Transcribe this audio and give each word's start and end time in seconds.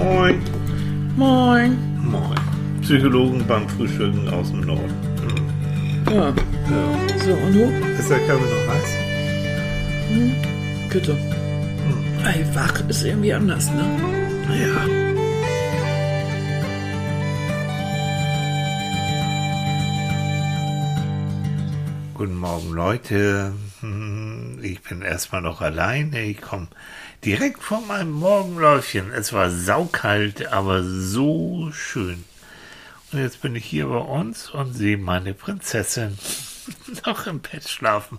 Moin. 0.00 0.40
Moin. 1.16 1.70
Moin. 2.02 2.38
Psychologen 2.82 3.44
beim 3.46 3.68
Frühstücken 3.68 4.28
aus 4.30 4.50
dem 4.50 4.62
Norden. 4.62 4.94
Hm. 6.06 6.14
Ja, 6.14 6.28
Ja. 6.28 7.18
so 7.24 7.32
und 7.34 7.52
du? 7.54 7.64
Ist 7.98 8.10
der 8.10 8.18
Kaffee 8.20 8.50
noch 8.54 8.66
heiß? 8.72 8.90
Bitte. 10.92 11.16
Ey, 12.24 12.44
wach 12.54 12.80
ist 12.88 13.04
irgendwie 13.04 13.32
anders, 13.32 13.70
ne? 13.70 13.84
Ja. 14.60 14.86
Guten 22.14 22.36
Morgen, 22.36 22.72
Leute. 22.72 23.52
Hm, 23.80 24.58
Ich 24.62 24.82
bin 24.82 25.00
erstmal 25.00 25.40
noch 25.40 25.60
alleine. 25.62 26.20
Ich 26.22 26.40
komme 26.40 26.68
direkt 27.24 27.62
von 27.62 27.86
meinem 27.86 28.12
Morgenläufchen. 28.12 29.12
Es 29.12 29.32
war 29.32 29.50
saukalt, 29.50 30.46
aber 30.46 30.82
so 30.82 31.70
schön. 31.72 32.24
Und 33.12 33.18
jetzt 33.18 33.42
bin 33.42 33.56
ich 33.56 33.64
hier 33.64 33.86
bei 33.86 33.98
uns 33.98 34.50
und 34.50 34.74
sehe 34.74 34.96
meine 34.96 35.34
Prinzessin 35.34 36.18
noch 37.06 37.26
im 37.26 37.40
Bett 37.40 37.68
schlafen. 37.68 38.18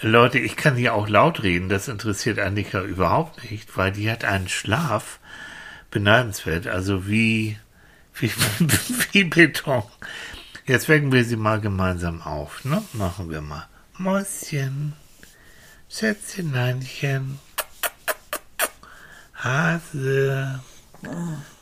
Leute, 0.00 0.38
ich 0.38 0.56
kann 0.56 0.76
hier 0.76 0.94
auch 0.94 1.08
laut 1.08 1.42
reden. 1.42 1.68
Das 1.68 1.88
interessiert 1.88 2.38
Annika 2.38 2.82
überhaupt 2.82 3.50
nicht, 3.50 3.76
weil 3.76 3.92
die 3.92 4.10
hat 4.10 4.24
einen 4.24 4.48
Schlaf 4.48 5.18
beneidenswert. 5.90 6.66
Also 6.66 7.06
wie, 7.08 7.58
wie, 8.14 8.30
wie 9.12 9.24
Beton. 9.24 9.82
Jetzt 10.66 10.88
wecken 10.88 11.12
wir 11.12 11.24
sie 11.24 11.36
mal 11.36 11.60
gemeinsam 11.60 12.22
auf, 12.22 12.64
ne? 12.64 12.82
Machen 12.92 13.30
wir 13.30 13.40
mal. 13.40 13.66
Mäuschen, 13.96 14.92
Schätzcheneinchen, 15.88 17.38
Hase, 19.42 20.60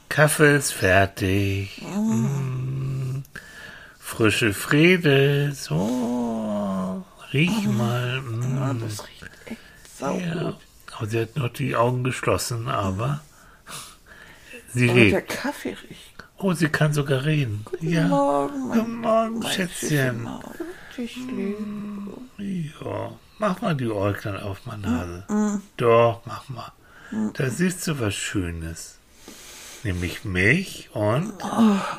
Kaffee 0.08 0.56
ist 0.56 0.72
fertig. 0.72 1.82
Mm, 1.82 3.22
frische 3.98 4.54
Friede, 4.54 5.52
so, 5.52 7.04
riech 7.32 7.66
mal. 7.66 8.22
Ja, 8.24 8.72
Mm. 8.72 8.80
das 8.80 9.06
riecht 9.06 9.24
echt 9.46 9.60
saugut. 9.98 10.24
Ja, 10.24 10.54
aber 10.96 11.06
sie 11.06 11.20
hat 11.20 11.36
noch 11.36 11.48
die 11.50 11.76
Augen 11.76 12.02
geschlossen, 12.04 12.68
aber 12.68 13.20
sie 14.72 14.88
Aber 14.88 14.98
der 15.00 15.04
lebt. 15.20 15.28
Kaffee 15.28 15.76
riecht. 15.88 16.14
Oh, 16.38 16.52
sie 16.54 16.68
kann 16.68 16.92
sogar 16.94 17.24
reden. 17.24 17.62
Guten 17.64 17.88
ja. 17.90 18.06
Morgen, 18.08 18.68
mein, 18.68 18.78
Guten 18.78 18.96
Morgen, 19.00 19.38
mein 19.40 19.52
Schätzchen. 19.52 20.22
Maul. 20.22 20.40
Dich 20.96 21.16
lieb. 21.16 21.56
Ja, 22.80 23.10
mach 23.38 23.60
mal 23.60 23.74
die 23.74 23.90
Äuglein 23.90 24.36
auf, 24.40 24.64
Mm, 24.64 24.68
meine 24.70 24.86
Nase. 25.28 25.60
Doch, 25.76 26.22
mach 26.24 26.48
mal. 26.48 26.72
Da 27.34 27.50
siehst 27.50 27.86
du 27.86 27.98
was 28.00 28.14
Schönes. 28.14 28.98
Nämlich 29.84 30.24
mich 30.24 30.88
und, 30.94 31.32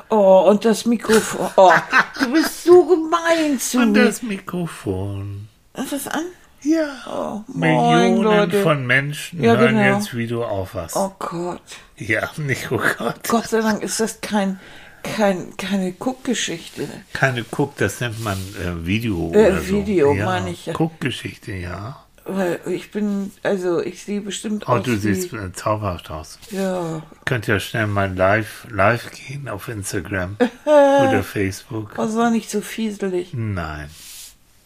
Oh, 0.10 0.42
und 0.50 0.66
das 0.66 0.86
Mikrofon. 0.86 1.50
Oh, 1.56 1.72
du 2.20 2.34
bist 2.34 2.64
so 2.66 2.86
gemein 2.86 3.60
zu 3.60 3.78
und 3.80 3.94
mir. 3.94 4.06
das 4.06 4.22
Mikrofon. 4.24 5.48
Ist 5.74 5.94
das 5.94 6.08
an? 6.08 6.26
Ja. 6.64 7.44
Oh, 7.48 7.52
Millionen 7.54 8.18
Leute. 8.24 8.62
von 8.64 8.86
Menschen 8.86 9.42
Ja, 9.42 9.56
hören 9.56 9.76
genau. 9.78 9.96
jetzt, 9.98 10.16
wie 10.18 10.28
du 10.28 10.44
aufwachst. 10.44 10.96
Oh 10.98 11.14
Gott. 11.20 11.62
Ja, 11.96 12.30
nicht, 12.38 12.70
oh 12.72 12.82
Gott. 12.98 13.28
Gott 13.28 13.48
sei 13.48 13.62
Dank 13.62 13.82
ist 13.84 14.00
das 14.02 14.20
kein, 14.20 14.60
kein, 15.04 15.56
keine 15.56 15.94
Guckgeschichte. 15.94 16.90
Keine 17.14 17.44
Guck, 17.44 17.78
das 17.78 18.02
nennt 18.02 18.22
man 18.22 18.38
äh, 18.62 18.86
Video. 18.86 19.32
Äh, 19.34 19.48
oder 19.52 19.62
so. 19.62 19.76
Video, 19.76 20.14
ja, 20.14 20.26
meine 20.26 20.50
ich, 20.50 20.66
ja. 20.66 20.74
Guckgeschichte, 20.74 21.54
ja. 21.54 22.04
Weil 22.28 22.60
ich 22.66 22.92
bin, 22.92 23.32
also 23.44 23.82
ich 23.82 24.04
sehe 24.04 24.22
bestimmt 24.22 24.66
Oh, 24.68 24.74
aus 24.74 24.84
du 24.84 24.92
wie, 24.92 24.98
siehst 24.98 25.32
äh, 25.34 25.54
zauberhaft 25.54 26.12
aus. 26.12 26.40
Ja. 26.52 27.02
Könnt 27.26 27.48
ja 27.48 27.60
schnell 27.60 27.88
mal 27.88 28.14
live, 28.14 28.68
live 28.70 29.12
gehen 29.12 29.48
auf 29.48 29.70
Instagram 29.70 30.36
oder 30.66 31.24
Facebook. 31.24 31.98
Was 31.98 32.16
war 32.16 32.30
nicht 32.30 32.50
so 32.50 32.62
fieselig. 32.62 33.34
Nein. 33.34 33.90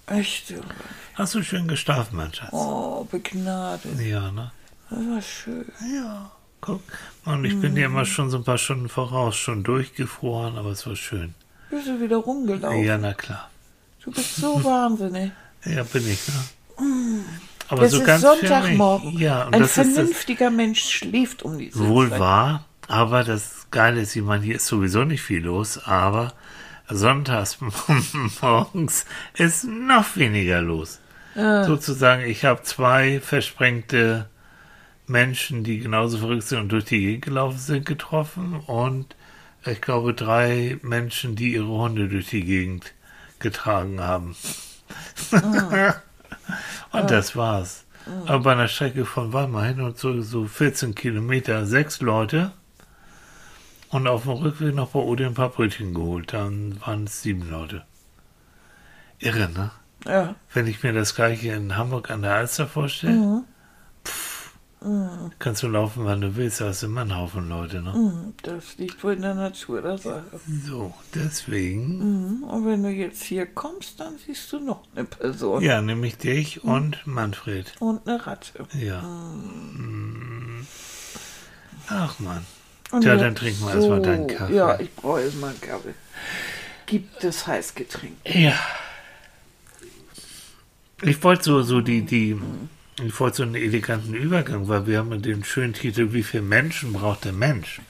Echt. 0.07 0.49
du. 0.49 0.55
Hast 1.13 1.35
du 1.35 1.43
schön 1.43 1.67
geschlafen, 1.67 2.17
mein 2.17 2.33
Schatz? 2.33 2.51
Oh, 2.51 3.05
begnadet. 3.11 3.99
Ja, 3.99 4.31
ne? 4.31 4.51
Das 4.89 4.99
war 4.99 5.21
schön. 5.21 5.65
Ja. 5.93 6.31
Guck. 6.61 6.81
Und 7.25 7.45
ich 7.45 7.59
bin 7.59 7.75
dir 7.75 7.85
immer 7.85 8.05
schon 8.05 8.29
so 8.29 8.37
ein 8.37 8.43
paar 8.43 8.57
Stunden 8.57 8.89
voraus, 8.89 9.35
schon 9.35 9.63
durchgefroren, 9.63 10.57
aber 10.57 10.71
es 10.71 10.85
war 10.85 10.95
schön. 10.95 11.33
Bist 11.69 11.87
du 11.87 11.99
wieder 12.01 12.17
rumgelaufen? 12.17 12.83
Ja, 12.83 12.97
na 12.97 13.13
klar. 13.13 13.49
Du 14.03 14.11
bist 14.11 14.35
so 14.35 14.63
wahnsinnig. 14.63 15.31
Ja, 15.65 15.83
bin 15.83 16.07
ich, 16.09 16.19
ne? 16.27 17.23
Aber 17.71 17.81
Das 17.83 17.91
so 17.91 17.97
ist 17.99 18.05
ganz 18.05 18.21
Sonntagmorgen. 18.21 19.13
Mich. 19.13 19.21
Ja, 19.21 19.47
Ein 19.49 19.65
vernünftiger 19.65 20.49
Mensch 20.49 20.83
schläft 20.83 21.43
um 21.43 21.57
diese 21.57 21.87
Wohl 21.87 22.09
Zeit. 22.09 22.19
wahr, 22.19 22.65
aber 22.87 23.23
das 23.23 23.67
Geile 23.71 24.01
ist, 24.01 24.15
ich 24.15 24.21
meine, 24.23 24.43
hier 24.43 24.55
ist 24.55 24.67
sowieso 24.67 25.03
nicht 25.05 25.21
viel 25.21 25.43
los, 25.43 25.77
aber 25.85 26.33
sonntags 26.89 27.57
morgens 28.41 29.05
ist 29.35 29.63
noch 29.63 30.15
weniger 30.17 30.61
los. 30.61 30.99
Sozusagen, 31.33 32.23
ich 32.25 32.43
habe 32.43 32.61
zwei 32.63 33.21
versprengte 33.21 34.27
Menschen, 35.07 35.63
die 35.63 35.79
genauso 35.79 36.17
verrückt 36.17 36.43
sind 36.43 36.59
und 36.59 36.69
durch 36.73 36.83
die 36.83 36.99
Gegend 36.99 37.23
gelaufen 37.23 37.57
sind, 37.57 37.85
getroffen 37.85 38.59
und 38.67 39.15
ich 39.65 39.79
glaube 39.79 40.13
drei 40.13 40.77
Menschen, 40.81 41.37
die 41.37 41.53
ihre 41.53 41.67
Hunde 41.69 42.09
durch 42.09 42.27
die 42.31 42.43
Gegend 42.43 42.91
getragen 43.39 44.01
haben. 44.01 44.35
und 46.91 47.11
das 47.11 47.35
war's. 47.35 47.85
Aber 48.25 48.39
bei 48.39 48.51
einer 48.53 48.67
Strecke 48.67 49.05
von 49.05 49.31
Weimar 49.31 49.65
hin 49.65 49.81
und 49.81 49.97
so, 49.97 50.21
so 50.21 50.45
14 50.45 50.95
Kilometer, 50.95 51.65
sechs 51.65 52.01
Leute. 52.01 52.51
Und 53.89 54.07
auf 54.07 54.23
dem 54.23 54.31
Rückweg 54.31 54.73
noch 54.73 54.89
bei 54.91 54.99
Ode 54.99 55.25
ein 55.25 55.33
paar 55.33 55.49
Brötchen 55.49 55.93
geholt. 55.93 56.33
Dann 56.33 56.79
waren 56.85 57.03
es 57.03 57.21
sieben 57.21 57.49
Leute. 57.49 57.83
Irre, 59.19 59.49
ne? 59.49 59.71
Ja. 60.05 60.35
Wenn 60.53 60.65
ich 60.65 60.81
mir 60.81 60.93
das 60.93 61.13
gleiche 61.13 61.51
in 61.51 61.77
Hamburg 61.77 62.09
an 62.09 62.21
der 62.23 62.33
Alster 62.35 62.67
vorstelle, 62.67 63.13
Mhm. 63.13 63.43
Pff, 64.83 65.31
kannst 65.39 65.63
du 65.63 65.67
laufen, 65.67 66.05
wann 66.05 66.21
du 66.21 66.35
willst, 66.35 66.59
da 66.61 66.65
hast 66.67 66.81
du 66.81 66.87
immer 66.87 67.01
einen 67.01 67.15
Haufen 67.15 67.47
Leute, 67.49 67.81
ne? 67.81 67.93
Hm, 67.93 68.33
Das 68.43 68.77
liegt 68.77 69.03
wohl 69.03 69.13
in 69.13 69.21
der 69.21 69.35
Natur 69.35 69.81
der 69.81 69.97
Sache. 69.97 70.23
So, 70.65 70.93
deswegen, 71.13 71.99
Hm, 71.99 72.43
Und 72.43 72.65
wenn 72.65 72.83
du 72.83 72.89
jetzt 72.89 73.23
hier 73.23 73.45
kommst, 73.45 73.99
dann 73.99 74.17
siehst 74.17 74.51
du 74.51 74.59
noch 74.59 74.81
eine 74.95 75.05
Person. 75.05 75.61
ja, 75.63 75.81
nämlich 75.81 76.17
dich 76.17 76.63
Mhm. 76.63 76.69
und 76.71 77.07
Manfred. 77.07 77.73
Und 77.79 78.07
eine 78.07 78.25
Ratte. 78.25 78.65
Ja. 78.79 79.01
Mm. 79.01 80.65
Ach 81.89 82.19
man. 82.19 82.45
Tja, 83.01 83.13
jetzt 83.13 83.21
dann 83.21 83.35
trinken 83.35 83.65
wir 83.65 83.73
erstmal 83.75 84.01
deinen 84.01 84.27
Kaffee. 84.27 84.55
Ja, 84.55 84.79
ich 84.79 84.93
brauche 84.95 85.21
erstmal 85.21 85.51
einen 85.51 85.61
Kaffee. 85.61 85.93
Gibt 86.85 87.23
es 87.23 87.47
Heißgetränk? 87.47 88.13
Ja. 88.25 88.53
Ich 91.03 91.23
wollte 91.23 91.43
so, 91.43 91.61
so 91.63 91.81
die, 91.81 92.01
die, 92.03 92.39
ich 93.05 93.19
wollte 93.19 93.37
so 93.37 93.43
einen 93.43 93.55
eleganten 93.55 94.13
Übergang, 94.13 94.67
weil 94.67 94.87
wir 94.87 94.99
haben 94.99 95.21
den 95.21 95.43
schönen 95.43 95.73
Titel, 95.73 96.13
wie 96.13 96.23
viel 96.23 96.41
Menschen 96.41 96.93
braucht 96.93 97.25
der 97.25 97.33
Mensch? 97.33 97.81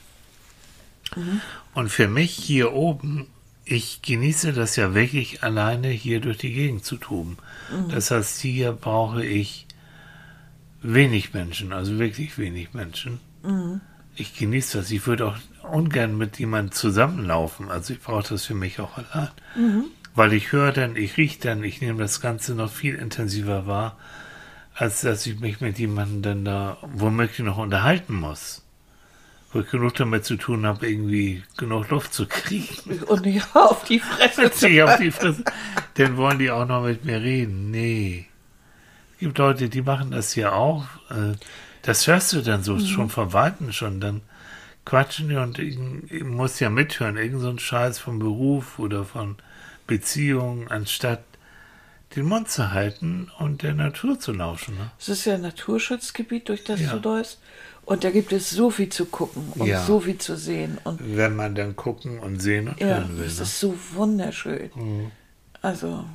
Und 1.74 1.90
für 1.90 2.08
mich 2.08 2.32
hier 2.32 2.74
oben, 2.74 3.28
ich 3.66 4.02
genieße 4.02 4.54
das 4.54 4.76
ja 4.76 4.94
wirklich 4.94 5.44
alleine 5.44 5.90
hier 5.90 6.20
durch 6.20 6.38
die 6.38 6.54
Gegend 6.54 6.86
zu 6.86 6.98
toben. 6.98 7.38
Das 7.90 8.12
heißt, 8.12 8.40
hier 8.42 8.72
brauche 8.72 9.26
ich 9.26 9.68
wenig 10.82 11.34
Menschen, 11.34 11.74
also 11.74 12.00
wirklich 12.00 12.38
wenig 12.38 12.74
Menschen. 12.74 13.20
Ich 14.16 14.36
genieße 14.38 14.80
das. 14.80 14.92
Ich 14.92 15.06
würde 15.08 15.28
auch 15.28 15.38
ungern 15.64 16.18
mit 16.18 16.40
jemandem 16.40 16.74
zusammenlaufen. 16.74 17.70
Also 17.70 17.94
ich 17.94 18.02
brauche 18.02 18.30
das 18.30 18.46
für 18.46 18.56
mich 18.56 18.80
auch 18.80 18.98
allein. 18.98 19.30
Weil 20.16 20.34
ich 20.34 20.52
höre 20.52 20.72
dann, 20.74 20.96
ich 20.98 21.16
rieche 21.18 21.40
dann, 21.40 21.64
ich 21.64 21.80
nehme 21.82 22.00
das 22.00 22.20
Ganze 22.20 22.56
noch 22.56 22.72
viel 22.72 22.96
intensiver 22.96 23.68
wahr, 23.68 23.98
als 24.82 25.02
dass 25.02 25.28
ich 25.28 25.40
mich 25.40 25.62
mit 25.62 25.78
jemandem 25.78 26.22
dann 26.24 26.46
da 26.46 26.78
womöglich 26.82 27.46
noch 27.46 27.58
unterhalten 27.58 28.16
muss. 28.16 28.64
Wo 29.54 29.60
ich 29.60 29.70
genug 29.70 29.94
damit 29.94 30.26
zu 30.26 30.38
tun 30.38 30.66
habe, 30.66 30.90
irgendwie 30.90 31.44
genug 31.56 31.90
Luft 31.92 32.16
zu 32.16 32.26
kriegen. 32.26 33.04
Und 33.08 33.24
nicht 33.24 33.46
auf 33.56 33.84
die 33.84 34.00
Fresse 34.00 34.50
Sich 34.52 34.82
auf 34.82 34.98
die 34.98 35.12
Fresse. 35.12 35.44
Dann 35.96 36.18
wollen 36.18 36.40
die 36.40 36.50
auch 36.50 36.66
noch 36.66 36.84
mit 36.84 37.06
mir 37.06 37.22
reden. 37.22 37.70
Nee. 37.70 38.26
Es 39.14 39.20
gibt 39.20 39.38
Leute, 39.38 39.70
die 39.70 39.84
machen 39.84 40.10
das 40.10 40.34
ja 40.34 40.54
auch. 40.54 40.86
Äh, 41.12 41.36
Das 41.84 42.08
hörst 42.08 42.34
du 42.34 42.42
dann 42.42 42.64
so 42.64 42.80
schon 42.80 43.12
von 43.12 43.34
Weitem 43.34 43.72
schon. 43.74 44.00
Dann 44.00 44.22
quatschen 44.86 45.30
die 45.30 45.36
und 45.36 45.60
ich, 45.60 45.78
ich 46.10 46.24
muss 46.24 46.60
ja 46.60 46.72
mithören. 46.72 47.18
Irgend 47.18 47.42
so 47.42 47.50
ein 47.50 47.60
Scheiß 47.60 48.00
vom 48.00 48.18
Beruf 48.18 48.80
oder 48.80 49.06
von 49.06 49.36
Beziehungen, 49.86 50.70
anstatt 50.70 51.24
den 52.16 52.26
Mund 52.26 52.50
zu 52.50 52.72
halten 52.72 53.32
und 53.40 53.64
der 53.64 53.74
Natur 53.74 54.20
zu 54.20 54.34
lauschen. 54.34 54.76
Ne? 54.78 54.92
Es 55.00 55.10
ist 55.10 55.26
ja 55.26 55.36
ein 55.36 55.42
Naturschutzgebiet, 55.42 56.50
durch 56.50 56.64
das 56.64 56.80
Ja. 56.82 56.96
du 56.96 57.10
läufst. 57.10 57.40
Und 57.86 58.04
da 58.04 58.12
gibt 58.12 58.32
es 58.32 58.50
so 58.50 58.70
viel 58.70 58.90
zu 58.90 59.06
gucken 59.06 59.52
und 59.56 59.66
Ja. 59.68 59.84
so 59.84 60.00
viel 60.02 60.18
zu 60.18 60.36
sehen. 60.38 60.78
Und 60.84 61.00
Wenn 61.18 61.36
man 61.36 61.56
dann 61.56 61.76
gucken 61.76 62.20
und 62.20 62.40
sehen 62.40 62.68
und 62.70 62.80
ja, 62.80 62.88
hören 62.88 63.18
will. 63.18 63.26
es 63.26 63.38
Ne? 63.38 63.44
ist 63.44 63.60
so 63.60 63.76
wunderschön. 63.94 64.70
Mhm. 64.76 65.12
Also, 65.62 66.06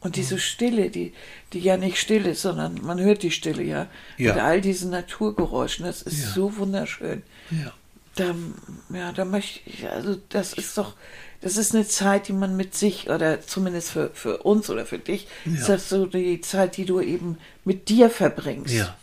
und 0.00 0.16
diese 0.16 0.38
Stille, 0.38 0.88
die, 0.90 1.12
die 1.52 1.60
ja 1.60 1.76
nicht 1.76 1.98
still 1.98 2.26
ist, 2.26 2.42
sondern 2.42 2.80
man 2.82 3.00
hört 3.00 3.22
die 3.22 3.30
Stille 3.32 3.62
ja. 3.62 3.86
Ja. 4.18 4.34
Mit 4.34 4.42
all 4.42 4.60
diesen 4.60 4.90
Naturgeräuschen, 4.90 5.84
das 5.84 6.02
ist 6.02 6.22
Ja. 6.22 6.28
so 6.30 6.56
wunderschön. 6.56 7.22
Ja. 7.50 7.72
Da, 8.16 8.34
ja, 8.92 9.12
da 9.12 9.24
möchte 9.24 9.60
ich, 9.70 9.88
also 9.88 10.16
das 10.30 10.52
ist 10.52 10.76
doch, 10.76 10.94
das 11.40 11.56
ist 11.56 11.74
eine 11.74 11.86
Zeit, 11.86 12.28
die 12.28 12.32
man 12.32 12.56
mit 12.56 12.74
sich, 12.74 13.08
oder 13.08 13.40
zumindest 13.40 13.90
für, 13.90 14.10
für 14.12 14.38
uns 14.38 14.68
oder 14.68 14.84
für 14.84 14.98
dich, 14.98 15.26
Ja. 15.44 15.52
ist 15.54 15.68
das 15.68 15.88
so 15.88 16.06
die 16.06 16.40
Zeit, 16.40 16.76
die 16.76 16.84
du 16.84 17.00
eben 17.00 17.38
mit 17.64 17.88
dir 17.88 18.10
verbringst. 18.10 18.74
Ja. 18.74 18.94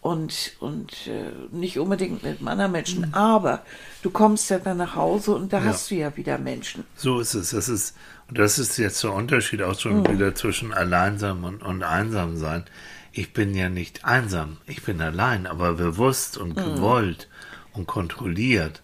Und, 0.00 0.54
und 0.58 0.92
äh, 1.06 1.30
nicht 1.56 1.78
unbedingt 1.78 2.24
mit 2.24 2.44
anderen 2.44 2.72
Menschen, 2.72 3.06
Mhm. 3.06 3.14
aber 3.14 3.62
du 4.02 4.10
kommst 4.10 4.50
ja 4.50 4.58
dann 4.58 4.78
nach 4.78 4.96
Hause 4.96 5.32
und 5.36 5.52
da 5.52 5.62
hast 5.62 5.92
du 5.92 5.94
ja 5.94 6.16
wieder 6.16 6.38
Menschen. 6.38 6.82
So 6.96 7.20
ist 7.20 7.34
es. 7.34 7.50
Das 7.50 7.68
ist, 7.68 7.94
und 8.28 8.36
das 8.36 8.58
ist 8.58 8.76
jetzt 8.78 9.04
der 9.04 9.12
Unterschied 9.12 9.62
auch 9.62 9.78
schon 9.78 10.04
wieder 10.08 10.34
zwischen 10.34 10.72
Alleinsam 10.74 11.44
und, 11.44 11.62
und 11.62 11.84
einsam 11.84 12.36
sein. 12.36 12.64
Ich 13.12 13.32
bin 13.32 13.54
ja 13.54 13.68
nicht 13.68 14.04
einsam. 14.04 14.56
Ich 14.66 14.82
bin 14.82 15.00
allein, 15.00 15.46
aber 15.46 15.74
bewusst 15.74 16.36
und 16.36 16.56
gewollt 16.56 17.28
und 17.72 17.86
kontrolliert. 17.86 18.82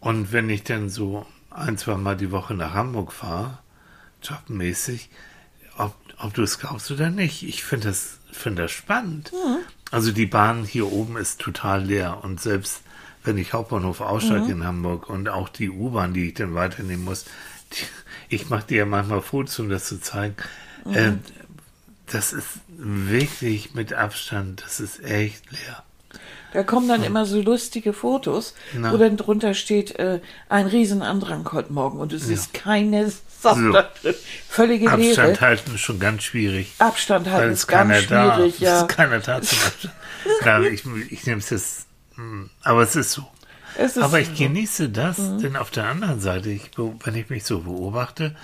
Und 0.00 0.32
wenn 0.32 0.50
ich 0.50 0.64
dann 0.64 0.88
so 0.88 1.26
ein, 1.50 1.78
zwei 1.78 1.96
Mal 1.96 2.16
die 2.16 2.30
Woche 2.30 2.54
nach 2.54 2.74
Hamburg 2.74 3.12
fahre, 3.12 3.58
jobmäßig, 4.22 5.10
ob, 5.78 5.94
ob 6.18 6.34
du 6.34 6.42
es 6.42 6.58
glaubst 6.58 6.90
oder 6.90 7.10
nicht, 7.10 7.42
ich 7.42 7.64
finde 7.64 7.88
das, 7.88 8.18
finde 8.32 8.62
das 8.62 8.72
spannend. 8.72 9.32
Also 9.90 10.12
die 10.12 10.26
Bahn 10.26 10.64
hier 10.64 10.90
oben 10.90 11.16
ist 11.16 11.40
total 11.40 11.84
leer 11.84 12.22
und 12.22 12.40
selbst 12.40 12.82
wenn 13.22 13.38
ich 13.38 13.54
Hauptbahnhof 13.54 14.00
aussteige 14.02 14.52
in 14.52 14.64
Hamburg 14.64 15.08
und 15.08 15.28
auch 15.30 15.48
die 15.48 15.70
U-Bahn, 15.70 16.12
die 16.12 16.28
ich 16.28 16.34
dann 16.34 16.54
weiternehmen 16.54 17.04
muss, 17.04 17.24
die, 17.72 17.84
ich 18.28 18.50
mache 18.50 18.66
dir 18.66 18.78
ja 18.78 18.86
manchmal 18.86 19.22
Fotos, 19.22 19.58
um 19.58 19.70
das 19.70 19.86
zu 19.86 20.00
zeigen. 20.00 20.36
Äh, 20.92 21.12
das 22.06 22.34
ist 22.34 22.48
wirklich 22.68 23.74
mit 23.74 23.94
Abstand, 23.94 24.62
das 24.62 24.80
ist 24.80 25.02
echt 25.02 25.50
leer. 25.50 25.82
Da 26.54 26.62
kommen 26.62 26.88
dann 26.88 27.02
immer 27.04 27.26
so 27.26 27.40
lustige 27.42 27.92
Fotos, 27.92 28.54
Na. 28.74 28.92
wo 28.92 28.96
dann 28.96 29.16
drunter 29.18 29.52
steht, 29.54 29.98
äh, 29.98 30.20
ein 30.48 30.66
Riesenandrang 30.66 31.50
heute 31.52 31.72
Morgen 31.72 31.98
und 31.98 32.12
du 32.12 32.18
siehst 32.18 32.54
keine 32.54 33.10
Sau 33.42 33.54
So. 33.56 33.72
da 33.72 33.90
drin. 34.00 34.14
Völlige 34.48 34.90
Abstand 34.90 35.16
Leere. 35.16 35.40
halten 35.40 35.74
ist 35.74 35.80
schon 35.82 35.98
ganz 36.00 36.22
schwierig. 36.22 36.72
Abstand 36.78 37.28
halten 37.28 37.52
ist 37.52 37.58
es 37.58 37.66
ganz 37.66 38.06
da 38.06 38.36
schwierig, 38.36 38.60
ja. 38.60 38.76
Es 38.76 38.82
ist 38.82 38.88
keiner 38.88 39.18
da 39.18 39.42
zum 39.42 39.58
Abstand. 39.58 39.94
Klar, 40.40 40.62
ich, 40.62 40.84
ich 41.10 41.26
nehme 41.26 41.40
es 41.40 41.50
jetzt, 41.50 41.86
hm, 42.14 42.48
aber 42.62 42.82
es 42.82 42.96
ist 42.96 43.10
so. 43.12 43.24
Es 43.76 43.96
ist 43.96 44.02
Aber 44.04 44.20
ich 44.20 44.34
genieße 44.34 44.88
das, 44.88 45.18
Mhm. 45.18 45.42
denn 45.42 45.56
auf 45.56 45.70
der 45.72 45.84
anderen 45.86 46.20
Seite, 46.20 46.48
ich, 46.50 46.70
wenn 46.76 47.14
ich 47.16 47.28
mich 47.28 47.44
so 47.44 47.58
beobachte, 47.60 48.36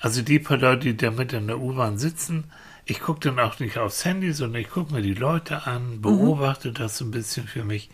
also 0.00 0.20
die 0.22 0.40
paar 0.40 0.58
Leute, 0.58 0.80
die 0.80 0.96
da 0.96 1.10
mit 1.12 1.32
in 1.32 1.46
der 1.46 1.58
U-Bahn 1.60 1.96
sitzen, 1.98 2.50
ich 2.86 3.00
gucke 3.00 3.20
dann 3.20 3.38
auch 3.40 3.58
nicht 3.58 3.76
aufs 3.78 4.04
Handy, 4.04 4.32
sondern 4.32 4.62
ich 4.62 4.70
gucke 4.70 4.94
mir 4.94 5.02
die 5.02 5.14
Leute 5.14 5.54
Mhm. 5.56 5.60
an, 5.72 6.00
beobachte 6.02 6.72
das 6.72 6.96
so 6.98 7.04
ein 7.04 7.10
bisschen 7.10 7.46
für 7.48 7.64
mich, 7.64 7.90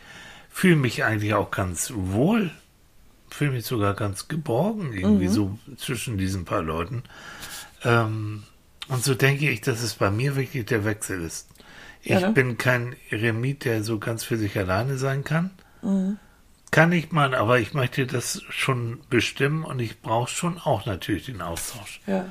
fühle 0.50 0.76
mich 0.76 1.02
eigentlich 1.04 1.34
auch 1.34 1.50
ganz 1.50 1.92
wohl, 1.96 2.50
fühle 3.30 3.52
mich 3.52 3.64
sogar 3.64 3.94
ganz 3.94 4.28
geborgen 4.28 4.92
irgendwie 4.92 5.28
Mhm. 5.28 5.32
so 5.32 5.58
zwischen 5.78 6.18
diesen 6.18 6.44
paar 6.44 6.62
Leuten. 6.62 7.02
Ähm, 7.84 8.42
und 8.88 9.02
so 9.02 9.14
denke 9.14 9.48
ich, 9.48 9.62
dass 9.62 9.80
es 9.82 9.94
bei 9.94 10.10
mir 10.10 10.36
wirklich 10.36 10.66
der 10.66 10.84
Wechsel 10.84 11.22
ist. 11.24 11.48
Ich 12.02 12.10
Ja, 12.10 12.20
ne? 12.20 12.30
bin 12.32 12.58
kein 12.58 12.94
Eremit, 13.10 13.64
der 13.64 13.82
so 13.84 13.98
ganz 13.98 14.24
für 14.24 14.36
sich 14.36 14.58
alleine 14.58 14.98
sein 14.98 15.24
kann. 15.24 15.50
Mhm. 15.82 16.18
Kann 16.70 16.90
ich 16.92 17.12
mal, 17.12 17.34
aber 17.34 17.60
ich 17.60 17.74
möchte 17.74 18.06
das 18.06 18.42
schon 18.50 19.00
bestimmen 19.10 19.62
und 19.64 19.78
ich 19.78 20.00
brauche 20.00 20.30
schon 20.30 20.58
auch 20.58 20.84
natürlich 20.86 21.26
den 21.26 21.40
Austausch. 21.42 22.00
Ja. 22.06 22.26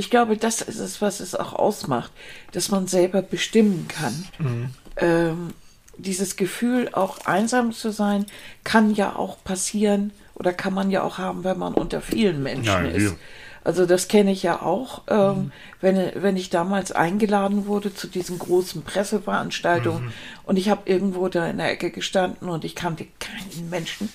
Ich 0.00 0.08
glaube, 0.08 0.38
das 0.38 0.62
ist 0.62 0.78
es, 0.78 1.02
was 1.02 1.20
es 1.20 1.34
auch 1.34 1.52
ausmacht, 1.52 2.10
dass 2.52 2.70
man 2.70 2.86
selber 2.86 3.20
bestimmen 3.20 3.86
kann. 3.86 4.24
Mhm. 4.38 4.70
Ähm, 4.96 5.50
dieses 5.98 6.36
Gefühl, 6.36 6.88
auch 6.92 7.26
einsam 7.26 7.72
zu 7.72 7.90
sein, 7.92 8.24
kann 8.64 8.94
ja 8.94 9.14
auch 9.14 9.44
passieren 9.44 10.12
oder 10.36 10.54
kann 10.54 10.72
man 10.72 10.90
ja 10.90 11.02
auch 11.02 11.18
haben, 11.18 11.44
wenn 11.44 11.58
man 11.58 11.74
unter 11.74 12.00
vielen 12.00 12.42
Menschen 12.42 12.64
Ja, 12.64 12.80
ist. 12.80 13.02
ja. 13.02 13.16
Also 13.62 13.84
das 13.84 14.08
kenne 14.08 14.32
ich 14.32 14.42
ja 14.42 14.62
auch, 14.62 15.02
ähm, 15.08 15.52
wenn, 15.82 16.12
wenn 16.14 16.38
ich 16.38 16.48
damals 16.48 16.92
eingeladen 16.92 17.66
wurde 17.66 17.94
zu 17.94 18.06
diesen 18.06 18.38
großen 18.38 18.80
Presseveranstaltungen 18.82 20.14
und 20.44 20.56
ich 20.56 20.70
habe 20.70 20.90
irgendwo 20.90 21.28
da 21.28 21.46
in 21.46 21.58
der 21.58 21.70
Ecke 21.70 21.90
gestanden 21.90 22.48
und 22.48 22.64
ich 22.64 22.74
kannte 22.74 23.06
keinen 23.18 23.68
Menschen 23.68 24.08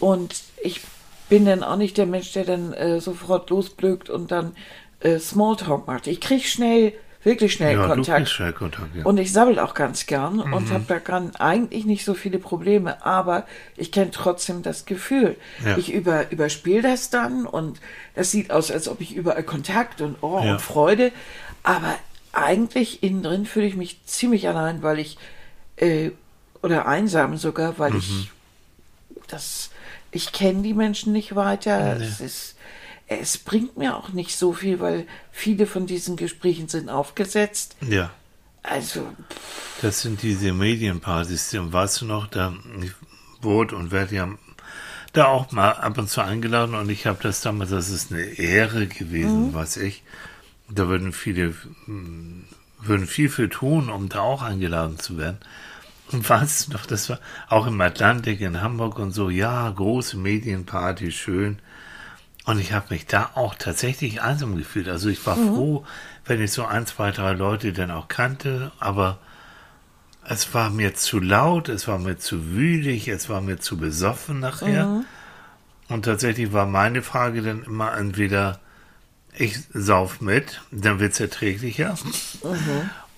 und 0.00 0.34
ich 0.60 0.80
bin 1.28 1.44
dann 1.46 1.62
auch 1.62 1.76
nicht 1.76 1.98
der 1.98 2.06
Mensch, 2.06 2.32
der 2.32 2.44
dann 2.44 2.72
äh, 2.72 3.00
sofort 3.00 3.48
losblökt 3.50 4.10
und 4.10 4.32
dann 4.32 4.56
äh, 5.00 5.18
Smalltalk 5.18 5.86
macht. 5.86 6.06
Ich 6.06 6.20
kriege 6.20 6.44
schnell, 6.44 6.92
wirklich 7.24 7.52
schnell 7.52 7.76
Ja, 7.76 7.86
Kontakt. 7.86 8.28
schnell 8.28 8.52
Kontakt, 8.52 8.94
ja. 8.96 9.04
Und 9.04 9.18
ich 9.18 9.32
sabbel 9.32 9.58
auch 9.58 9.74
ganz 9.74 10.06
gern 10.06 10.40
und 10.40 10.70
habe 10.70 10.84
da 10.88 10.98
gern 10.98 11.34
eigentlich 11.36 11.84
nicht 11.84 12.04
so 12.04 12.14
viele 12.14 12.38
Probleme, 12.38 13.04
aber 13.04 13.46
ich 13.76 13.92
kenne 13.92 14.10
trotzdem 14.10 14.62
das 14.62 14.86
Gefühl. 14.86 15.36
Ja. 15.64 15.76
Ich 15.76 15.92
über, 15.92 16.30
überspiele 16.30 16.82
das 16.82 17.10
dann 17.10 17.46
und 17.46 17.80
das 18.14 18.30
sieht 18.30 18.50
aus, 18.50 18.70
als 18.70 18.88
ob 18.88 19.00
ich 19.00 19.14
überall 19.14 19.42
Kontakt 19.42 20.00
und 20.00 20.16
oh 20.22 20.38
und 20.38 20.60
Freude, 20.60 21.12
aber 21.62 21.94
eigentlich 22.32 23.02
innen 23.02 23.22
drin 23.22 23.44
fühle 23.46 23.66
ich 23.66 23.76
mich 23.76 24.04
ziemlich 24.06 24.48
allein, 24.48 24.82
weil 24.82 24.98
ich 24.98 25.18
äh, 25.76 26.10
oder 26.62 26.86
einsam 26.86 27.36
sogar, 27.36 27.78
weil 27.78 27.96
ich 27.96 28.08
Mhm. 28.10 28.26
das 29.28 29.70
ich 30.12 30.32
kenne 30.32 30.62
die 30.62 30.74
Menschen 30.74 31.12
nicht 31.12 31.36
weiter. 31.36 31.94
Nee. 31.96 32.04
Es 32.04 32.20
ist 32.20 32.56
es 33.10 33.38
bringt 33.38 33.76
mir 33.76 33.96
auch 33.96 34.10
nicht 34.10 34.36
so 34.36 34.52
viel, 34.52 34.78
weil 34.78 35.06
viele 35.32 35.66
von 35.66 35.86
diesen 35.86 36.16
Gesprächen 36.16 36.68
sind 36.68 36.88
aufgesetzt. 36.88 37.76
ja. 37.86 38.10
Also, 38.62 39.06
Das 39.80 40.02
sind 40.02 40.20
diese 40.20 40.52
Medienpartys, 40.52 41.54
und 41.54 41.72
weißt 41.72 42.02
du 42.02 42.04
noch, 42.04 42.26
da 42.26 42.54
ich 42.82 42.92
wurde 43.40 43.74
und 43.74 43.90
werde 43.90 44.14
ja 44.14 44.28
da 45.14 45.26
auch 45.26 45.50
mal 45.50 45.70
ab 45.70 45.96
und 45.96 46.10
zu 46.10 46.20
eingeladen 46.20 46.74
und 46.74 46.90
ich 46.90 47.06
habe 47.06 47.18
das 47.22 47.40
damals, 47.40 47.70
das 47.70 47.88
ist 47.88 48.12
eine 48.12 48.20
Ehre 48.22 48.86
gewesen, 48.86 49.54
weiß 49.54 49.78
ich. 49.78 50.02
Da 50.68 50.88
würden 50.88 51.14
viele, 51.14 51.54
hm, 51.86 52.44
würden 52.78 53.06
viel 53.06 53.30
für 53.30 53.48
tun, 53.48 53.88
um 53.88 54.10
da 54.10 54.20
auch 54.20 54.42
eingeladen 54.42 54.98
zu 54.98 55.16
werden. 55.16 55.38
Und 56.12 56.28
weißt 56.28 56.68
du 56.68 56.72
noch, 56.72 56.84
das 56.84 57.08
war 57.08 57.18
auch 57.48 57.66
im 57.66 57.80
Atlantik 57.80 58.42
in 58.42 58.60
Hamburg 58.60 58.98
und 58.98 59.12
so, 59.12 59.30
ja, 59.30 59.70
große 59.70 60.18
Medienparty, 60.18 61.12
schön. 61.12 61.60
Und 62.50 62.58
ich 62.58 62.72
habe 62.72 62.86
mich 62.90 63.06
da 63.06 63.30
auch 63.36 63.54
tatsächlich 63.54 64.22
einsam 64.22 64.56
gefühlt. 64.56 64.88
Also 64.88 65.08
ich 65.08 65.24
war 65.24 65.36
froh, 65.36 65.84
wenn 66.24 66.42
ich 66.42 66.50
so 66.50 66.64
ein, 66.64 66.84
zwei, 66.84 67.12
drei 67.12 67.30
Leute 67.30 67.72
dann 67.72 67.92
auch 67.92 68.08
kannte, 68.08 68.72
aber 68.80 69.18
es 70.28 70.52
war 70.52 70.68
mir 70.68 70.94
zu 70.94 71.20
laut, 71.20 71.68
es 71.68 71.86
war 71.86 72.00
mir 72.00 72.18
zu 72.18 72.50
wühlig, 72.50 73.06
es 73.06 73.28
war 73.28 73.40
mir 73.40 73.60
zu 73.60 73.76
besoffen 73.76 74.40
nachher. 74.40 75.04
Und 75.88 76.06
tatsächlich 76.06 76.52
war 76.52 76.66
meine 76.66 77.02
Frage 77.02 77.40
dann 77.42 77.62
immer 77.62 77.96
entweder, 77.96 78.58
ich 79.38 79.60
sauf 79.72 80.20
mit, 80.20 80.60
dann 80.72 80.98
wird's 80.98 81.20
erträglicher. 81.20 81.94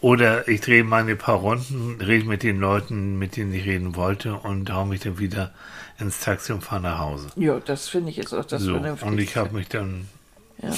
Oder 0.02 0.46
ich 0.46 0.60
drehe 0.60 0.84
meine 0.84 1.16
paar 1.16 1.36
Runden, 1.36 2.02
rede 2.02 2.26
mit 2.26 2.42
den 2.42 2.60
Leuten, 2.60 3.18
mit 3.18 3.38
denen 3.38 3.54
ich 3.54 3.64
reden 3.64 3.96
wollte 3.96 4.34
und 4.34 4.70
hau 4.70 4.84
mich 4.84 5.00
dann 5.00 5.18
wieder 5.18 5.54
ins 5.98 6.20
Taxi 6.20 6.52
und 6.52 6.62
fahre 6.62 6.82
nach 6.82 6.98
Hause. 6.98 7.28
ja, 7.36 7.60
das 7.60 7.88
finde 7.88 8.10
ich 8.10 8.16
jetzt 8.16 8.32
auch 8.32 8.44
das 8.44 8.62
so, 8.62 8.72
Vernünftigste. 8.72 9.06
und 9.06 9.18
ich 9.18 9.36
habe 9.36 9.54
mich 9.54 9.68
dann 9.68 10.08
ja. 10.62 10.70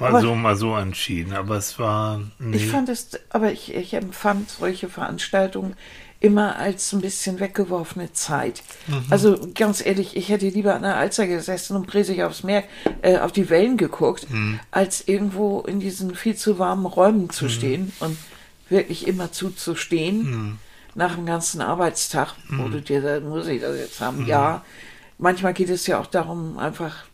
mal 0.00 0.08
Aber- 0.10 0.20
so, 0.20 0.34
mal 0.34 0.56
so 0.56 0.76
entschieden. 0.76 1.32
Aber 1.34 1.56
es 1.56 1.78
war, 1.78 2.20
nee, 2.38 2.56
Ich 2.56 2.66
fand 2.68 2.88
es, 2.88 3.10
aber 3.30 3.52
ich, 3.52 3.74
ich 3.74 3.94
empfand 3.94 4.50
solche 4.50 4.88
Veranstaltungen 4.88 5.74
immer 6.20 6.54
als 6.56 6.92
ein 6.92 7.00
bisschen 7.00 7.40
weggeworfene 7.40 8.12
Zeit. 8.12 8.62
Mhm. 8.86 9.04
Also 9.10 9.36
ganz 9.56 9.84
ehrlich, 9.84 10.16
ich 10.16 10.28
hätte 10.28 10.46
lieber 10.48 10.74
an 10.76 10.82
der 10.82 10.96
Alster 10.96 11.26
gesessen 11.26 11.74
und 11.76 11.88
präsig 11.88 12.22
aufs 12.22 12.44
Meer, 12.44 12.62
äh, 13.02 13.18
auf 13.18 13.32
die 13.32 13.50
Wellen 13.50 13.76
geguckt, 13.76 14.30
Mhm. 14.30 14.60
als 14.70 15.08
irgendwo 15.08 15.62
in 15.62 15.80
diesen 15.80 16.14
viel 16.14 16.36
zu 16.36 16.60
warmen 16.60 16.86
Räumen 16.86 17.30
zu 17.30 17.48
stehen 17.48 17.92
und 17.98 18.16
wirklich 18.68 19.08
immer 19.08 19.32
zuzustehen 19.32 20.30
Mhm. 20.30 20.58
Nach 20.94 21.14
dem 21.14 21.26
ganzen 21.26 21.60
Arbeitstag, 21.60 22.34
wo 22.48 22.68
du 22.68 22.80
dir 22.80 23.00
dann, 23.00 23.28
muss 23.28 23.46
ich 23.46 23.60
das 23.60 23.76
jetzt 23.76 24.00
haben? 24.00 24.26
Ja, 24.26 24.62
manchmal 25.18 25.54
geht 25.54 25.70
es 25.70 25.86
ja 25.86 25.98
auch 25.98 26.06
darum, 26.06 26.58
einfach, 26.58 27.04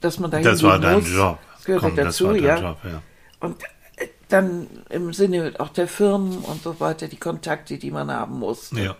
dass 0.00 0.18
man 0.18 0.30
da 0.30 0.40
das 0.40 0.62
war 0.62 0.78
dein 0.78 1.00
muss. 1.00 1.12
Job. 1.12 1.38
Das 1.56 1.64
gehört 1.64 1.82
Komm, 1.82 1.96
das 1.96 2.04
dazu, 2.06 2.26
dein 2.32 2.44
ja. 2.44 2.58
Job, 2.58 2.78
ja. 2.84 3.02
Und 3.40 3.62
äh, 3.96 4.08
dann 4.28 4.66
im 4.88 5.12
Sinne 5.12 5.52
auch 5.58 5.70
der 5.70 5.88
Firmen 5.88 6.38
und 6.38 6.62
so 6.62 6.78
weiter, 6.80 7.08
die 7.08 7.16
Kontakte, 7.16 7.78
die 7.78 7.90
man 7.90 8.10
haben 8.10 8.38
muss. 8.38 8.70
Ja. 8.72 8.96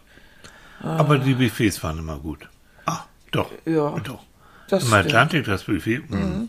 Aber 0.83 1.19
die 1.19 1.35
Buffets 1.35 1.83
waren 1.85 1.99
immer 1.99 2.19
gut. 2.19 2.49
Ah, 2.87 3.05
doch. 3.31 3.51
Ja, 3.65 3.91
doch. 4.01 4.23
das 4.69 4.83
Im 4.83 4.89
stimmt. 4.89 5.07
Atlantik 5.07 5.45
das 5.45 5.65
Buffet. 5.65 6.01
mm. 6.09 6.49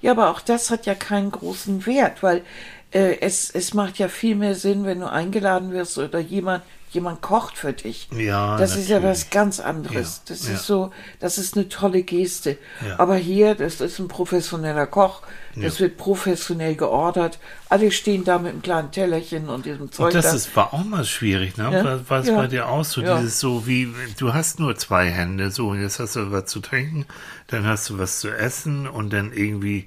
Ja, 0.00 0.10
aber 0.10 0.30
auch 0.30 0.40
das 0.40 0.70
hat 0.70 0.84
ja 0.86 0.96
keinen 0.96 1.30
großen 1.30 1.86
Wert, 1.86 2.24
weil 2.24 2.42
äh, 2.92 3.18
es, 3.20 3.50
es 3.50 3.74
macht 3.74 3.98
ja 3.98 4.08
viel 4.08 4.34
mehr 4.36 4.54
Sinn, 4.54 4.84
wenn 4.84 5.00
du 5.00 5.10
eingeladen 5.10 5.72
wirst 5.72 5.98
oder 5.98 6.18
jemand 6.18 6.62
jemand 6.92 7.22
kocht 7.22 7.56
für 7.56 7.72
dich. 7.72 8.08
Ja, 8.14 8.56
das 8.58 8.76
ist 8.76 8.88
ja 8.88 8.96
natürlich. 8.96 9.24
was 9.24 9.30
ganz 9.30 9.60
anderes. 9.60 10.16
Ja, 10.16 10.34
das 10.34 10.46
ja. 10.46 10.54
ist 10.54 10.66
so, 10.66 10.92
das 11.20 11.38
ist 11.38 11.56
eine 11.56 11.68
tolle 11.68 12.02
Geste. 12.02 12.58
Ja. 12.86 12.98
Aber 12.98 13.16
hier, 13.16 13.54
das 13.54 13.80
ist 13.80 13.98
ein 13.98 14.08
professioneller 14.08 14.86
Koch, 14.86 15.22
das 15.56 15.80
wird 15.80 15.96
professionell 15.96 16.76
geordert. 16.76 17.38
Alle 17.68 17.90
stehen 17.90 18.24
da 18.24 18.38
mit 18.38 18.52
einem 18.52 18.62
kleinen 18.62 18.90
Tellerchen 18.90 19.48
und 19.48 19.66
diesem 19.66 19.90
Zeug 19.90 20.06
Und 20.06 20.14
das 20.14 20.30
da. 20.30 20.34
ist, 20.34 20.56
war 20.56 20.74
auch 20.74 20.84
mal 20.84 21.04
schwierig, 21.04 21.56
ne? 21.56 21.70
Ja. 21.72 22.08
War, 22.08 22.20
es 22.20 22.30
bei 22.30 22.46
dir 22.46 22.68
auch 22.68 22.84
so? 22.84 23.00
Dieses 23.00 23.38
so 23.38 23.66
wie, 23.66 23.88
du 24.18 24.32
hast 24.34 24.60
nur 24.60 24.76
zwei 24.76 25.06
Hände, 25.06 25.50
so, 25.50 25.74
jetzt 25.74 25.98
hast 25.98 26.16
du 26.16 26.30
was 26.30 26.46
zu 26.46 26.60
trinken, 26.60 27.06
dann 27.48 27.66
hast 27.66 27.90
du 27.90 27.98
was 27.98 28.20
zu 28.20 28.30
essen 28.30 28.86
und 28.86 29.12
dann 29.12 29.32
irgendwie 29.32 29.86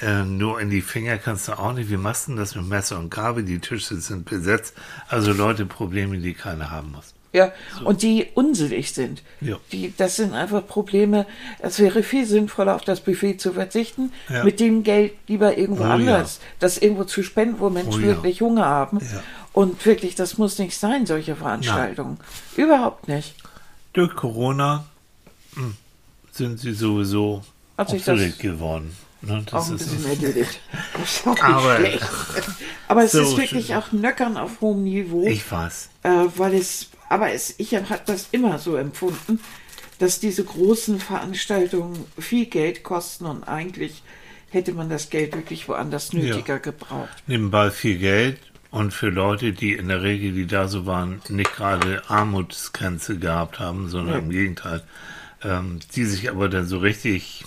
äh, 0.00 0.22
nur 0.24 0.60
in 0.60 0.70
die 0.70 0.80
Finger 0.82 1.18
kannst 1.18 1.48
du 1.48 1.52
auch 1.52 1.72
nicht. 1.72 1.90
Wie 1.90 1.96
machst 1.96 2.26
du 2.26 2.32
denn 2.32 2.38
das 2.38 2.54
mit 2.54 2.66
Messer 2.66 2.98
und 2.98 3.10
Gabel? 3.10 3.44
Die 3.44 3.58
Tische 3.58 3.96
sind 3.96 4.24
besetzt. 4.24 4.74
Also 5.08 5.32
Leute, 5.32 5.66
Probleme, 5.66 6.18
die 6.18 6.34
keiner 6.34 6.70
haben 6.70 6.92
muss. 6.92 7.14
Ja, 7.32 7.50
und 7.84 8.02
die 8.02 8.28
unsinnig 8.34 8.92
sind. 8.92 9.22
Ja. 9.40 9.56
Die, 9.72 9.92
das 9.96 10.14
sind 10.14 10.34
einfach 10.34 10.64
Probleme. 10.64 11.26
Es 11.58 11.80
wäre 11.80 12.04
viel 12.04 12.26
sinnvoller, 12.26 12.76
auf 12.76 12.82
das 12.82 13.00
Buffet 13.00 13.38
zu 13.38 13.52
verzichten, 13.52 14.12
Ja. 14.28 14.44
mit 14.44 14.60
dem 14.60 14.84
Geld 14.84 15.14
lieber 15.26 15.58
irgendwo 15.58 15.82
Oh, 15.82 15.86
anders, 15.86 16.38
das 16.60 16.78
irgendwo 16.78 17.02
zu 17.02 17.24
spenden, 17.24 17.58
wo 17.58 17.70
Menschen 17.70 18.04
Oh, 18.04 18.06
ja. 18.06 18.06
wirklich 18.06 18.40
Hunger 18.40 18.66
haben. 18.66 19.00
Ja. 19.00 19.20
Und 19.52 19.84
wirklich, 19.84 20.14
das 20.14 20.38
muss 20.38 20.58
nicht 20.60 20.78
sein, 20.78 21.06
solche 21.06 21.34
Veranstaltungen. 21.34 22.18
Überhaupt 22.56 23.08
nicht. 23.08 23.34
Durch 23.94 24.14
Corona 24.14 24.84
hm, 25.54 25.74
sind 26.30 26.60
sie 26.60 26.72
sowieso 26.72 27.42
Hat 27.76 27.92
obsolet 27.92 28.38
geworden. 28.38 28.96
Ne? 29.26 29.44
Auch 29.52 29.66
ein 29.68 29.76
ist 29.76 29.90
bisschen 29.90 30.06
erledigt. 30.10 30.60
Aber- 31.40 31.76
schlecht. 31.76 32.00
Aber 32.88 33.04
es 33.04 33.12
So 33.12 33.22
ist 33.22 33.36
wirklich 33.36 33.66
schön. 33.68 33.76
auch 33.76 33.92
Nöckern 33.92 34.36
auf 34.36 34.60
hohem 34.60 34.84
Niveau. 34.84 35.26
ich 35.26 35.50
weiß. 35.50 35.88
äh, 36.02 36.08
weil 36.36 36.54
es, 36.54 36.90
aber 37.08 37.32
es, 37.32 37.54
ich 37.58 37.74
habe 37.74 38.00
das 38.06 38.28
immer 38.32 38.58
so 38.58 38.76
empfunden, 38.76 39.40
dass 39.98 40.20
diese 40.20 40.44
großen 40.44 40.98
Veranstaltungen 41.00 42.04
viel 42.18 42.46
Geld 42.46 42.82
kosten 42.82 43.26
und 43.26 43.44
eigentlich 43.44 44.02
hätte 44.50 44.72
man 44.72 44.88
das 44.90 45.08
Geld 45.10 45.34
wirklich 45.34 45.68
woanders 45.68 46.12
nötiger 46.12 46.58
gebraucht. 46.58 47.08
nebenbei 47.26 47.70
viel 47.70 47.98
Geld 47.98 48.38
und 48.70 48.92
für 48.92 49.08
Leute, 49.08 49.52
die 49.52 49.72
in 49.72 49.88
der 49.88 50.02
Regel, 50.02 50.32
die 50.32 50.46
da 50.46 50.68
so 50.68 50.84
waren, 50.86 51.22
nicht 51.28 51.54
gerade 51.56 52.02
Armutsgrenze 52.08 53.18
gehabt 53.18 53.58
haben, 53.60 53.88
sondern 53.88 54.14
Ja. 54.14 54.20
im 54.20 54.30
Gegenteil, 54.30 54.82
ähm, 55.42 55.78
die 55.94 56.04
sich 56.04 56.28
aber 56.30 56.48
dann 56.48 56.66
so 56.66 56.78
richtig 56.78 57.44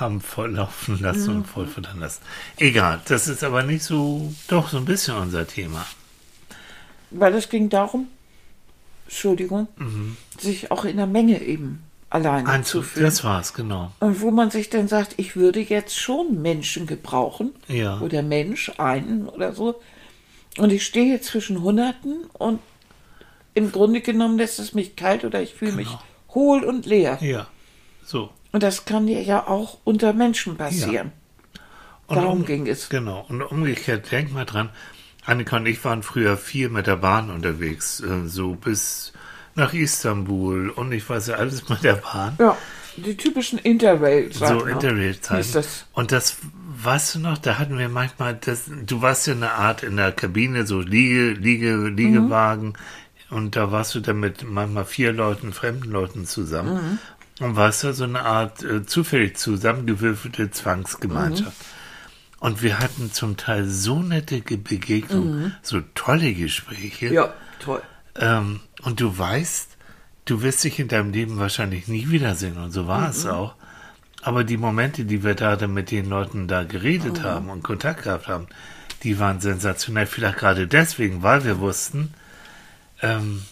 haben 0.00 0.20
volllaufen 0.20 1.00
lassen 1.00 1.36
und 1.36 1.44
voll 1.46 1.66
futtern 1.66 2.00
lassen. 2.00 2.22
Egal, 2.56 3.00
das 3.06 3.28
ist 3.28 3.44
aber 3.44 3.62
nicht 3.62 3.84
so, 3.84 4.32
doch 4.48 4.68
so 4.68 4.78
ein 4.78 4.84
bisschen 4.84 5.16
unser 5.16 5.46
Thema. 5.46 5.86
Weil 7.10 7.34
es 7.34 7.48
ging 7.48 7.68
darum, 7.68 8.08
Entschuldigung, 9.06 9.68
Mhm. 9.76 10.16
sich 10.38 10.70
auch 10.70 10.84
in 10.84 10.96
der 10.96 11.06
Menge 11.06 11.42
eben 11.42 11.82
alleine 12.10 12.44
zu 12.44 12.50
Einzug, 12.50 12.84
fühlen. 12.84 13.06
das 13.06 13.24
war's, 13.24 13.54
genau. 13.54 13.92
Und 14.00 14.20
wo 14.20 14.30
man 14.30 14.50
sich 14.50 14.70
dann 14.70 14.88
sagt, 14.88 15.14
ich 15.16 15.36
würde 15.36 15.60
jetzt 15.60 15.98
schon 15.98 16.40
Menschen 16.42 16.86
gebrauchen. 16.86 17.52
Ja. 17.68 18.00
Oder 18.00 18.22
Mensch, 18.22 18.70
einen 18.78 19.28
oder 19.28 19.52
so. 19.52 19.80
Und 20.58 20.72
ich 20.72 20.84
stehe 20.84 21.20
zwischen 21.20 21.62
Hunderten 21.62 22.24
und 22.32 22.60
im 23.54 23.70
Grunde 23.72 24.00
genommen 24.00 24.38
lässt 24.38 24.58
es 24.58 24.74
mich 24.74 24.96
kalt 24.96 25.24
oder 25.24 25.42
ich 25.42 25.54
fühle 25.54 25.72
mich 25.72 25.88
Genau. 25.88 26.02
hohl 26.34 26.64
und 26.64 26.86
leer. 26.86 27.18
Ja, 27.20 27.46
so. 28.04 28.30
Und 28.52 28.62
das 28.62 28.84
kann 28.84 29.06
dir 29.06 29.22
ja 29.22 29.46
auch 29.46 29.78
unter 29.84 30.12
Menschen 30.12 30.56
passieren. 30.56 31.12
Und 32.06 32.16
Darum 32.16 32.40
um- 32.40 32.44
ging 32.46 32.66
es. 32.66 32.88
Genau. 32.88 33.24
Und 33.28 33.42
umgekehrt, 33.42 34.10
denk 34.10 34.32
mal 34.32 34.44
dran, 34.44 34.70
Annika 35.24 35.56
und 35.56 35.66
ich 35.66 35.84
waren 35.84 36.02
früher 36.02 36.36
viel 36.36 36.68
mit 36.68 36.86
der 36.86 36.96
Bahn 36.96 37.30
unterwegs, 37.30 38.00
äh, 38.00 38.26
so 38.26 38.54
bis 38.54 39.12
nach 39.54 39.72
Istanbul 39.74 40.70
und 40.70 40.92
ich 40.92 41.08
weiß 41.08 41.28
ja 41.28 41.34
alles 41.36 41.68
mit 41.68 41.84
der 41.84 41.94
Bahn. 41.94 42.36
Ja, 42.38 42.56
die 42.96 43.16
typischen 43.16 43.58
interrail 43.58 44.32
so 44.32 44.64
Interrail-Zeiten. 44.64 45.40
Ist 45.40 45.54
das? 45.54 45.86
Und 45.92 46.10
das, 46.10 46.38
weißt 46.82 47.14
du 47.14 47.18
noch, 47.20 47.38
da 47.38 47.58
hatten 47.58 47.78
wir 47.78 47.88
manchmal, 47.88 48.34
das, 48.34 48.64
du 48.86 49.02
warst 49.02 49.26
ja 49.26 49.34
eine 49.34 49.52
Art 49.52 49.82
in 49.82 49.96
der 49.96 50.12
Kabine, 50.12 50.66
so 50.66 50.80
Liege, 50.80 51.30
Liege, 51.30 51.88
Liegewagen. 51.88 52.74
Und 53.30 53.54
da 53.54 53.70
warst 53.70 53.94
du 53.94 54.00
dann 54.00 54.18
mit 54.18 54.42
manchmal 54.48 54.84
vier 54.84 55.12
Leuten, 55.12 55.52
fremden 55.52 55.90
Leuten 55.90 56.26
zusammen. 56.26 56.98
Und 57.40 57.56
warst 57.56 57.82
ja 57.84 57.92
so 57.92 58.04
eine 58.04 58.22
Art 58.22 58.62
äh, 58.62 58.84
zufällig 58.84 59.36
zusammengewürfelte 59.36 60.50
Zwangsgemeinschaft. 60.50 61.56
Und 62.38 62.62
wir 62.62 62.78
hatten 62.78 63.12
zum 63.12 63.36
Teil 63.36 63.66
so 63.66 64.00
nette 64.00 64.40
Ge- 64.40 64.56
Begegnungen, 64.56 65.54
so 65.62 65.80
tolle 65.94 66.32
Gespräche. 66.32 67.06
Ja, 67.08 67.34
toll. 67.58 67.82
Ähm, 68.16 68.60
und 68.82 69.00
du 69.00 69.16
weißt, 69.18 69.76
du 70.26 70.42
wirst 70.42 70.64
dich 70.64 70.78
in 70.78 70.88
deinem 70.88 71.12
Leben 71.12 71.38
wahrscheinlich 71.38 71.88
nie 71.88 72.10
wiedersehen. 72.10 72.56
Und 72.58 72.72
so 72.72 72.86
war 72.86 73.10
es 73.10 73.26
auch. 73.26 73.54
Aber 74.22 74.44
die 74.44 74.58
Momente, 74.58 75.04
die 75.06 75.24
wir 75.24 75.34
da 75.34 75.56
dann 75.56 75.72
mit 75.72 75.90
den 75.90 76.08
Leuten 76.08 76.46
da 76.46 76.64
geredet 76.64 77.22
haben 77.22 77.48
und 77.48 77.62
Kontakt 77.62 78.04
gehabt 78.04 78.28
haben, 78.28 78.48
die 79.02 79.18
waren 79.18 79.40
sensationell. 79.40 80.06
Vielleicht 80.06 80.38
gerade 80.38 80.66
deswegen, 80.66 81.22
weil 81.22 81.44
wir 81.44 81.58
wussten, 81.58 82.12
ähm, 83.00 83.42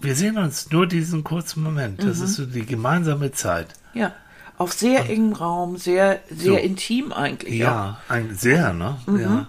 wir 0.00 0.14
sehen 0.14 0.38
uns 0.38 0.70
nur 0.70 0.86
diesen 0.86 1.24
kurzen 1.24 1.62
Moment. 1.62 2.02
Das 2.02 2.20
ist 2.20 2.34
so 2.34 2.46
die 2.46 2.66
gemeinsame 2.66 3.32
Zeit. 3.32 3.68
Ja. 3.94 4.12
Auf 4.56 4.72
sehr 4.72 5.08
engem 5.10 5.32
Raum, 5.32 5.76
sehr, 5.76 6.20
sehr 6.30 6.52
So. 6.52 6.56
intim 6.58 7.12
eigentlich. 7.12 7.54
auch. 7.64 7.68
Ja, 7.68 8.00
ein, 8.08 8.34
sehr, 8.36 8.72
ne? 8.72 8.98
Ja, 9.18 9.48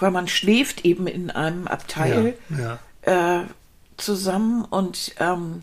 Weil 0.00 0.10
man 0.10 0.26
schläft 0.26 0.84
eben 0.84 1.06
in 1.06 1.30
einem 1.30 1.68
Abteil. 1.68 2.34
ja, 2.50 2.78
ja. 3.06 3.40
äh, 3.40 3.44
zusammen 3.96 4.64
und 4.64 5.14
ähm, 5.20 5.62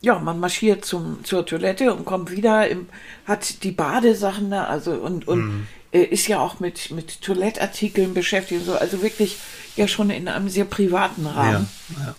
ja, 0.00 0.18
man 0.18 0.40
marschiert 0.40 0.84
zum, 0.84 1.24
zur 1.24 1.46
Toilette 1.46 1.92
und 1.94 2.04
kommt 2.04 2.30
wieder, 2.32 2.68
im, 2.68 2.88
hat 3.26 3.62
die 3.62 3.70
Badesachen 3.72 4.50
da, 4.50 4.64
also 4.64 4.92
und, 4.94 5.26
und 5.28 5.38
Mhm. 5.46 5.66
äh, 5.92 6.02
ist 6.02 6.26
ja 6.28 6.40
auch 6.40 6.58
mit, 6.60 6.90
mit 6.90 7.20
Toilettartikeln 7.22 8.14
beschäftigt 8.14 8.60
und 8.62 8.66
so, 8.66 8.74
also 8.76 9.00
wirklich 9.02 9.38
ja 9.76 9.86
schon 9.86 10.10
in 10.10 10.26
einem 10.28 10.48
sehr 10.48 10.64
privaten 10.64 11.24
ja, 11.24 11.30
Rahmen. 11.32 11.68
ja. 12.00 12.14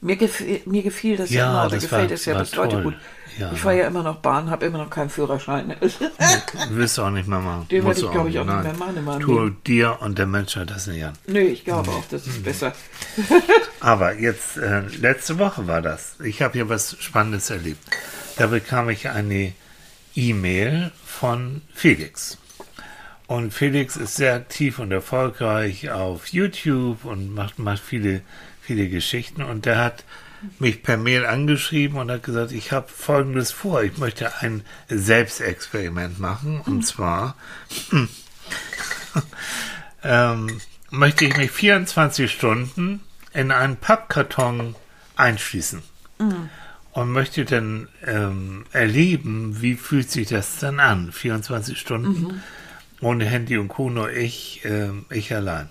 Mir, 0.00 0.16
gefiel, 0.16 0.60
mir 0.66 0.82
gefiel 0.82 1.16
das 1.16 1.30
ja, 1.30 1.50
immer, 1.50 1.68
das 1.68 1.82
gefällt 1.82 2.10
war- 2.10 2.14
es 2.14 2.24
ja 2.24 2.38
bis 2.38 2.56
heute 2.56 2.82
gut. 2.82 2.94
Ja. 3.38 3.52
Ich 3.52 3.60
fahre 3.60 3.78
ja 3.78 3.86
immer 3.86 4.02
noch 4.02 4.16
Bahn, 4.16 4.50
habe 4.50 4.66
immer 4.66 4.78
noch 4.78 4.90
keinen 4.90 5.10
Führerschein. 5.10 5.76
Wirst 6.70 6.98
du 6.98 7.02
auch 7.02 7.10
nicht 7.10 7.28
mehr 7.28 7.38
machen. 7.38 7.68
Den 7.68 7.84
werde 7.84 8.00
ich, 8.00 8.10
glaube 8.10 8.30
ich, 8.30 8.38
auch 8.38 8.44
nicht 8.44 8.62
mehr 8.62 8.72
machen 8.74 9.04
meinem 9.04 9.20
Tu 9.20 9.50
dir 9.50 9.98
und 10.00 10.18
der 10.18 10.26
Menschheit 10.26 10.70
das 10.70 10.88
nicht 10.88 11.04
an. 11.04 11.12
Nö, 11.28 11.40
ich 11.40 11.64
glaube 11.64 11.90
auch, 11.90 12.04
das 12.10 12.26
ist 12.26 12.42
besser. 12.42 12.72
Aber 13.80 14.14
jetzt, 14.18 14.56
äh, 14.56 14.80
letzte 15.00 15.38
Woche 15.38 15.68
war 15.68 15.82
das. 15.82 16.16
Ich 16.24 16.42
habe 16.42 16.54
hier 16.54 16.68
was 16.68 16.96
Spannendes 17.00 17.50
erlebt. 17.50 17.78
Da 18.36 18.48
bekam 18.48 18.88
ich 18.90 19.08
eine 19.08 19.52
E-Mail 20.16 20.90
von 21.04 21.62
Felix. 21.72 22.38
Und 23.28 23.52
Felix 23.52 23.96
ist 23.96 24.16
sehr 24.16 24.34
aktiv 24.34 24.78
und 24.80 24.90
erfolgreich 24.90 25.90
auf 25.90 26.26
YouTube 26.28 27.04
und 27.04 27.32
macht, 27.34 27.58
macht 27.60 27.82
viele, 27.84 28.22
viele 28.68 28.88
Geschichten. 28.88 29.42
Und 29.42 29.64
der 29.64 29.78
hat 29.78 30.04
mich 30.58 30.82
per 30.82 30.98
Mail 30.98 31.24
angeschrieben 31.24 31.98
und 31.98 32.10
hat 32.10 32.22
gesagt, 32.22 32.52
ich 32.52 32.70
habe 32.70 32.88
Folgendes 32.88 33.50
vor. 33.50 33.82
Ich 33.82 33.96
möchte 33.96 34.36
ein 34.40 34.62
Selbstexperiment 34.88 36.20
machen. 36.20 36.60
Und 36.60 36.86
zwar 36.86 37.34
ähm, 40.04 40.60
möchte 40.90 41.24
ich 41.24 41.36
mich 41.36 41.50
24 41.50 42.30
Stunden 42.30 43.00
in 43.32 43.50
einen 43.50 43.76
Pappkarton 43.76 44.76
einschließen 45.16 45.82
und 46.92 47.12
möchte 47.12 47.44
dann 47.44 47.88
ähm, 48.06 48.66
erleben, 48.72 49.62
wie 49.62 49.76
fühlt 49.76 50.10
sich 50.10 50.28
das 50.28 50.58
dann 50.58 50.78
an, 50.78 51.10
24 51.10 51.78
Stunden 51.78 52.42
ohne 53.00 53.24
Handy 53.24 53.56
und 53.56 53.68
Co. 53.68 53.88
nur 53.90 54.12
ich, 54.12 54.62
ähm, 54.64 55.06
ich 55.10 55.34
allein. 55.34 55.68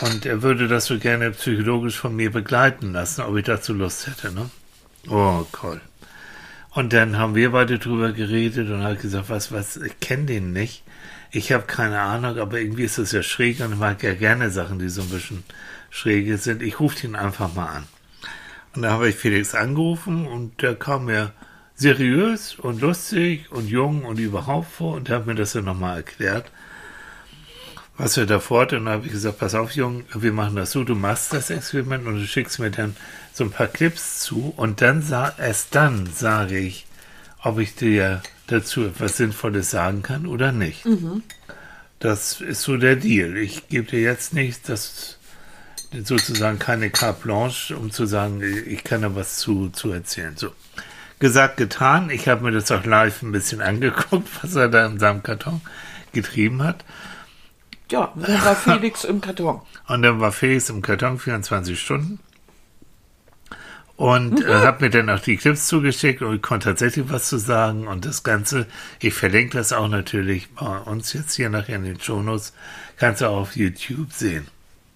Und 0.00 0.26
er 0.26 0.42
würde 0.42 0.68
das 0.68 0.86
so 0.86 0.98
gerne 0.98 1.30
psychologisch 1.32 1.98
von 1.98 2.14
mir 2.14 2.30
begleiten 2.30 2.92
lassen, 2.92 3.22
ob 3.22 3.36
ich 3.36 3.44
dazu 3.44 3.72
Lust 3.72 4.06
hätte. 4.06 4.32
Ne? 4.32 4.50
Oh, 5.08 5.44
cool. 5.62 5.80
Und 6.70 6.92
dann 6.92 7.18
haben 7.18 7.34
wir 7.34 7.52
beide 7.52 7.78
drüber 7.78 8.12
geredet 8.12 8.70
und 8.70 8.82
hat 8.82 9.00
gesagt, 9.00 9.30
was, 9.30 9.50
was, 9.50 9.76
ich 9.76 9.98
kenne 10.00 10.26
den 10.26 10.52
nicht. 10.52 10.84
Ich 11.30 11.52
habe 11.52 11.64
keine 11.64 12.00
Ahnung, 12.00 12.38
aber 12.38 12.60
irgendwie 12.60 12.84
ist 12.84 12.98
das 12.98 13.12
ja 13.12 13.22
schräg 13.22 13.60
und 13.60 13.72
ich 13.72 13.78
mag 13.78 14.02
ja 14.02 14.14
gerne 14.14 14.50
Sachen, 14.50 14.78
die 14.78 14.88
so 14.88 15.02
ein 15.02 15.08
bisschen 15.08 15.44
schräge 15.90 16.38
sind. 16.38 16.62
Ich 16.62 16.80
rufe 16.80 17.06
ihn 17.06 17.16
einfach 17.16 17.54
mal 17.54 17.66
an. 17.66 17.84
Und 18.74 18.82
da 18.82 18.92
habe 18.92 19.08
ich 19.08 19.16
Felix 19.16 19.54
angerufen 19.54 20.26
und 20.26 20.62
der 20.62 20.74
kam 20.76 21.06
mir 21.06 21.32
seriös 21.74 22.54
und 22.54 22.80
lustig 22.80 23.50
und 23.50 23.68
jung 23.68 24.04
und 24.04 24.18
überhaupt 24.18 24.70
vor 24.70 24.94
und 24.94 25.08
der 25.08 25.16
hat 25.16 25.26
mir 25.26 25.34
das 25.34 25.52
dann 25.52 25.64
nochmal 25.64 25.98
erklärt, 25.98 26.50
was 27.98 28.16
er 28.16 28.26
da 28.26 28.38
vorhat. 28.38 28.72
Und 28.72 28.86
dann 28.86 28.94
habe 28.94 29.06
ich 29.06 29.12
gesagt, 29.12 29.38
pass 29.38 29.54
auf, 29.54 29.72
Jung, 29.72 30.04
wir 30.14 30.32
machen 30.32 30.56
das 30.56 30.70
so, 30.70 30.84
du 30.84 30.94
machst 30.94 31.32
das 31.32 31.50
Experiment 31.50 32.06
und 32.06 32.14
du 32.20 32.26
schickst 32.26 32.60
mir 32.60 32.70
dann 32.70 32.96
so 33.32 33.44
ein 33.44 33.50
paar 33.50 33.66
Clips 33.66 34.20
zu 34.20 34.54
und 34.56 34.80
dann 34.80 35.02
sa 35.02 35.34
erst 35.36 35.74
dann 35.74 36.06
sage 36.06 36.58
ich, 36.58 36.86
ob 37.42 37.58
ich 37.58 37.74
dir 37.74 38.22
dazu 38.46 38.84
etwas 38.84 39.16
Sinnvolles 39.16 39.70
sagen 39.70 40.02
kann 40.02 40.26
oder 40.26 40.52
nicht. 40.52 40.86
Das 41.98 42.40
ist 42.40 42.62
so 42.62 42.76
der 42.76 42.96
Deal. 42.96 43.36
Ich 43.36 43.68
gebe 43.68 43.90
dir 43.90 44.00
jetzt 44.00 44.32
nicht 44.32 44.68
das 44.68 45.18
sozusagen 46.04 46.58
keine 46.58 46.90
carte 46.90 47.22
blanche, 47.22 47.76
um 47.76 47.90
zu 47.90 48.06
sagen, 48.06 48.42
ich 48.42 48.84
kann 48.84 49.02
da 49.02 49.14
was 49.14 49.36
zu, 49.36 49.70
zu 49.70 49.90
erzählen. 49.90 50.36
So. 50.36 50.52
Gesagt, 51.18 51.56
getan. 51.56 52.10
Ich 52.10 52.28
habe 52.28 52.44
mir 52.44 52.52
das 52.52 52.70
auch 52.70 52.84
live 52.84 53.22
ein 53.22 53.32
bisschen 53.32 53.60
angeguckt, 53.60 54.28
was 54.42 54.54
er 54.54 54.68
da 54.68 54.86
in 54.86 55.00
seinem 55.00 55.22
Karton 55.22 55.60
getrieben 56.12 56.62
hat. 56.62 56.84
Ja, 57.90 58.12
dann 58.14 58.44
war 58.44 58.56
Felix 58.56 59.04
im 59.04 59.20
Karton. 59.20 59.60
Und 59.86 60.02
dann 60.02 60.20
war 60.20 60.32
Felix 60.32 60.70
im 60.70 60.82
Karton 60.82 61.18
24 61.18 61.80
Stunden. 61.80 62.20
Und 63.96 64.44
äh, 64.44 64.60
hat 64.60 64.80
mir 64.80 64.90
dann 64.90 65.10
auch 65.10 65.18
die 65.18 65.36
Clips 65.36 65.66
zugeschickt 65.66 66.22
und 66.22 66.36
ich 66.36 66.42
konnte 66.42 66.68
tatsächlich 66.68 67.10
was 67.10 67.28
zu 67.28 67.36
sagen. 67.36 67.88
Und 67.88 68.04
das 68.04 68.22
Ganze, 68.22 68.66
ich 69.00 69.12
verlinke 69.12 69.58
das 69.58 69.72
auch 69.72 69.88
natürlich 69.88 70.54
bei 70.54 70.78
uns 70.78 71.12
jetzt 71.14 71.34
hier 71.34 71.50
nachher 71.50 71.76
in 71.76 71.84
den 71.84 72.00
Shownotes, 72.00 72.52
kannst 72.96 73.22
du 73.22 73.26
auch 73.26 73.38
auf 73.38 73.56
YouTube 73.56 74.12
sehen. 74.12 74.46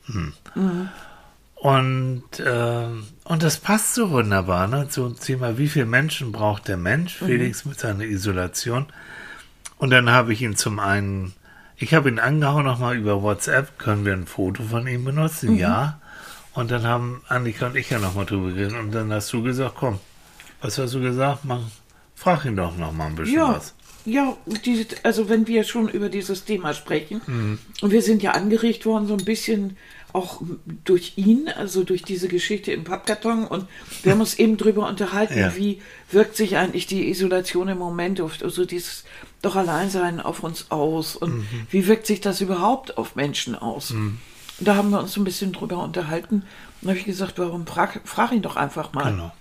Hm. 0.06 0.32
Mhm. 0.54 0.88
Und, 1.62 2.40
äh, 2.40 2.86
und 3.24 3.42
das 3.42 3.58
passt 3.58 3.94
so 3.94 4.10
wunderbar, 4.10 4.66
ne? 4.66 4.88
Zum 4.88 5.18
Thema, 5.18 5.58
wie 5.58 5.68
viele 5.68 5.86
Menschen 5.86 6.32
braucht 6.32 6.66
der 6.66 6.76
Mensch? 6.76 7.20
Mhm. 7.20 7.26
Felix 7.26 7.64
mit 7.64 7.78
seiner 7.78 8.04
Isolation. 8.04 8.86
Und 9.78 9.90
dann 9.90 10.10
habe 10.10 10.32
ich 10.32 10.42
ihn 10.42 10.56
zum 10.56 10.78
einen, 10.78 11.34
ich 11.82 11.94
habe 11.94 12.08
ihn 12.08 12.20
angehauen 12.20 12.64
nochmal 12.64 12.96
über 12.96 13.22
WhatsApp, 13.22 13.76
können 13.76 14.04
wir 14.04 14.12
ein 14.12 14.26
Foto 14.26 14.62
von 14.62 14.86
ihm 14.86 15.04
benutzen? 15.04 15.54
Mhm. 15.54 15.58
Ja. 15.58 16.00
Und 16.54 16.70
dann 16.70 16.84
haben 16.84 17.22
Annika 17.28 17.66
und 17.66 17.76
ich 17.76 17.90
ja 17.90 17.98
nochmal 17.98 18.24
drüber 18.24 18.50
geredet. 18.50 18.78
Und 18.78 18.92
dann 18.92 19.12
hast 19.12 19.32
du 19.32 19.42
gesagt, 19.42 19.74
komm, 19.76 19.98
was 20.60 20.78
hast 20.78 20.94
du 20.94 21.00
gesagt? 21.00 21.44
Mach, 21.44 21.60
frag 22.14 22.44
ihn 22.44 22.54
doch 22.54 22.76
nochmal 22.76 23.08
ein 23.08 23.16
bisschen 23.16 23.34
ja. 23.34 23.54
was. 23.54 23.74
Ja, 24.04 24.36
diese, 24.64 24.86
also 25.02 25.28
wenn 25.28 25.46
wir 25.48 25.64
schon 25.64 25.88
über 25.88 26.08
dieses 26.08 26.44
Thema 26.44 26.72
sprechen, 26.72 27.20
mhm. 27.26 27.58
und 27.80 27.90
wir 27.90 28.02
sind 28.02 28.22
ja 28.22 28.32
angeregt 28.32 28.86
worden, 28.86 29.08
so 29.08 29.14
ein 29.14 29.24
bisschen 29.24 29.76
auch 30.12 30.40
durch 30.84 31.14
ihn, 31.16 31.48
also 31.48 31.84
durch 31.84 32.02
diese 32.02 32.28
Geschichte 32.28 32.70
im 32.72 32.84
Pappkarton, 32.84 33.46
und 33.46 33.66
wir 34.02 34.12
haben 34.12 34.20
uns 34.20 34.34
eben 34.34 34.56
drüber 34.56 34.88
unterhalten, 34.88 35.38
ja. 35.38 35.56
wie 35.56 35.80
wirkt 36.10 36.36
sich 36.36 36.56
eigentlich 36.56 36.86
die 36.86 37.08
Isolation 37.08 37.68
im 37.68 37.78
Moment 37.78 38.20
auf, 38.20 38.42
also 38.42 38.64
dieses 38.64 39.04
doch 39.42 39.56
Alleinsein 39.56 40.20
auf 40.20 40.42
uns 40.42 40.70
aus, 40.70 41.16
und 41.16 41.38
mhm. 41.38 41.66
wie 41.70 41.86
wirkt 41.86 42.06
sich 42.06 42.20
das 42.20 42.40
überhaupt 42.40 42.96
auf 42.96 43.16
Menschen 43.16 43.54
aus? 43.54 43.90
Mhm. 43.90 44.18
Da 44.60 44.76
haben 44.76 44.90
wir 44.90 45.00
uns 45.00 45.16
ein 45.16 45.24
bisschen 45.24 45.52
drüber 45.52 45.82
unterhalten. 45.82 46.44
Und 46.80 46.88
habe 46.88 46.98
ich 46.98 47.04
gesagt, 47.04 47.38
warum 47.38 47.66
frag, 47.66 48.00
frag 48.04 48.32
ihn 48.32 48.42
doch 48.42 48.56
einfach 48.56 48.92
mal. 48.92 49.10
Genau. 49.10 49.32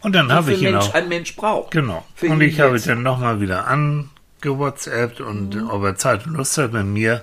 Und 0.00 0.14
dann 0.14 0.32
habe 0.32 0.52
ich 0.52 0.62
ihn 0.62 0.72
Mensch 0.72 0.86
auch. 0.86 0.94
ein 0.94 1.08
Mensch 1.08 1.36
braucht. 1.36 1.70
Genau. 1.72 2.04
Und 2.20 2.40
ich 2.40 2.60
habe 2.60 2.76
ihn 2.76 2.82
dann 2.84 3.02
nochmal 3.02 3.40
wieder 3.40 3.66
angewhatsappt 3.66 5.20
und 5.20 5.54
mhm. 5.54 5.70
ob 5.70 5.84
er 5.84 5.96
Zeit 5.96 6.26
und 6.26 6.34
Lust 6.34 6.58
hat, 6.58 6.72
mit 6.72 6.86
mir 6.86 7.22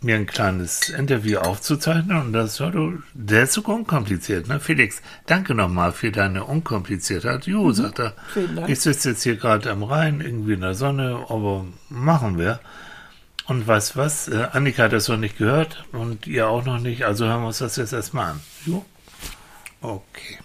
mir 0.00 0.16
ein 0.16 0.26
kleines 0.26 0.90
Interview 0.90 1.38
aufzuzeichnen 1.38 2.20
und 2.20 2.32
das 2.32 2.60
war 2.60 2.70
du, 2.70 3.02
der 3.14 3.44
ist 3.44 3.54
sogar 3.54 3.76
unkompliziert, 3.76 4.46
ne? 4.46 4.60
Felix, 4.60 5.02
danke 5.26 5.54
nochmal 5.54 5.92
für 5.92 6.12
deine 6.12 6.44
Unkompliziertheit. 6.44 7.46
Jo, 7.46 7.64
mhm. 7.64 7.72
sagt 7.72 8.00
er, 8.00 8.14
ich 8.66 8.80
sitze 8.80 9.10
jetzt 9.10 9.22
hier 9.22 9.36
gerade 9.36 9.70
am 9.70 9.82
Rhein, 9.82 10.20
irgendwie 10.20 10.54
in 10.54 10.60
der 10.60 10.74
Sonne, 10.74 11.26
aber 11.28 11.64
machen 11.88 12.38
wir. 12.38 12.60
Und 13.46 13.66
was, 13.66 13.96
was? 13.96 14.28
Äh, 14.28 14.48
Annika 14.52 14.84
hat 14.84 14.92
das 14.92 15.08
noch 15.08 15.16
nicht 15.16 15.38
gehört 15.38 15.84
und 15.92 16.26
ihr 16.26 16.48
auch 16.48 16.64
noch 16.64 16.80
nicht, 16.80 17.04
also 17.04 17.26
hören 17.26 17.42
wir 17.42 17.48
uns 17.48 17.58
das 17.58 17.76
jetzt 17.76 17.92
erstmal 17.92 18.32
an. 18.32 18.40
Jo? 18.64 18.84
Okay. 19.80 20.38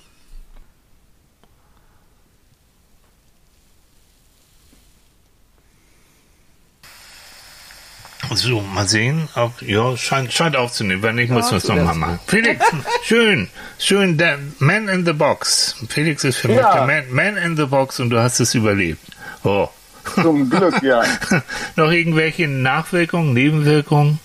So, 8.34 8.62
mal 8.62 8.88
sehen. 8.88 9.28
Ob, 9.36 9.62
ja, 9.62 9.98
scheint, 9.98 10.32
scheint 10.32 10.56
aufzunehmen. 10.56 11.04
Wenn 11.04 11.16
nicht, 11.16 11.30
ja, 11.30 11.36
müssen 11.36 11.52
wir 11.52 11.58
es 11.58 11.68
nochmal 11.68 11.96
machen. 11.96 12.20
Felix, 12.28 12.66
schön, 13.04 13.50
schön. 13.78 14.18
Der 14.18 14.40
Man 14.60 14.88
in 14.88 15.06
the 15.06 15.12
Box. 15.12 15.76
Felix 15.90 16.24
ist 16.24 16.38
für 16.38 16.48
mich 16.48 16.58
der 16.58 16.86
Man, 16.86 17.12
Man 17.12 17.38
in 17.38 17.58
the 17.58 17.66
Box 17.66 18.00
und 18.00 18.10
du 18.10 18.20
hast 18.20 18.40
es 18.40 18.56
überlebt. 18.56 19.02
Oh. 19.44 19.68
Zum 20.16 20.50
Glück, 20.50 20.82
ja. 20.82 21.04
Noch 21.76 21.92
irgendwelche 21.92 22.48
Nachwirkungen, 22.48 23.34
Nebenwirkungen? 23.34 24.20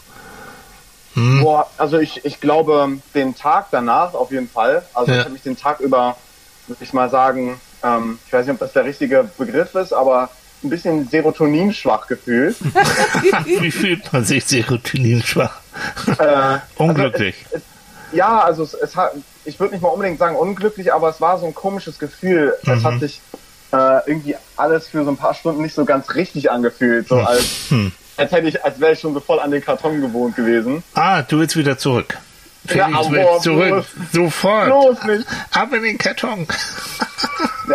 Hm. 1.15 1.41
Boah, 1.43 1.69
also 1.77 1.99
ich, 1.99 2.25
ich 2.25 2.41
glaube, 2.41 2.99
den 3.15 3.35
Tag 3.35 3.69
danach 3.73 4.15
auf 4.15 4.31
jeden 4.31 4.49
Fall. 4.49 4.85
Also 4.95 5.11
ja. 5.11 5.19
ich 5.19 5.25
habe 5.25 5.33
mich 5.33 5.43
den 5.43 5.57
Tag 5.57 5.81
über, 5.81 6.17
würde 6.69 6.85
ich 6.85 6.93
mal 6.93 7.11
sagen, 7.11 7.61
ähm, 7.83 8.19
ich 8.27 8.33
weiß 8.33 8.47
nicht, 8.47 8.55
ob 8.55 8.61
das 8.61 8.73
der 8.73 8.85
richtige 8.85 9.29
Begriff 9.37 9.75
ist, 9.75 9.93
aber 9.93 10.31
ein 10.63 10.71
bisschen 10.71 11.09
Serotonin-schwach 11.09 12.07
gefühlt. 12.07 12.57
Wie 13.45 13.71
fühlt 13.71 14.13
man 14.13 14.25
sich 14.25 14.45
Serotonin-schwach? 14.45 15.61
Äh, 16.19 16.59
Unglücklich. 16.77 17.37
Also 17.53 17.57
es, 17.57 17.63
es, 17.63 18.17
ja, 18.17 18.41
also 18.41 18.63
es, 18.63 18.75
es 18.75 18.97
hat, 18.97 19.13
ich 19.45 19.61
würde 19.61 19.75
nicht 19.75 19.83
mal 19.83 19.89
unbedingt 19.89 20.19
sagen 20.19 20.37
unglücklich, 20.37 20.93
aber 20.93 21.11
es 21.11 21.21
war 21.21 21.39
so 21.39 21.47
ein 21.47 21.55
komisches 21.55 21.99
Gefühl. 21.99 22.55
Mhm. 22.65 22.73
Es 22.73 22.85
hat 22.85 23.01
sich 23.01 23.21
äh, 23.73 24.01
irgendwie 24.07 24.37
alles 24.57 24.89
für 24.89 25.05
so 25.05 25.11
ein 25.11 25.17
paar 25.17 25.35
Stunden 25.35 25.63
nicht 25.63 25.75
so 25.75 25.85
ganz 25.85 26.15
richtig 26.15 26.51
angefühlt, 26.51 27.09
so 27.09 27.19
hm. 27.19 27.27
als, 27.27 27.45
hm. 27.69 27.93
als 28.17 28.33
hätte 28.33 28.49
ich, 28.49 28.65
als 28.65 28.81
wäre 28.81 28.93
ich 28.93 29.01
schon 29.01 29.15
so 29.15 29.21
voll 29.21 29.41
an 29.41 29.51
den 29.51 29.63
Karton 29.63 30.01
gewohnt 30.01 30.37
gewesen. 30.37 30.83
Ah, 30.95 31.23
du 31.23 31.39
willst 31.39 31.57
wieder 31.57 31.77
zurück. 31.77 32.17
Felix 32.67 32.89
ja, 32.89 33.11
will 33.11 33.27
zurück. 33.41 33.69
Bloß, 33.69 33.87
Sofort. 34.13 34.67
Bloß 34.67 35.05
nicht. 35.05 35.27
Ab 35.53 35.73
in 35.73 35.83
den 35.83 35.99
Karton. 35.99 36.47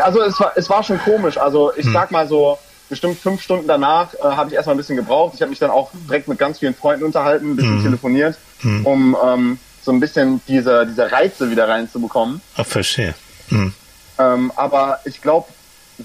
also 0.02 0.22
es 0.22 0.40
war, 0.40 0.52
es 0.56 0.70
war 0.70 0.84
schon 0.84 1.00
komisch. 1.00 1.38
Also 1.38 1.72
ich 1.76 1.86
hm. 1.86 1.94
sag 1.94 2.12
mal 2.12 2.28
so, 2.28 2.58
bestimmt 2.92 3.18
fünf 3.20 3.42
Stunden 3.42 3.68
danach 3.68 4.14
äh, 4.14 4.20
habe 4.22 4.50
ich 4.50 4.56
erstmal 4.56 4.76
ein 4.76 4.78
bisschen 4.78 4.98
gebraucht. 4.98 5.34
Ich 5.34 5.42
habe 5.42 5.50
mich 5.50 5.60
dann 5.60 5.72
auch 5.72 5.90
direkt 6.08 6.28
mit 6.28 6.38
ganz 6.38 6.60
vielen 6.60 6.76
Freunden 6.76 7.06
unterhalten, 7.06 7.52
ein 7.52 7.56
bisschen 7.56 7.78
hm. 7.78 7.84
telefoniert, 7.84 8.38
hm. 8.60 8.86
um 8.86 9.18
ähm, 9.26 9.60
so 9.82 9.92
ein 9.92 10.00
bisschen 10.00 10.42
diese, 10.48 10.86
diese 10.86 11.12
Reize 11.12 11.50
wieder 11.50 11.68
reinzubekommen. 11.68 12.42
Ach, 12.58 12.66
verstehe. 12.66 13.16
Hm. 13.48 13.74
Ähm, 14.20 14.52
aber 14.56 15.00
ich 15.06 15.22
glaube, 15.22 15.48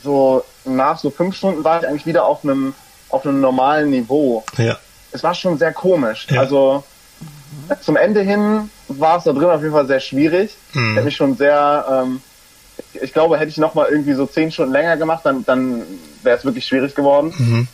so 0.03 0.45
nach 0.65 0.99
so 0.99 1.11
fünf 1.11 1.37
Stunden 1.37 1.65
war 1.65 1.81
ich 1.81 1.89
eigentlich 1.89 2.07
wieder 2.07 2.25
auf 2.25 2.45
einem 2.45 2.75
auf 3.09 3.27
einem 3.27 3.41
normalen 3.41 3.91
Niveau. 3.91 4.45
Ja. 4.57 4.79
Es 5.13 5.23
war 5.23 5.35
schon 5.35 5.59
sehr 5.59 5.73
komisch. 5.73 6.27
Ja. 6.31 6.41
Also 6.41 6.85
zum 7.81 7.97
Ende 7.97 8.21
hin 8.21 8.71
war 8.89 9.19
es 9.19 9.25
da 9.25 9.33
drin 9.33 9.45
auf 9.45 9.61
jeden 9.61 9.73
Fall 9.73 9.87
sehr 9.87 10.01
schwierig. 10.01 10.57
Mhm. 10.73 10.95
Hätte 10.95 11.05
mich 11.05 11.17
schon 11.17 11.37
sehr, 11.37 11.85
ähm, 11.91 12.21
ich, 12.93 13.03
ich, 13.03 13.13
glaube, 13.13 13.39
hätte 13.39 13.49
ich 13.49 13.57
noch 13.57 13.75
mal 13.75 13.89
irgendwie 13.89 14.13
so 14.13 14.27
zehn 14.27 14.51
Stunden 14.51 14.73
länger 14.73 14.97
gemacht, 14.97 15.21
dann, 15.25 15.45
dann 15.45 15.83
wäre 16.27 16.37
es 16.37 16.45
wirklich 16.45 16.67
schwierig 16.67 16.95
geworden. 16.95 17.33
Mhm. 17.39 17.69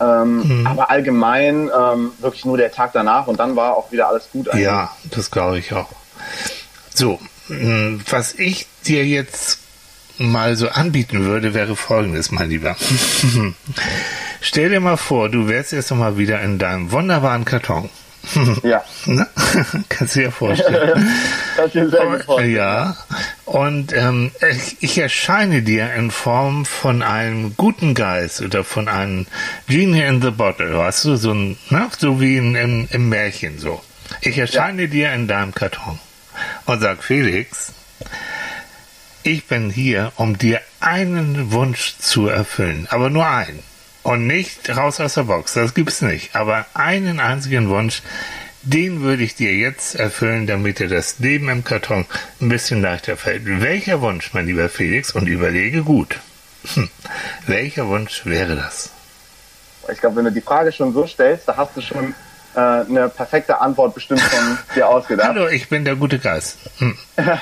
Ähm, 0.00 0.60
mhm. 0.60 0.66
Aber 0.66 0.90
allgemein 0.90 1.70
ähm, 1.76 2.12
wirklich 2.18 2.44
nur 2.44 2.56
der 2.56 2.70
Tag 2.72 2.92
danach 2.92 3.26
und 3.26 3.40
dann 3.40 3.56
war 3.56 3.76
auch 3.76 3.90
wieder 3.90 4.08
alles 4.08 4.28
gut. 4.32 4.48
Eigentlich. 4.48 4.64
Ja, 4.64 4.94
das 5.10 5.30
glaube 5.30 5.58
ich 5.58 5.72
auch. 5.72 5.88
So, 6.94 7.18
was 7.48 8.34
ich 8.34 8.66
dir 8.86 9.04
jetzt 9.06 9.58
mal 10.18 10.56
so 10.56 10.68
anbieten 10.68 11.24
würde, 11.24 11.54
wäre 11.54 11.76
folgendes, 11.76 12.30
mein 12.30 12.50
Lieber. 12.50 12.76
Stell 14.40 14.70
dir 14.70 14.80
mal 14.80 14.96
vor, 14.96 15.28
du 15.28 15.48
wärst 15.48 15.72
jetzt 15.72 15.90
noch 15.90 15.98
mal 15.98 16.18
wieder 16.18 16.40
in 16.42 16.58
deinem 16.58 16.92
wunderbaren 16.92 17.44
Karton. 17.44 17.88
ja. 18.62 18.84
Ne? 19.06 19.26
Kannst 19.88 20.14
du 20.14 20.20
dir 20.20 20.30
vorstellen. 20.30 21.10
Kann 21.56 21.66
ich 21.66 21.72
dir 21.72 21.86
gut 21.86 22.22
vorstellen. 22.24 22.54
Ja. 22.54 22.96
Und 23.44 23.92
ähm, 23.92 24.30
ich, 24.80 24.98
erscheine 24.98 25.62
dir 25.62 25.92
in 25.94 26.10
Form 26.10 26.64
von 26.64 27.02
einem 27.02 27.56
guten 27.56 27.94
Geist 27.94 28.40
oder 28.40 28.62
von 28.62 28.88
einem 28.88 29.26
Genie 29.66 30.02
in 30.02 30.22
the 30.22 30.30
Bottle, 30.30 30.78
weißt 30.78 31.04
du, 31.06 31.16
so, 31.16 31.32
ein, 31.32 31.58
ne? 31.68 31.90
so 31.98 32.20
wie 32.20 32.36
in, 32.36 32.54
in, 32.54 32.88
im 32.90 33.08
Märchen 33.08 33.58
so. 33.58 33.82
Ich 34.20 34.38
erscheine 34.38 34.82
ja. 34.82 34.88
dir 34.88 35.12
in 35.12 35.26
deinem 35.26 35.54
Karton 35.54 35.98
und 36.66 36.80
sag, 36.80 37.02
Felix, 37.02 37.72
ich 39.24 39.46
bin 39.46 39.70
hier, 39.70 40.12
um 40.16 40.38
dir 40.38 40.60
einen 40.80 41.52
Wunsch 41.52 41.96
zu 41.98 42.28
erfüllen, 42.28 42.86
aber 42.90 43.10
nur 43.10 43.26
einen. 43.26 43.62
Und 44.02 44.26
nicht 44.26 44.68
raus 44.68 44.98
aus 45.00 45.14
der 45.14 45.24
Box, 45.24 45.54
das 45.54 45.74
gibt's 45.74 46.02
nicht. 46.02 46.34
Aber 46.34 46.66
einen 46.74 47.20
einzigen 47.20 47.68
Wunsch, 47.68 48.02
den 48.62 49.02
würde 49.02 49.22
ich 49.24 49.34
dir 49.34 49.54
jetzt 49.54 49.94
erfüllen, 49.94 50.46
damit 50.46 50.78
dir 50.78 50.88
das 50.88 51.18
Leben 51.18 51.48
im 51.48 51.64
Karton 51.64 52.06
ein 52.40 52.48
bisschen 52.48 52.80
leichter 52.80 53.16
fällt. 53.16 53.42
Welcher 53.44 54.00
Wunsch, 54.00 54.32
mein 54.32 54.46
lieber 54.46 54.68
Felix, 54.68 55.12
und 55.12 55.26
überlege 55.26 55.82
gut. 55.82 56.20
Hm. 56.74 56.88
Welcher 57.46 57.88
Wunsch 57.88 58.24
wäre 58.24 58.56
das? 58.56 58.90
Ich 59.92 60.00
glaube, 60.00 60.16
wenn 60.16 60.26
du 60.26 60.32
die 60.32 60.40
Frage 60.40 60.70
schon 60.70 60.92
so 60.92 61.06
stellst, 61.06 61.48
da 61.48 61.56
hast 61.56 61.76
du 61.76 61.80
schon 61.80 62.14
äh, 62.54 62.60
eine 62.60 63.08
perfekte 63.08 63.60
Antwort 63.60 63.94
bestimmt 63.94 64.20
von 64.20 64.58
dir 64.76 64.88
ausgedacht. 64.88 65.28
Hallo, 65.28 65.48
ich 65.48 65.68
bin 65.68 65.84
der 65.84 65.96
gute 65.96 66.20
Geist. 66.20 66.58
Hm. 66.78 66.96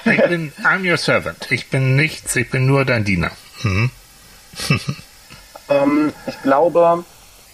Ich 0.04 0.22
bin, 0.22 0.52
I'm 0.64 0.88
your 0.88 0.96
servant. 0.96 1.50
Ich 1.50 1.68
bin 1.68 1.96
nichts, 1.96 2.35
ich 2.37 2.50
bin 2.50 2.64
nur 2.64 2.87
dein 2.87 3.04
Diener. 3.04 3.30
Hm. 3.61 3.90
ähm, 5.68 6.12
ich 6.26 6.40
glaube, 6.42 7.04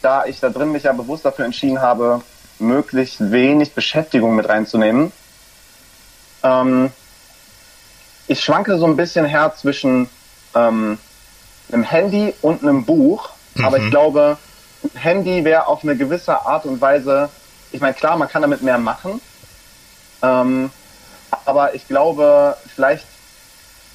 da 0.03 0.25
ich 0.25 0.39
da 0.39 0.51
drin 0.51 0.71
mich 0.71 0.85
ja 0.85 0.93
bewusst 0.93 1.25
dafür 1.25 1.47
entschieden 1.47 1.81
habe, 1.81 2.23
möglichst 2.59 3.31
wenig 3.33 3.75
Beschäftigung 3.75 4.37
mit 4.37 4.49
reinzunehmen, 4.49 5.13
ähm, 6.43 6.91
ich 8.29 8.43
schwanke 8.43 8.79
so 8.79 8.87
ein 8.87 8.97
bisschen 8.97 9.25
her 9.25 9.55
zwischen 9.57 10.09
ähm, 10.55 10.99
einem 11.71 11.83
Handy 11.85 12.35
und 12.43 12.63
einem 12.63 12.85
Buch, 12.85 13.31
mhm. 13.55 13.65
aber 13.65 13.77
ich 13.79 13.85
mhm. 13.85 13.91
glaube, 13.91 14.39
Handy 14.95 15.45
wäre 15.45 15.67
auf 15.67 15.83
eine 15.83 15.97
gewisse 15.97 16.47
Art 16.47 16.65
und 16.65 16.81
Weise 16.81 17.31
ich 17.73 17.81
meine, 17.81 17.95
klar, 17.95 18.17
man 18.17 18.29
kann 18.29 18.43
damit 18.43 18.63
mehr 18.63 18.79
machen. 18.79 19.21
Ähm, 20.23 20.71
aber 21.45 21.75
ich 21.75 21.87
glaube, 21.87 22.57
vielleicht 22.75 23.07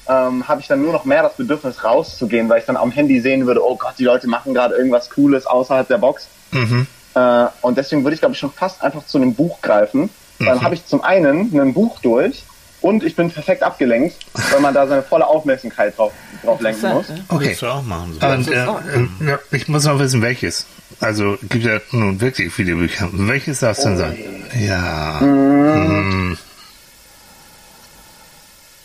ähm, 0.08 0.46
habe 0.46 0.60
ich 0.60 0.68
dann 0.68 0.82
nur 0.82 0.92
noch 0.92 1.04
mehr 1.04 1.22
das 1.22 1.36
Bedürfnis 1.36 1.82
rauszugehen, 1.84 2.48
weil 2.48 2.60
ich 2.60 2.66
dann 2.66 2.76
am 2.76 2.90
Handy 2.90 3.20
sehen 3.20 3.46
würde, 3.46 3.64
oh 3.64 3.76
Gott, 3.76 3.94
die 3.98 4.04
Leute 4.04 4.28
machen 4.28 4.54
gerade 4.54 4.74
irgendwas 4.76 5.10
Cooles 5.10 5.46
außerhalb 5.46 5.88
der 5.88 5.98
Box. 5.98 6.28
Mhm. 6.52 6.86
Äh, 7.14 7.46
und 7.60 7.76
deswegen 7.78 8.04
würde 8.04 8.14
ich, 8.14 8.20
glaube 8.20 8.34
ich, 8.34 8.38
schon 8.38 8.52
fast 8.52 8.82
einfach 8.82 9.06
zu 9.06 9.18
einem 9.18 9.34
Buch 9.34 9.60
greifen. 9.60 10.10
Dann 10.38 10.58
Mhm. 10.58 10.62
habe 10.62 10.74
ich 10.74 10.86
zum 10.86 11.02
einen 11.04 11.50
ein 11.58 11.74
Buch 11.74 12.00
durch 12.00 12.44
und 12.80 13.04
ich 13.04 13.14
bin 13.14 13.30
perfekt 13.30 13.62
abgelenkt, 13.62 14.16
weil 14.50 14.60
man 14.60 14.74
da 14.74 14.86
seine 14.86 15.02
volle 15.02 15.26
Aufmerksamkeit 15.26 15.96
drauf, 15.96 16.12
drauf 16.42 16.60
lenken 16.60 16.92
muss. 16.92 17.08
Ne? 17.08 17.24
Okay. 17.28 17.56
Du 17.60 17.66
auch 17.66 17.82
machen. 17.82 18.18
So. 18.20 18.26
Und, 18.26 18.48
äh, 18.48 18.64
äh, 18.64 19.28
ja, 19.30 19.38
ich 19.52 19.68
muss 19.68 19.84
noch 19.84 19.98
wissen, 20.00 20.20
welches. 20.22 20.66
Also 21.00 21.36
gibt 21.48 21.64
ja 21.64 21.78
nun 21.92 22.20
wirklich 22.20 22.52
viele 22.52 22.74
Bücher. 22.74 23.08
Welches 23.12 23.60
darf 23.60 23.78
es 23.78 23.84
denn 23.84 23.96
sein? 23.96 24.18
Ja. 24.58 25.20
Mhm. 25.20 26.36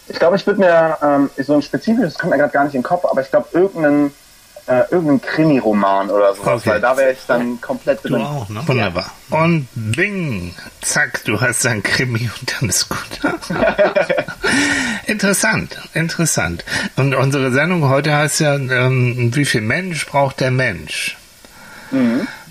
Ich 0.09 0.19
glaube, 0.19 0.37
ich 0.37 0.45
würde 0.47 0.59
mir 0.61 0.97
ähm, 1.01 1.29
so 1.37 1.53
ein 1.55 1.61
spezifisches, 1.61 2.13
das 2.13 2.19
kommt 2.19 2.31
mir 2.31 2.37
gerade 2.37 2.53
gar 2.53 2.63
nicht 2.63 2.75
in 2.75 2.81
den 2.81 2.85
Kopf, 2.87 3.03
aber 3.05 3.21
ich 3.21 3.29
glaube, 3.29 3.47
irgendeinen 3.51 4.13
äh, 4.67 4.81
irgendeinen 4.91 5.21
Krimi-Roman 5.21 6.09
oder 6.09 6.35
sowas, 6.35 6.61
Okay. 6.61 6.69
weil 6.71 6.81
da 6.81 6.95
wäre 6.97 7.13
ich 7.13 7.19
dann 7.27 7.59
komplett 7.61 8.03
Du 8.03 8.09
drin. 8.09 8.21
auch, 8.21 8.47
ne? 8.49 8.61
Wunderbar. 8.65 9.11
Und 9.29 9.67
bing, 9.75 10.53
zack, 10.81 11.23
du 11.25 11.39
hast 11.39 11.65
ein 11.65 11.81
Krimi 11.83 12.29
und 12.39 12.53
dann 12.59 12.69
ist 12.69 12.89
gut. 12.89 13.19
interessant, 15.05 15.77
interessant. 15.93 16.63
Und 16.95 17.15
unsere 17.15 17.51
Sendung 17.51 17.89
heute 17.89 18.13
heißt 18.15 18.39
ja, 18.41 18.55
ähm, 18.55 19.31
wie 19.33 19.45
viel 19.45 19.61
Mensch 19.61 20.05
braucht 20.05 20.39
der 20.39 20.51
Mensch? 20.51 21.17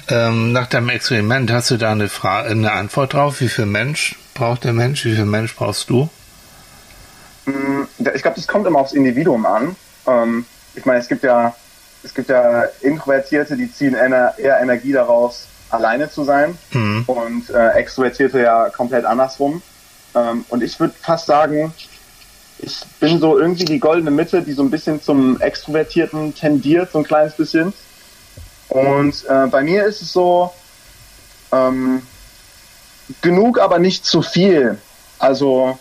Ähm, 0.08 0.52
nach 0.52 0.66
deinem 0.68 0.88
Experiment 0.88 1.50
hast 1.50 1.70
du 1.70 1.76
da 1.76 1.92
eine, 1.92 2.08
Fra 2.08 2.42
eine 2.42 2.72
Antwort 2.72 3.12
drauf? 3.12 3.40
Wie 3.40 3.48
viel 3.48 3.66
Mensch 3.66 4.14
braucht 4.34 4.64
der 4.64 4.72
Mensch? 4.72 5.04
Wie 5.04 5.14
viel 5.14 5.26
Mensch 5.26 5.54
brauchst 5.54 5.90
du? 5.90 6.08
Ich 8.14 8.22
glaube, 8.22 8.36
das 8.36 8.46
kommt 8.48 8.66
immer 8.66 8.78
aufs 8.80 8.92
Individuum 8.92 9.44
an. 9.46 9.76
Ähm, 10.06 10.46
ich 10.74 10.84
meine, 10.84 11.00
es 11.00 11.08
gibt 11.08 11.22
ja 11.22 11.54
es 12.06 12.14
gibt 12.14 12.28
ja 12.30 12.64
Introvertierte, 12.80 13.56
die 13.56 13.70
ziehen 13.70 13.94
eher 13.94 14.60
Energie 14.60 14.92
daraus, 14.92 15.46
alleine 15.70 16.08
zu 16.08 16.22
sein 16.22 16.56
Mhm. 16.70 17.04
und 17.06 17.50
äh, 17.50 17.70
Extrovertierte 17.70 18.40
ja 18.40 18.70
komplett 18.70 19.04
andersrum. 19.04 19.60
Ähm, 20.14 20.44
und 20.48 20.62
ich 20.62 20.78
würde 20.78 20.94
fast 21.02 21.26
sagen, 21.26 21.74
ich 22.58 22.80
bin 23.00 23.18
so 23.18 23.38
irgendwie 23.38 23.64
die 23.64 23.80
goldene 23.80 24.12
Mitte, 24.12 24.42
die 24.42 24.52
so 24.52 24.62
ein 24.62 24.70
bisschen 24.70 25.02
zum 25.02 25.40
Extrovertierten 25.40 26.34
tendiert, 26.34 26.92
so 26.92 26.98
ein 26.98 27.04
kleines 27.04 27.34
bisschen. 27.34 27.74
Und 28.68 29.24
äh, 29.28 29.46
bei 29.48 29.62
mir 29.62 29.84
ist 29.84 30.00
es 30.00 30.12
so, 30.12 30.52
ähm, 31.52 32.02
genug, 33.20 33.58
aber 33.58 33.78
nicht 33.78 34.06
zu 34.06 34.22
viel. 34.22 34.78
Also 35.18 35.78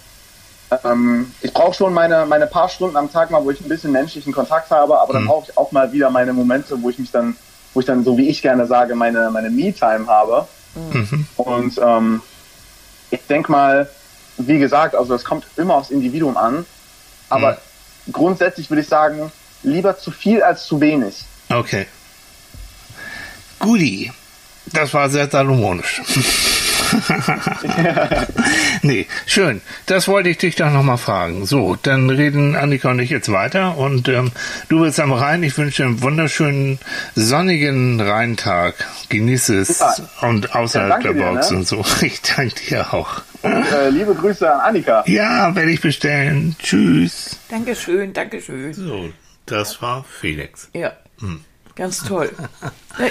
ähm, 0.83 1.31
ich 1.41 1.53
brauche 1.53 1.73
schon 1.73 1.93
meine, 1.93 2.25
meine 2.25 2.47
paar 2.47 2.69
Stunden 2.69 2.97
am 2.97 3.11
Tag 3.11 3.31
mal, 3.31 3.43
wo 3.43 3.51
ich 3.51 3.61
ein 3.61 3.69
bisschen 3.69 3.91
menschlichen 3.91 4.33
Kontakt 4.33 4.71
habe, 4.71 4.99
aber 4.99 5.13
dann 5.13 5.23
Mhm. 5.23 5.27
brauche 5.27 5.49
ich 5.51 5.57
auch 5.57 5.71
mal 5.71 5.91
wieder 5.91 6.09
meine 6.09 6.33
Momente, 6.33 6.81
wo 6.81 6.89
ich 6.89 6.97
mich 6.99 7.11
dann, 7.11 7.35
wo 7.73 7.79
ich 7.79 7.85
dann, 7.85 8.03
so 8.03 8.17
wie 8.17 8.29
ich 8.29 8.41
gerne 8.41 8.65
sage, 8.67 8.95
meine, 8.95 9.29
meine 9.31 9.49
Me-Time 9.49 10.07
habe. 10.07 10.47
Mhm. 10.75 11.27
Und 11.37 11.77
ähm, 11.83 12.21
ich 13.11 13.19
denke 13.29 13.51
mal, 13.51 13.89
wie 14.37 14.59
gesagt, 14.59 14.95
also 14.95 15.13
das 15.13 15.23
kommt 15.23 15.45
immer 15.55 15.75
aufs 15.75 15.91
Individuum 15.91 16.35
an, 16.35 16.65
aber 17.29 17.57
grundsätzlich 18.11 18.69
würde 18.69 18.81
ich 18.81 18.87
sagen, 18.87 19.31
lieber 19.63 19.97
zu 19.97 20.11
viel 20.11 20.43
als 20.43 20.65
zu 20.65 20.81
wenig. 20.81 21.23
Okay. 21.49 21.85
Guti. 23.59 24.11
Das 24.73 24.93
war 24.93 25.09
sehr 25.09 25.29
salomonisch. 25.29 26.01
nee, 28.81 29.07
schön. 29.25 29.61
Das 29.85 30.07
wollte 30.07 30.29
ich 30.29 30.37
dich 30.37 30.55
doch 30.55 30.71
nochmal 30.71 30.97
fragen. 30.97 31.45
So, 31.45 31.75
dann 31.81 32.09
reden 32.09 32.55
Annika 32.55 32.91
und 32.91 32.99
ich 32.99 33.09
jetzt 33.09 33.31
weiter 33.31 33.77
und 33.77 34.07
ähm, 34.07 34.31
du 34.69 34.81
bist 34.81 34.99
am 34.99 35.11
Rhein. 35.11 35.43
Ich 35.43 35.57
wünsche 35.57 35.83
dir 35.83 35.87
einen 35.89 36.01
wunderschönen 36.01 36.79
sonnigen 37.15 37.99
Rheintag. 38.01 38.75
Genieße 39.09 39.59
es 39.59 39.79
Super. 39.79 39.97
und 40.21 40.55
außerhalb 40.55 41.03
Ja, 41.03 41.11
der 41.11 41.13
dir, 41.13 41.33
Box 41.33 41.51
ne? 41.51 41.57
und 41.57 41.67
so. 41.67 41.83
Ich 42.01 42.21
danke 42.21 42.55
dir 42.69 42.93
auch. 42.93 43.21
Und 43.41 43.71
äh, 43.71 43.89
liebe 43.89 44.13
Grüße 44.13 44.51
an 44.51 44.59
Annika. 44.61 45.03
Ja, 45.07 45.53
werde 45.55 45.71
ich 45.71 45.81
bestellen. 45.81 46.55
Tschüss. 46.61 47.37
Dankeschön, 47.49 48.13
Dankeschön. 48.13 48.73
So, 48.73 49.09
das 49.45 49.81
war 49.81 50.03
Felix. 50.19 50.69
Ja, 50.73 50.93
ganz 51.75 52.03
toll. 52.03 52.31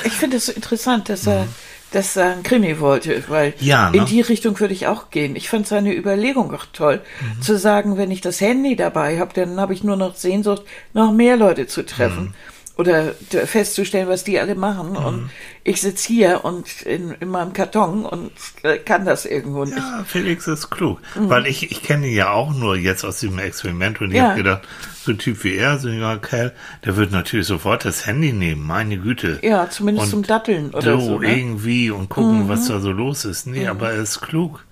Ich 0.04 0.12
finde 0.12 0.38
es 0.38 0.46
so 0.46 0.52
interessant, 0.52 1.08
dass 1.08 1.26
er, 1.26 1.46
dass 1.94 2.16
er 2.16 2.32
ein 2.32 2.42
Krimi 2.42 2.80
wollte, 2.80 3.22
weil 3.28 3.54
Ja, 3.60 3.90
ne? 3.90 3.98
in 3.98 4.06
die 4.06 4.20
Richtung 4.20 4.58
würde 4.58 4.74
ich 4.74 4.86
auch 4.86 5.10
gehen. 5.10 5.36
Ich 5.36 5.48
fand 5.48 5.66
seine 5.68 5.94
Überlegung 5.94 6.52
auch 6.52 6.66
toll, 6.72 7.00
zu 7.40 7.56
sagen, 7.56 7.96
wenn 7.96 8.10
ich 8.10 8.20
das 8.20 8.40
Handy 8.40 8.74
dabei 8.76 9.18
habe, 9.18 9.32
dann 9.34 9.60
habe 9.60 9.74
ich 9.74 9.84
nur 9.84 9.96
noch 9.96 10.16
Sehnsucht, 10.16 10.62
noch 10.92 11.12
mehr 11.12 11.36
Leute 11.36 11.66
zu 11.66 11.84
treffen. 11.84 12.34
Oder 12.76 13.12
festzustellen, 13.46 14.08
was 14.08 14.24
die 14.24 14.40
alle 14.40 14.56
machen. 14.56 14.96
Und 14.96 15.30
ich 15.62 15.80
sitze 15.80 16.08
hier 16.08 16.44
und 16.44 16.82
in, 16.82 17.12
in 17.20 17.28
meinem 17.28 17.52
Karton 17.52 18.04
und 18.04 18.32
äh, 18.64 18.78
kann 18.78 19.04
das 19.04 19.26
irgendwo 19.26 19.64
nicht. 19.64 19.76
Ja, 19.76 20.04
Felix 20.04 20.48
ist 20.48 20.70
klug. 20.70 20.98
Weil 21.14 21.46
ich, 21.46 21.70
ich 21.70 21.84
kenne 21.84 22.08
ihn 22.08 22.14
ja 22.16 22.30
auch 22.30 22.52
nur 22.52 22.76
jetzt 22.76 23.04
aus 23.04 23.20
diesem 23.20 23.38
Experiment 23.38 24.00
und 24.00 24.10
ich 24.10 24.16
Ja. 24.16 24.24
habe 24.30 24.38
gedacht, 24.38 24.62
so 25.04 25.12
ein 25.12 25.18
Typ 25.18 25.44
wie 25.44 25.54
er, 25.54 25.78
so 25.78 25.86
ein 25.86 25.94
junger 25.94 26.18
Kerl, 26.18 26.52
der 26.84 26.96
wird 26.96 27.12
natürlich 27.12 27.46
sofort 27.46 27.84
das 27.84 28.06
Handy 28.06 28.32
nehmen, 28.32 28.66
meine 28.66 28.98
Güte. 28.98 29.38
Ja, 29.42 29.70
zumindest 29.70 30.06
Und 30.06 30.10
zum 30.10 30.22
Datteln 30.24 30.70
oder 30.74 30.98
so. 31.00 31.20
Ne? 31.20 31.32
irgendwie 31.32 31.92
und 31.92 32.08
gucken, 32.08 32.48
was 32.48 32.66
da 32.66 32.80
so 32.80 32.90
los 32.90 33.24
ist. 33.24 33.46
Nee, 33.46 33.68
aber 33.68 33.92
er 33.92 34.02
ist 34.02 34.20
klug. 34.20 34.64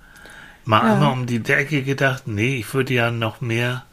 Mal 0.65 0.85
Ja. 0.85 0.95
einmal 0.95 1.12
um 1.12 1.27
die 1.27 1.38
Decke 1.41 1.83
gedacht, 1.83 2.25
nee, 2.27 2.57
ich 2.57 2.75
würde 2.75 2.95
ja 2.95 3.12
noch 3.12 3.41
mehr 3.41 3.85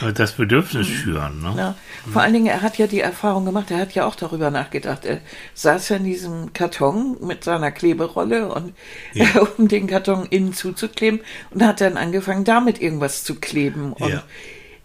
äh, 0.00 0.12
das 0.12 0.32
Bedürfnis 0.32 0.86
schüren. 0.86 1.40
Ne? 1.42 1.54
Ja, 1.56 1.74
vor 2.12 2.22
allen 2.22 2.32
Dingen, 2.32 2.46
er 2.46 2.62
hat 2.62 2.78
ja 2.78 2.86
die 2.86 3.00
Erfahrung 3.00 3.44
gemacht, 3.44 3.70
er 3.70 3.78
hat 3.78 3.92
ja 3.94 4.06
auch 4.06 4.14
darüber 4.14 4.50
nachgedacht. 4.50 5.04
Er 5.04 5.20
saß 5.54 5.88
ja 5.90 5.96
in 5.96 6.04
diesem 6.04 6.52
Karton 6.52 7.16
mit 7.20 7.44
seiner 7.44 7.70
Kleberolle 7.70 8.52
und 8.52 8.74
um 9.58 9.68
den 9.68 9.86
Karton 9.86 10.26
innen 10.30 10.52
zuzukleben 10.54 11.20
und 11.50 11.62
hat 11.64 11.80
dann 11.80 11.96
angefangen, 11.96 12.44
damit 12.44 12.80
irgendwas 12.80 13.24
zu 13.24 13.34
kleben. 13.36 13.92
Und 13.92 14.08
Ja. 14.10 14.22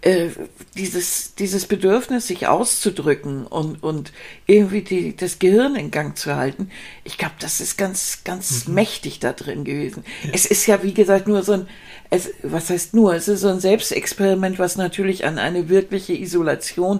äh, 0.02 0.30
dieses, 0.76 1.36
dieses 1.36 1.66
Bedürfnis, 1.68 2.28
sich 2.28 2.48
auszudrücken 2.48 3.46
und, 3.48 3.82
und 3.84 4.12
irgendwie 4.48 4.82
die, 4.82 5.16
das 5.16 5.40
Gehirn 5.40 5.76
in 5.76 5.92
Gang 5.92 6.18
zu 6.18 6.36
halten, 6.36 6.70
ich 7.04 7.18
glaube, 7.18 7.36
das 7.40 7.62
ist 7.62 7.78
ganz, 7.78 8.20
ganz 8.26 8.68
mächtig 8.68 9.20
da 9.20 9.32
drin 9.34 9.64
gewesen. 9.64 10.04
Es 10.34 10.46
ist 10.46 10.66
ja, 10.66 10.84
wie 10.84 10.94
gesagt, 10.94 11.28
nur 11.28 11.44
so 11.44 11.54
ein, 11.54 11.68
es, 12.14 12.30
was 12.44 12.70
heißt 12.70 12.94
nur, 12.94 13.16
es 13.16 13.28
ist 13.28 13.42
so 13.42 13.48
ein 13.48 13.60
Selbstexperiment, 13.60 14.60
was 14.60 14.78
natürlich 14.78 15.26
an 15.26 15.40
eine 15.40 15.68
wirkliche 15.68 16.14
Isolation 16.14 17.00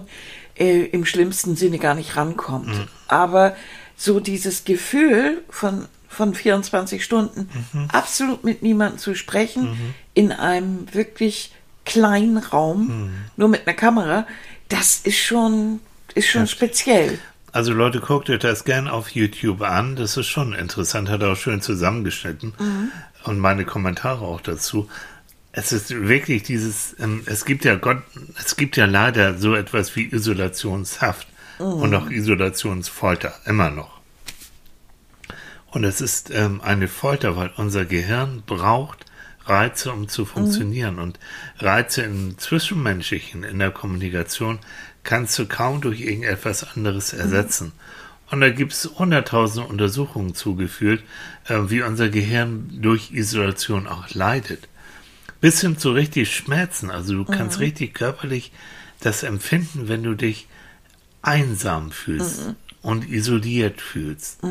äh, 0.58 0.86
im 0.86 1.04
schlimmsten 1.04 1.54
Sinne 1.54 1.78
gar 1.78 1.94
nicht 1.94 2.16
rankommt. 2.16 2.88
Aber 3.06 3.54
so 3.96 4.18
dieses 4.18 4.64
Gefühl 4.64 5.42
von, 5.48 5.86
von 6.08 6.34
24 6.34 7.04
Stunden 7.04 7.48
absolut 7.92 8.42
mit 8.42 8.62
niemandem 8.64 8.98
zu 8.98 9.14
sprechen, 9.14 9.94
in 10.14 10.32
einem 10.32 10.92
wirklich 10.92 11.52
kleinen 11.84 12.38
Raum, 12.38 13.10
nur 13.36 13.48
mit 13.48 13.68
einer 13.68 13.76
Kamera, 13.76 14.26
das 14.68 14.96
ist 14.96 15.18
schon, 15.18 15.78
ist 16.16 16.26
schon 16.26 16.48
speziell. 16.48 17.20
Also 17.52 17.72
Leute, 17.72 18.00
guckt 18.00 18.28
euch 18.30 18.40
das 18.40 18.64
gern 18.64 18.88
auf 18.88 19.10
YouTube 19.10 19.62
an. 19.62 19.94
Das 19.94 20.16
ist 20.16 20.26
schon 20.26 20.54
interessant, 20.54 21.08
hat 21.08 21.22
er 21.22 21.30
auch 21.30 21.36
schön 21.36 21.60
zusammengeschnitten. 21.60 22.52
Und 23.24 23.38
meine 23.38 23.64
Kommentare 23.64 24.24
auch 24.24 24.40
dazu. 24.40 24.88
Es 25.52 25.72
ist 25.72 25.90
wirklich 25.90 26.42
dieses, 26.42 26.96
ähm, 26.98 27.22
es 27.26 27.44
gibt 27.44 27.64
ja 27.64 27.76
Gott, 27.76 28.02
es 28.38 28.56
gibt 28.56 28.76
ja 28.76 28.86
leider 28.86 29.38
so 29.38 29.54
etwas 29.54 29.94
wie 29.96 30.12
Isolationshaft 30.12 31.28
und 31.58 31.94
auch 31.94 32.10
Isolationsfolter, 32.10 33.32
immer 33.46 33.70
noch. 33.70 34.00
Und 35.70 35.84
es 35.84 36.00
ist 36.00 36.30
ähm, 36.30 36.60
eine 36.60 36.88
Folter, 36.88 37.36
weil 37.36 37.50
unser 37.56 37.84
Gehirn 37.84 38.42
braucht 38.46 39.04
Reize, 39.46 39.92
um 39.92 40.08
zu 40.08 40.24
funktionieren. 40.24 40.98
Und 40.98 41.18
Reize 41.58 42.02
im 42.02 42.38
Zwischenmenschlichen, 42.38 43.44
in 43.44 43.58
der 43.58 43.70
Kommunikation, 43.70 44.58
kannst 45.02 45.38
du 45.38 45.46
kaum 45.46 45.80
durch 45.80 46.00
irgendetwas 46.00 46.76
anderes 46.76 47.12
ersetzen. 47.12 47.72
Und 48.30 48.40
da 48.40 48.50
gibt 48.50 48.72
es 48.72 48.90
hunderttausende 48.98 49.68
Untersuchungen 49.68 50.34
zugeführt, 50.34 51.02
äh, 51.46 51.58
wie 51.68 51.82
unser 51.82 52.08
Gehirn 52.08 52.70
durch 52.80 53.12
Isolation 53.12 53.86
auch 53.86 54.10
leidet. 54.14 54.68
Bis 55.40 55.60
hin 55.60 55.78
zu 55.78 55.92
richtig 55.92 56.34
Schmerzen. 56.34 56.90
Also 56.90 57.14
du 57.14 57.24
kannst 57.24 57.60
richtig 57.60 57.94
körperlich 57.94 58.50
das 59.00 59.22
empfinden, 59.22 59.88
wenn 59.88 60.02
du 60.02 60.14
dich 60.14 60.48
einsam 61.20 61.90
fühlst 61.90 62.54
und 62.82 63.08
isoliert 63.08 63.80
fühlst. 63.80 64.42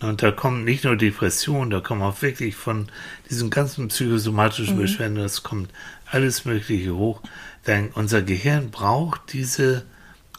Und 0.00 0.22
da 0.22 0.30
kommt 0.30 0.64
nicht 0.64 0.84
nur 0.84 0.96
Depression, 0.96 1.70
da 1.70 1.80
kommen 1.80 2.02
auch 2.02 2.20
wirklich 2.22 2.56
von 2.56 2.88
diesen 3.30 3.50
ganzen 3.50 3.88
psychosomatischen 3.88 4.76
Beschwerden, 4.78 5.16
das 5.16 5.42
kommt 5.42 5.70
alles 6.10 6.44
Mögliche 6.44 6.94
hoch. 6.94 7.20
Denn 7.66 7.90
unser 7.94 8.22
Gehirn 8.22 8.70
braucht 8.70 9.32
diese 9.32 9.84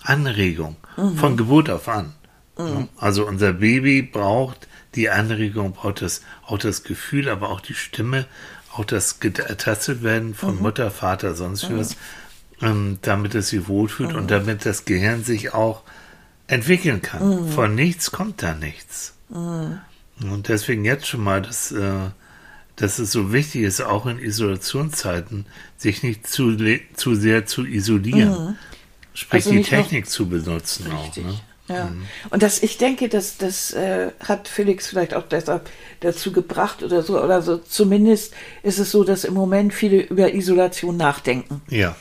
Anregung 0.02 0.76
von 1.16 1.38
Geburt 1.38 1.70
auf 1.70 1.88
an. 1.88 2.14
Ja, 2.58 2.88
Also 2.98 3.26
unser 3.28 3.54
Baby 3.54 4.02
braucht 4.02 4.68
die 4.96 5.10
Anregung, 5.10 5.74
braucht 5.74 6.02
das, 6.02 6.22
auch 6.46 6.58
das 6.58 6.84
Gefühl, 6.84 7.30
aber 7.30 7.50
auch 7.50 7.62
die 7.62 7.74
Stimme, 7.74 8.26
auch 8.74 8.86
das 8.86 9.20
ertastet 9.22 10.04
werden 10.04 10.34
von 10.34 10.56
mhm. 10.56 10.62
Mutter, 10.62 10.92
Vater, 10.92 11.36
sonst 11.36 11.70
mhm. 11.70 11.80
was, 11.80 11.96
ähm, 12.62 13.00
damit 13.02 13.36
es 13.36 13.50
sich 13.50 13.68
wohlfühlt 13.68 14.12
mhm. 14.12 14.20
und 14.20 14.32
damit 14.32 14.66
das 14.66 14.86
Gehirn 14.86 15.24
sich 15.24 15.54
auch 15.54 15.82
entwickeln 16.48 17.02
kann. 17.02 17.46
Mhm. 17.46 17.48
Von 17.50 17.76
nichts 17.76 18.12
kommt 18.12 18.44
da 18.44 18.54
nichts. 18.54 19.14
Mhm. 19.30 19.80
Und 20.22 20.48
deswegen 20.48 20.86
jetzt 20.86 21.08
schon 21.08 21.24
mal, 21.24 21.42
dass, 21.42 21.72
äh, 21.72 22.10
dass 22.76 23.00
es 23.00 23.12
so 23.12 23.34
wichtig 23.34 23.64
ist, 23.64 23.82
auch 23.82 24.06
in 24.06 24.20
Isolationszeiten, 24.20 25.46
sich 25.78 26.04
nicht 26.04 26.28
zu, 26.28 26.56
zu 26.96 27.16
sehr 27.16 27.46
zu 27.46 27.66
isolieren. 27.66 28.30
Mhm. 28.30 28.56
Sprich, 29.16 29.46
also 29.46 29.52
die 29.52 29.64
Technik 29.64 30.10
zu 30.10 30.28
benutzen 30.28 30.92
richtig. 30.92 31.26
auch. 31.26 31.30
Ne? 31.30 31.40
Ja. 31.68 31.86
Mhm. 31.86 32.06
Und 32.30 32.44
das, 32.44 32.62
ich 32.62 32.78
denke, 32.78 33.08
dass 33.10 33.38
das 33.38 33.72
äh, 33.72 34.12
hat 34.20 34.48
Felix 34.48 34.88
vielleicht 34.88 35.14
auch 35.14 35.24
deshalb 35.24 35.70
dazu 36.02 36.32
gebracht 36.32 36.84
oder 36.84 37.04
so, 37.04 37.22
oder 37.22 37.42
so. 37.42 37.58
Zumindest 37.58 38.34
ist 38.64 38.80
es 38.80 38.92
so, 38.92 39.04
dass 39.04 39.24
im 39.24 39.34
Moment 39.34 39.74
viele 39.74 40.02
über 40.02 40.34
Isolation 40.34 40.98
nachdenken. 40.98 41.62
Ja. 41.70 41.96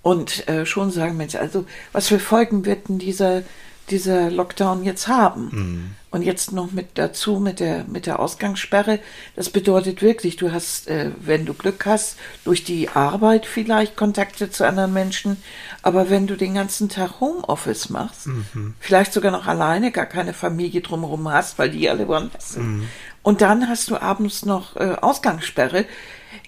Und 0.00 0.48
äh, 0.48 0.66
schon 0.66 0.90
sagen, 0.90 1.16
Mensch, 1.16 1.34
also 1.34 1.66
was 1.92 2.08
für 2.08 2.18
Folgen 2.18 2.64
wird 2.64 2.88
denn 2.88 2.98
dieser, 2.98 3.42
dieser 3.90 4.30
Lockdown 4.30 4.84
jetzt 4.84 5.08
haben? 5.08 5.48
Mhm. 5.52 5.90
Und 6.10 6.20
jetzt 6.20 6.52
noch 6.52 6.72
mit 6.72 6.98
dazu 6.98 7.40
mit 7.40 7.58
der, 7.58 7.84
mit 7.84 8.04
der 8.04 8.20
Ausgangssperre. 8.20 8.98
Das 9.34 9.48
bedeutet 9.48 10.02
wirklich, 10.02 10.36
du 10.36 10.52
hast, 10.52 10.88
äh, 10.88 11.10
wenn 11.18 11.46
du 11.46 11.54
Glück 11.54 11.86
hast, 11.86 12.18
durch 12.44 12.64
die 12.64 12.90
Arbeit 12.90 13.46
vielleicht 13.46 13.96
Kontakte 13.96 14.50
zu 14.50 14.66
anderen 14.66 14.92
Menschen. 14.92 15.38
Aber 15.80 16.10
wenn 16.10 16.26
du 16.26 16.36
den 16.36 16.52
ganzen 16.52 16.90
Tag 16.90 17.20
Homeoffice 17.20 17.88
machst, 17.88 18.26
mhm. 18.26 18.74
vielleicht 18.78 19.14
sogar 19.14 19.32
noch 19.32 19.46
alleine, 19.46 19.90
gar 19.90 20.04
keine 20.04 20.34
Familie 20.34 20.82
drumherum 20.82 21.32
hast, 21.32 21.58
weil 21.58 21.70
die 21.70 21.88
alle 21.88 22.06
woanders 22.08 22.52
sind. 22.52 22.80
Mhm. 22.80 22.88
Und 23.22 23.40
dann 23.40 23.68
hast 23.68 23.88
du 23.88 23.96
abends 23.96 24.44
noch 24.44 24.76
äh, 24.76 24.96
Ausgangssperre, 25.00 25.86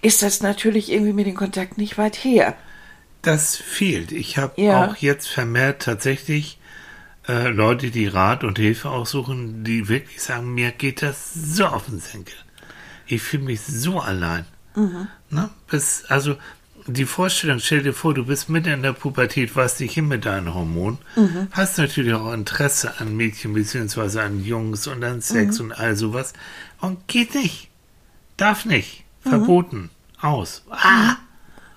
ist 0.03 0.23
das 0.23 0.43
natürlich 0.43 0.93
irgendwie 0.93 1.15
mit 1.15 1.27
dem 1.27 1.37
Kontakt 1.37 1.79
nicht 1.79 1.97
weit 1.97 2.17
her. 2.17 2.55
Das 3.23 3.57
fehlt. 3.57 4.13
Ich 4.13 4.37
habe 4.37 4.61
ja. 4.61 4.87
auch 4.87 4.97
jetzt 4.97 5.29
vermehrt 5.29 5.83
tatsächlich 5.83 6.59
äh, 7.29 7.49
Leute, 7.49 7.91
die 7.91 8.07
Rat 8.07 8.45
und 8.45 8.59
Hilfe 8.59 8.91
aussuchen, 8.91 9.65
die 9.65 9.89
wirklich 9.89 10.23
sagen, 10.23 10.55
mir 10.55 10.73
geht 10.73 11.03
das 11.03 11.33
so 11.35 11.67
auf 11.67 11.87
den 11.87 12.01
Senkel. 12.01 12.35
Ich 13.07 13.23
fühle 13.23 13.45
mich 13.45 13.61
so 13.61 14.01
allein. 14.01 14.45
Mhm. 14.75 15.09
Ne? 15.31 15.51
Bis, 15.69 16.05
also 16.07 16.37
die 16.87 17.07
Vorstellung, 17.07 17.61
stell 17.61 17.83
dir 17.83 17.95
vor, 17.95 18.13
du 18.13 18.27
bist 18.27 18.49
mitten 18.49 18.69
in 18.69 18.83
der 18.83 18.93
Pubertät, 18.93 19.55
weißt 19.57 19.81
dich 19.81 19.95
hin 19.95 20.09
mit 20.09 20.27
deinen 20.27 20.53
Hormonen, 20.53 20.99
mhm. 21.17 21.49
hast 21.53 21.79
natürlich 21.79 22.13
auch 22.13 22.33
Interesse 22.33 23.01
an 23.01 23.17
Mädchen 23.17 23.55
bzw. 23.55 24.21
an 24.21 24.45
Jungs 24.45 24.87
und 24.87 25.03
an 25.03 25.23
Sex 25.23 25.59
mhm. 25.59 25.67
und 25.67 25.73
all 25.73 25.97
sowas 25.97 26.35
und 26.81 27.09
geht 27.09 27.35
nicht. 27.35 27.69
Darf 28.37 28.65
nicht. 28.65 29.05
Mhm. 29.25 29.31
Verboten. 29.31 29.91
Aus. 30.21 30.63
Ah! 30.71 31.17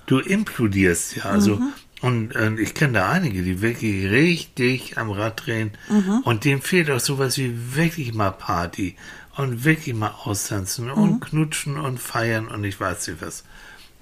Du 0.05 0.19
implodierst 0.19 1.17
ja. 1.17 1.25
Also 1.25 1.59
Und 2.01 2.35
äh, 2.35 2.53
ich 2.55 2.73
kenne 2.73 2.93
da 2.93 3.09
einige, 3.09 3.41
die 3.41 3.61
wirklich 3.61 4.09
richtig 4.09 4.97
am 4.97 5.09
Rad 5.09 5.45
drehen. 5.45 5.71
Mhm. 5.89 6.21
Und 6.23 6.45
dem 6.45 6.61
fehlt 6.61 6.91
auch 6.91 6.99
sowas 6.99 7.37
wie 7.37 7.75
wirklich 7.75 8.13
mal 8.13 8.31
Party 8.31 8.95
und 9.35 9.63
wirklich 9.63 9.95
mal 9.95 10.13
austanzen 10.23 10.85
mhm. 10.85 10.93
und 10.93 11.19
knutschen 11.21 11.77
und 11.77 11.99
feiern 11.99 12.47
und 12.47 12.63
ich 12.63 12.79
weiß 12.79 13.07
nicht 13.07 13.21
was. 13.21 13.43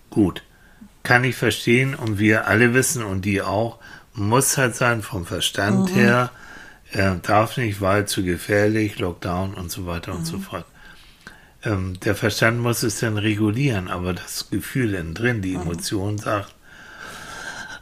Gut, 0.09 0.43
kann 1.03 1.23
ich 1.23 1.35
verstehen 1.35 1.95
und 1.95 2.19
wir 2.19 2.47
alle 2.47 2.73
wissen 2.73 3.03
und 3.03 3.23
die 3.23 3.41
auch, 3.41 3.79
muss 4.13 4.57
halt 4.57 4.75
sein 4.75 5.01
vom 5.01 5.25
Verstand 5.25 5.91
mhm. 5.91 5.95
her, 5.95 6.31
äh, 6.91 7.11
darf 7.21 7.57
nicht, 7.57 7.81
weil 7.81 8.07
zu 8.07 8.23
gefährlich, 8.23 8.99
Lockdown 8.99 9.53
und 9.53 9.71
so 9.71 9.85
weiter 9.85 10.13
und 10.13 10.25
so 10.25 10.37
mhm. 10.37 10.41
fort. 10.41 10.65
Ähm, 11.63 11.99
der 12.01 12.15
Verstand 12.15 12.59
muss 12.59 12.83
es 12.83 12.99
dann 12.99 13.17
regulieren, 13.17 13.89
aber 13.89 14.13
das 14.13 14.49
Gefühl 14.49 14.93
innen 14.93 15.13
drin, 15.13 15.41
die 15.41 15.55
mhm. 15.55 15.63
Emotion 15.63 16.17
sagt, 16.17 16.54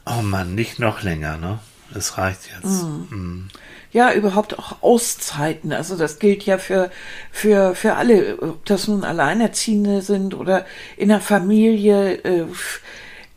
Oh 0.06 0.22
Mann, 0.22 0.56
nicht 0.56 0.80
noch 0.80 1.04
länger, 1.04 1.38
ne? 1.38 1.60
Es 1.96 2.18
reicht 2.18 2.50
jetzt. 2.56 2.84
Mhm. 2.84 3.08
Mhm. 3.10 3.48
Ja, 3.92 4.12
überhaupt 4.12 4.58
auch 4.58 4.82
Auszeiten. 4.82 5.72
Also 5.72 5.96
das 5.96 6.18
gilt 6.18 6.44
ja 6.44 6.58
für, 6.58 6.90
für, 7.32 7.76
für 7.76 7.94
alle, 7.94 8.42
ob 8.42 8.66
das 8.66 8.88
nun 8.88 9.04
Alleinerziehende 9.04 10.02
sind 10.02 10.34
oder 10.34 10.66
in 10.98 11.10
der 11.10 11.22
Familie. 11.22 12.16
Äh, 12.24 12.46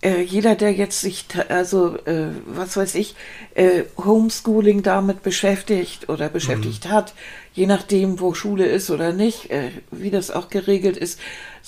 äh, 0.02 0.22
jeder, 0.22 0.55
der 0.55 0.72
jetzt 0.72 1.00
sich, 1.00 1.26
also 1.48 1.96
äh, 2.05 2.29
was 2.46 2.76
weiß 2.76 2.94
ich, 2.94 3.16
äh, 3.55 3.83
Homeschooling 3.96 4.83
damit 4.83 5.22
beschäftigt 5.22 6.09
oder 6.09 6.29
beschäftigt 6.29 6.87
mhm. 6.87 6.90
hat, 6.90 7.14
je 7.55 7.66
nachdem, 7.66 8.20
wo 8.20 8.33
Schule 8.35 8.66
ist 8.66 8.90
oder 8.90 9.12
nicht, 9.12 9.50
äh, 9.50 9.70
wie 9.90 10.11
das 10.11 10.31
auch 10.31 10.48
geregelt 10.48 10.96
ist. 10.96 11.18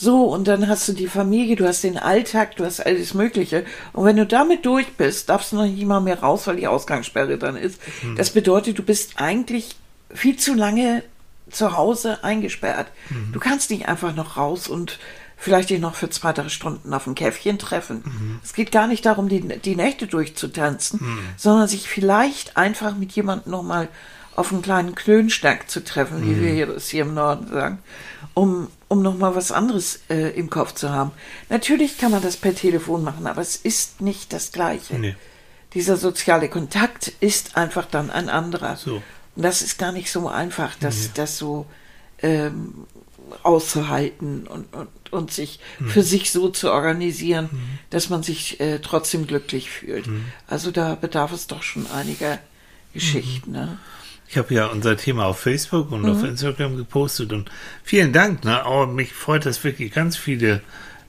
So, 0.01 0.27
und 0.27 0.47
dann 0.47 0.69
hast 0.69 0.87
du 0.87 0.93
die 0.93 1.09
Familie, 1.09 1.57
du 1.57 1.67
hast 1.67 1.83
den 1.83 1.99
Alltag, 1.99 2.55
du 2.55 2.65
hast 2.65 2.79
alles 2.79 3.15
Mögliche. 3.15 3.65
Und 3.93 4.05
wenn 4.05 4.17
du 4.17 4.27
damit 4.27 4.65
durch 4.65 4.93
bist, 4.93 5.29
darfst 5.29 5.51
du 5.51 5.57
noch 5.57 5.65
nicht 5.65 5.85
mal 5.85 5.99
mehr 5.99 6.21
raus, 6.21 6.47
weil 6.47 6.55
die 6.55 6.69
Ausgangssperre 6.69 7.37
dann 7.37 7.57
ist. 7.57 7.81
Mhm. 8.05 8.15
Das 8.15 8.31
bedeutet, 8.31 8.79
du 8.79 8.85
bist 8.85 9.15
eigentlich 9.17 9.75
viel 10.15 10.37
zu 10.37 10.55
lange 10.55 11.03
zu 11.51 11.77
Hause 11.77 12.23
eingesperrt. 12.23 12.87
Mhm. 13.11 13.33
Du 13.33 13.41
kannst 13.41 13.71
nicht 13.71 13.89
einfach 13.89 14.15
noch 14.15 14.37
raus 14.37 14.69
und 14.69 15.01
vielleicht 15.37 15.71
dich 15.71 15.81
noch 15.81 15.97
für 15.97 16.09
zwei, 16.11 16.33
drei 16.33 16.49
Stunden 16.49 16.95
auf 16.95 17.09
ein 17.09 17.17
Käffchen 17.17 17.59
treffen. 17.59 18.05
Mhm. 18.05 18.39
Es 18.45 18.53
geht 18.53 18.71
gar 18.71 18.87
nicht 18.87 19.05
darum, 19.05 19.29
die, 19.29 19.41
die 19.41 19.75
Nächte 19.75 20.07
durchzutanzen, 20.07 21.01
mhm. 21.03 21.19
sondern 21.37 21.67
sich 21.67 21.89
vielleicht 21.89 22.57
einfach 22.57 22.95
mit 22.95 23.11
jemandem 23.11 23.51
nochmal 23.51 23.89
auf 24.37 24.53
einen 24.53 24.63
kleinen 24.63 24.95
Klönstack 24.95 25.69
zu 25.69 25.83
treffen, 25.83 26.23
wie 26.23 26.35
mhm. 26.35 26.41
wir 26.41 26.53
hier, 26.53 26.67
das 26.67 26.89
hier 26.89 27.03
im 27.03 27.15
Norden 27.15 27.49
sagen, 27.49 27.79
um, 28.35 28.69
um 28.89 29.03
nochmal 29.03 29.35
was 29.35 29.53
anderes 29.53 30.01
äh, 30.09 30.31
im 30.31 30.51
Kopf 30.51 30.75
zu 30.75 30.91
haben. 30.91 31.13
Natürlich 31.49 31.99
kann 31.99 32.11
man 32.11 32.23
das 32.23 32.37
per 32.37 32.55
Telefon 32.55 33.05
machen, 33.05 33.27
aber 33.27 33.43
es 33.43 33.57
ist 33.57 34.01
nicht 34.01 34.33
das 34.33 34.53
Gleiche. 34.53 34.99
Nee. 34.99 35.17
Dieser 35.75 35.97
soziale 35.99 36.49
Kontakt 36.49 37.13
ist 37.21 37.57
einfach 37.57 37.85
dann 37.85 38.11
ein 38.11 38.31
anderer. 38.31 38.77
So. 38.77 39.03
Und 39.37 39.43
das 39.43 39.61
ist 39.61 39.79
gar 39.79 39.93
nicht 39.93 40.11
so 40.11 40.29
einfach, 40.29 40.75
das, 40.81 41.03
nee. 41.03 41.11
das 41.15 41.37
so 41.37 41.67
ähm, 42.23 42.87
auszuhalten 43.43 44.47
und, 44.47 44.75
und, 44.75 44.89
und 45.11 45.33
sich 45.33 45.61
mhm. 45.79 45.91
für 45.91 46.03
sich 46.03 46.33
so 46.33 46.49
zu 46.49 46.73
organisieren, 46.73 47.51
mhm. 47.53 47.79
dass 47.91 48.09
man 48.09 48.23
sich 48.23 48.59
äh, 48.61 48.79
trotzdem 48.79 49.27
glücklich 49.27 49.71
fühlt. 49.71 50.07
Mhm. 50.07 50.25
Also 50.47 50.71
da 50.71 50.95
bedarf 50.95 51.33
es 51.33 51.47
doch 51.47 51.63
schon 51.63 51.87
einiger 51.91 52.39
Geschichten. 52.95 53.53
Ne? 53.53 53.79
Ich 54.29 54.37
habe 54.37 54.53
ja 54.55 54.67
unser 54.67 54.97
Thema 54.97 55.25
auf 55.25 55.41
Facebook 55.41 55.91
und 55.91 56.03
mhm. 56.03 56.11
auf 56.11 56.23
Instagram 56.23 56.77
gepostet 56.77 57.33
und 57.33 57.51
vielen 57.83 58.13
Dank. 58.13 58.45
Ne? 58.45 58.63
Aber 58.65 58.87
mich 58.87 59.13
freut 59.15 59.47
das 59.47 59.65
wirklich 59.65 59.93
ganz 59.93 60.17
viele 60.17 60.61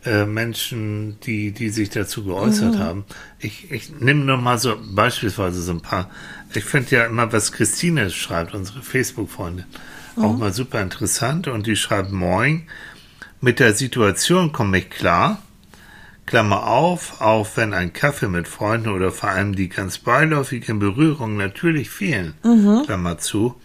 äh, 0.06 0.26
Menschen, 0.26 1.20
die, 1.22 1.52
die 1.52 1.70
sich 1.70 1.90
dazu 1.90 2.24
geäußert 2.24 2.76
mhm. 2.76 2.80
haben. 2.80 3.06
Ich, 3.40 3.70
ich 3.72 4.00
nehme 4.00 4.24
noch 4.24 4.40
mal 4.40 4.58
so 4.58 4.78
beispielsweise 4.82 5.62
so 5.62 5.74
ein 5.74 5.82
paar. 5.82 6.10
Ich 6.54 6.64
finde 6.64 6.96
ja 6.96 7.06
immer, 7.06 7.32
was 7.34 7.52
Christine 7.52 8.10
schreibt, 8.10 8.54
unsere 8.54 8.82
Facebook-Freundin, 8.82 9.66
mhm. 10.16 10.24
auch 10.24 10.38
mal 10.38 10.54
super 10.54 10.82
interessant. 10.82 11.50
Und 11.50 11.68
die 11.68 11.76
schreibt, 11.76 12.14
moin, 12.14 12.64
mit 13.42 13.60
der 13.60 13.74
Situation 13.74 14.54
komme 14.54 14.78
ich 14.78 14.90
klar. 14.90 15.42
Klammer 16.30 16.68
auf, 16.68 17.22
auch 17.22 17.48
wenn 17.56 17.74
ein 17.74 17.92
Kaffee 17.92 18.28
mit 18.28 18.48
Freunden 18.48 18.90
oder 18.90 19.12
vor 19.12 19.30
allem 19.30 19.56
die 19.56 19.68
ganz 19.68 19.98
beiläufigen 19.98 20.78
Berührungen 20.78 21.38
natürlich 21.38 21.90
fehlen, 21.90 22.36
mhm. 22.44 22.84
Klammer 22.86 23.18
zu, 23.18 23.60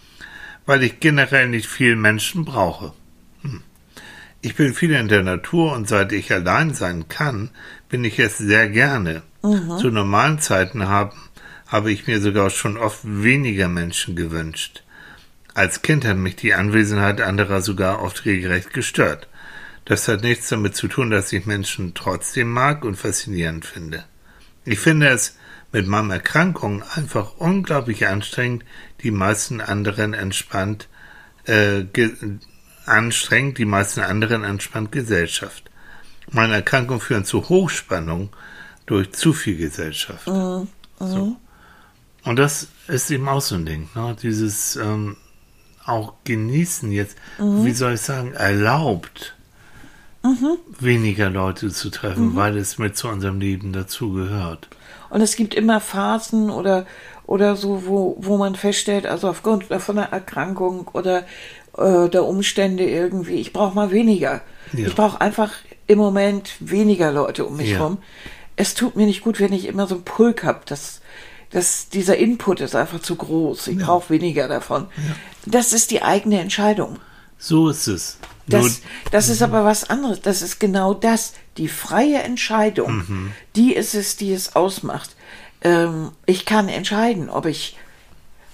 weil 0.65 0.83
ich 0.83 0.99
generell 0.99 1.47
nicht 1.51 1.67
viel 1.67 1.95
Menschen 1.95 2.47
brauche. 2.47 2.95
Hm. 3.43 3.61
Ich 4.41 4.57
bin 4.57 4.73
viel 4.73 4.93
in 4.93 5.09
der 5.09 5.23
Natur 5.23 5.75
und 5.75 5.89
seit 5.89 6.13
ich 6.13 6.33
allein 6.33 6.73
sein 6.73 7.07
kann, 7.09 7.51
bin 7.91 8.03
ich 8.03 8.19
es 8.19 8.39
sehr 8.39 8.71
gerne. 8.71 9.21
Mhm. 9.43 9.77
Zu 9.77 9.91
normalen 9.91 10.39
Zeiten 10.39 10.89
haben, 10.89 11.19
habe 11.67 11.93
ich 11.93 12.07
mir 12.07 12.23
sogar 12.23 12.49
schon 12.49 12.79
oft 12.79 13.01
weniger 13.05 13.69
Menschen 13.69 14.17
gewünscht. 14.17 14.85
Als 15.53 15.83
Kind 15.83 16.07
hat 16.07 16.17
mich 16.17 16.37
die 16.37 16.55
Anwesenheit 16.55 17.21
anderer 17.21 17.61
sogar 17.61 18.01
oft 18.01 18.25
regelrecht 18.25 18.73
gestört. 18.73 19.29
Das 19.85 20.09
hat 20.09 20.23
nichts 20.23 20.49
damit 20.49 20.75
zu 20.75 20.89
tun, 20.89 21.11
dass 21.11 21.33
ich 21.33 21.47
Menschen 21.47 21.95
trotzdem 21.95 22.51
mag 22.51 22.85
und 22.85 22.97
faszinierend 22.97 23.67
finde. 23.67 24.05
Ich 24.65 24.79
finde 24.79 25.09
es 25.09 25.37
mit 25.73 25.87
meiner 25.87 26.15
Erkrankung 26.15 26.83
einfach 26.95 27.37
unglaublich 27.37 28.07
anstrengend, 28.07 28.65
die 29.03 29.11
meisten 29.11 29.61
anderen 29.61 30.15
entspannt, 30.15 30.89
äh, 31.45 31.85
anstrengend, 32.87 33.59
die 33.59 33.65
meisten 33.67 34.01
anderen 34.01 34.45
entspannt 34.45 34.93
Gesellschaft. 34.93 35.71
Meine 36.31 36.55
Erkrankung 36.55 37.01
führt 37.01 37.27
zu 37.27 37.49
Hochspannung 37.49 38.31
durch 38.87 39.13
zu 39.13 39.33
viel 39.33 39.57
Gesellschaft. 39.57 40.27
Mhm. 40.27 40.69
So. 40.99 41.27
Mhm. 41.27 41.37
Und 42.25 42.37
das 42.37 42.69
ist 42.89 43.11
eben 43.11 43.29
auch 43.29 43.43
so 43.43 43.57
ein 43.57 43.67
Ding, 43.67 43.91
ne? 43.95 44.17
dieses 44.23 44.77
ähm, 44.77 45.17
auch 45.85 46.15
genießen 46.25 46.91
jetzt, 46.91 47.19
mhm. 47.39 47.67
wie 47.67 47.73
soll 47.73 47.95
ich 47.95 48.01
sagen, 48.01 48.33
erlaubt 48.33 49.35
mhm. 50.25 50.57
weniger 50.81 51.31
Leute 51.31 51.71
zu 51.71 51.91
treffen, 51.91 52.33
mhm. 52.33 52.37
weil 52.37 52.57
es 52.57 52.79
mit 52.79 52.97
zu 52.97 53.09
unserem 53.09 53.39
Leben 53.39 53.73
dazugehört. 53.73 54.69
Und 55.11 55.21
es 55.21 55.37
gibt 55.37 55.55
immer 55.55 55.81
Phasen 55.81 56.51
oder, 56.51 56.87
oder 57.27 57.55
so, 57.55 57.87
wo, 57.87 58.17
wo 58.19 58.37
man 58.37 58.57
feststellt, 58.57 59.07
also 59.07 59.29
aufgrund 59.29 59.65
von 59.65 59.99
einer 59.99 60.11
Erkrankung 60.11 60.89
oder 60.93 61.25
äh, 61.79 62.09
der 62.09 62.25
Umstände 62.25 62.85
irgendwie, 62.89 63.35
ich 63.35 63.53
brauche 63.53 63.75
mal 63.75 63.91
weniger. 63.91 64.41
Ja. 64.73 64.89
Ich 64.89 64.95
brauche 64.95 65.21
einfach 65.21 65.53
im 65.87 65.99
Moment 65.99 66.55
weniger 66.59 67.13
Leute 67.13 67.45
um 67.45 67.57
mich 67.57 67.71
Ja. 67.71 67.85
rum. 67.85 67.99
Es 68.57 68.75
tut 68.75 68.97
mir 68.97 69.07
nicht 69.07 69.23
gut, 69.23 69.41
wenn 69.41 69.53
ich 69.53 69.67
immer 69.67 69.87
so 69.87 69.97
einen 69.97 70.05
Pulk 70.05 70.45
habe. 70.45 70.61
Das, 70.67 71.01
das, 71.51 71.89
dieser 71.89 72.17
Input 72.17 72.61
ist 72.61 72.75
einfach 72.75 73.01
zu 73.01 73.17
groß. 73.17 73.69
Ich 73.69 73.79
brauche 73.79 74.11
weniger 74.11 74.49
davon. 74.49 74.87
Das 75.45 75.73
ist 75.73 75.91
die 75.91 76.03
eigene 76.03 76.41
Entscheidung. 76.41 76.99
So 77.47 77.69
ist 77.69 77.87
es. 77.89 78.17
Das, 78.47 78.81
das 79.11 79.29
ist 79.29 79.43
aber 79.43 79.65
was 79.65 79.89
anderes. 79.91 80.21
Das 80.23 80.41
ist 80.41 80.61
genau 80.61 80.95
das. 80.95 81.35
Die 81.59 81.69
freie 81.69 82.23
Entscheidung, 82.23 82.97
Mhm. 83.09 83.33
die 83.55 83.75
ist 83.75 83.95
es, 83.95 84.17
die 84.17 84.33
es 84.33 84.57
ausmacht. 84.57 85.11
Ähm, 85.63 86.13
ich 86.27 86.47
kann 86.47 86.69
entscheiden, 86.69 87.29
ob 87.29 87.45
ich 87.47 87.77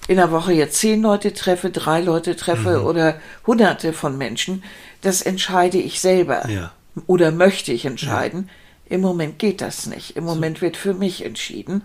in 0.09 0.17
der 0.17 0.33
Woche 0.33 0.53
jetzt 0.53 0.77
zehn 0.79 1.03
Leute 1.03 1.33
treffe, 1.35 1.71
drei 1.71 2.01
Leute 2.01 2.35
treffe 2.35 2.81
Mhm. 2.81 2.85
oder 2.87 3.21
hunderte 3.47 3.93
von 3.93 4.19
Menschen. 4.19 4.65
Das 5.03 5.23
entscheide 5.23 5.79
ich 5.79 6.01
selber. 6.01 6.49
Ja. 6.49 6.73
Oder 7.07 7.31
möchte 7.31 7.73
ich 7.73 7.85
entscheiden. 7.85 8.51
Im 8.87 9.01
Moment 9.03 9.39
geht 9.39 9.61
das 9.61 9.87
nicht. 9.87 10.17
Im 10.17 10.25
Moment 10.25 10.61
wird 10.63 10.77
für 10.77 10.95
mich 10.95 11.25
entschieden. 11.25 11.83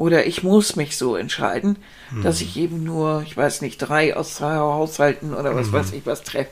Oder 0.00 0.26
ich 0.26 0.42
muss 0.42 0.76
mich 0.76 0.96
so 0.96 1.14
entscheiden, 1.14 1.76
Mhm. 2.10 2.22
dass 2.22 2.40
ich 2.40 2.56
eben 2.56 2.84
nur, 2.84 3.22
ich 3.26 3.36
weiß 3.36 3.60
nicht, 3.60 3.76
drei 3.76 4.16
aus 4.16 4.36
drei 4.36 4.56
Haushalten 4.56 5.34
oder 5.34 5.52
Mhm. 5.52 5.56
was 5.58 5.72
weiß 5.72 5.92
ich 5.92 6.06
was 6.06 6.22
treffe. 6.22 6.48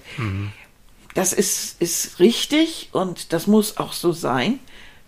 Das 1.15 1.33
ist, 1.33 1.81
ist 1.81 2.21
richtig 2.21 2.91
und 2.93 3.33
das 3.33 3.47
muss 3.47 3.79
auch 3.79 3.95
so 3.95 4.13
sein, 4.13 4.59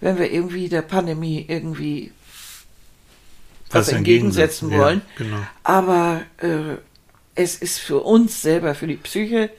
wenn 0.01 0.19
wir 0.19 0.33
irgendwie 0.33 0.71
der 0.71 0.81
Pandemie 0.81 1.45
irgendwie 1.47 2.13
was, 3.71 3.89
entgegensetzen 3.91 4.71
ja, 4.71 4.79
wollen. 4.79 5.03
genau. 5.19 5.37
Aber 5.63 6.23
äh, 6.39 6.77
es 7.35 7.57
ist 7.57 7.79
für 7.79 7.99
uns 8.01 8.41
selber, 8.41 8.75
für 8.75 8.87
die 8.87 8.97
Psyche 8.97 9.51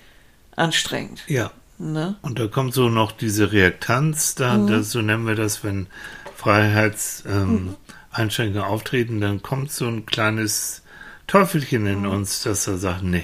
anstrengend. 0.56 1.22
Ja. 1.28 1.52
Ne? 1.78 2.16
Und 2.24 2.40
da 2.40 2.48
kommt 2.48 2.74
so 2.74 2.90
noch 2.90 3.12
diese 3.12 3.52
Reaktanz, 3.52 4.34
da, 4.34 4.58
Mhm. 4.58 4.68
das, 4.68 4.90
so 4.92 5.04
nennen 5.04 5.28
wir 5.28 5.36
das, 5.36 5.64
wenn 5.64 5.86
Freiheitseinschränkungen 6.36 7.68
ähm, 7.70 7.76
Einschränkungen 8.12 8.64
auftreten, 8.68 9.22
dann 9.22 9.42
kommt 9.42 9.72
so 9.72 9.88
ein 9.88 10.06
kleines 10.06 10.84
Teufelchen 11.28 11.84
Mhm. 11.84 11.88
in 11.88 12.06
uns, 12.08 12.44
das 12.44 12.66
da 12.66 12.78
sagt, 12.78 13.04
nee, 13.04 13.24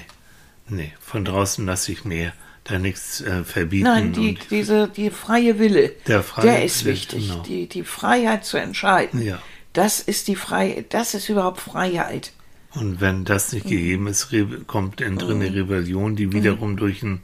nee, 0.68 0.92
von 1.00 1.24
draußen 1.24 1.64
lasse 1.66 1.92
ich 1.92 2.04
mir 2.04 2.32
da 2.64 2.78
nichts 2.78 3.20
äh, 3.22 3.44
verbieten. 3.44 3.84
Nein, 3.84 4.12
die, 4.12 4.38
diese, 4.50 4.88
die 4.88 5.10
freie 5.10 5.58
Wille, 5.58 5.92
Der 6.06 6.22
freie 6.22 6.64
ist 6.64 6.84
Wille, 6.84 6.94
wichtig. 6.96 7.28
genau. 7.28 7.42
Die, 7.42 7.66
die 7.68 7.82
Freiheit 7.84 8.44
zu 8.44 8.56
entscheiden. 8.58 9.22
Ja. 9.22 9.40
Das 9.72 10.00
ist 10.00 10.28
die 10.28 10.36
Freie, 10.36 10.82
das 10.82 11.14
ist 11.14 11.28
überhaupt 11.28 11.60
Freiheit. 11.60 12.32
und 12.74 13.00
wenn 13.00 13.24
das 13.24 13.52
nicht 13.52 13.64
gegeben 13.66 14.06
ist, 14.06 14.28
kommt 14.66 15.00
in 15.00 15.16
drin 15.18 15.38
Mhm. 15.38 15.44
eine 15.44 15.54
Rebellion, 15.54 16.16
die 16.16 16.32
wiederum 16.32 16.76
durch, 16.76 17.02
ein, 17.02 17.20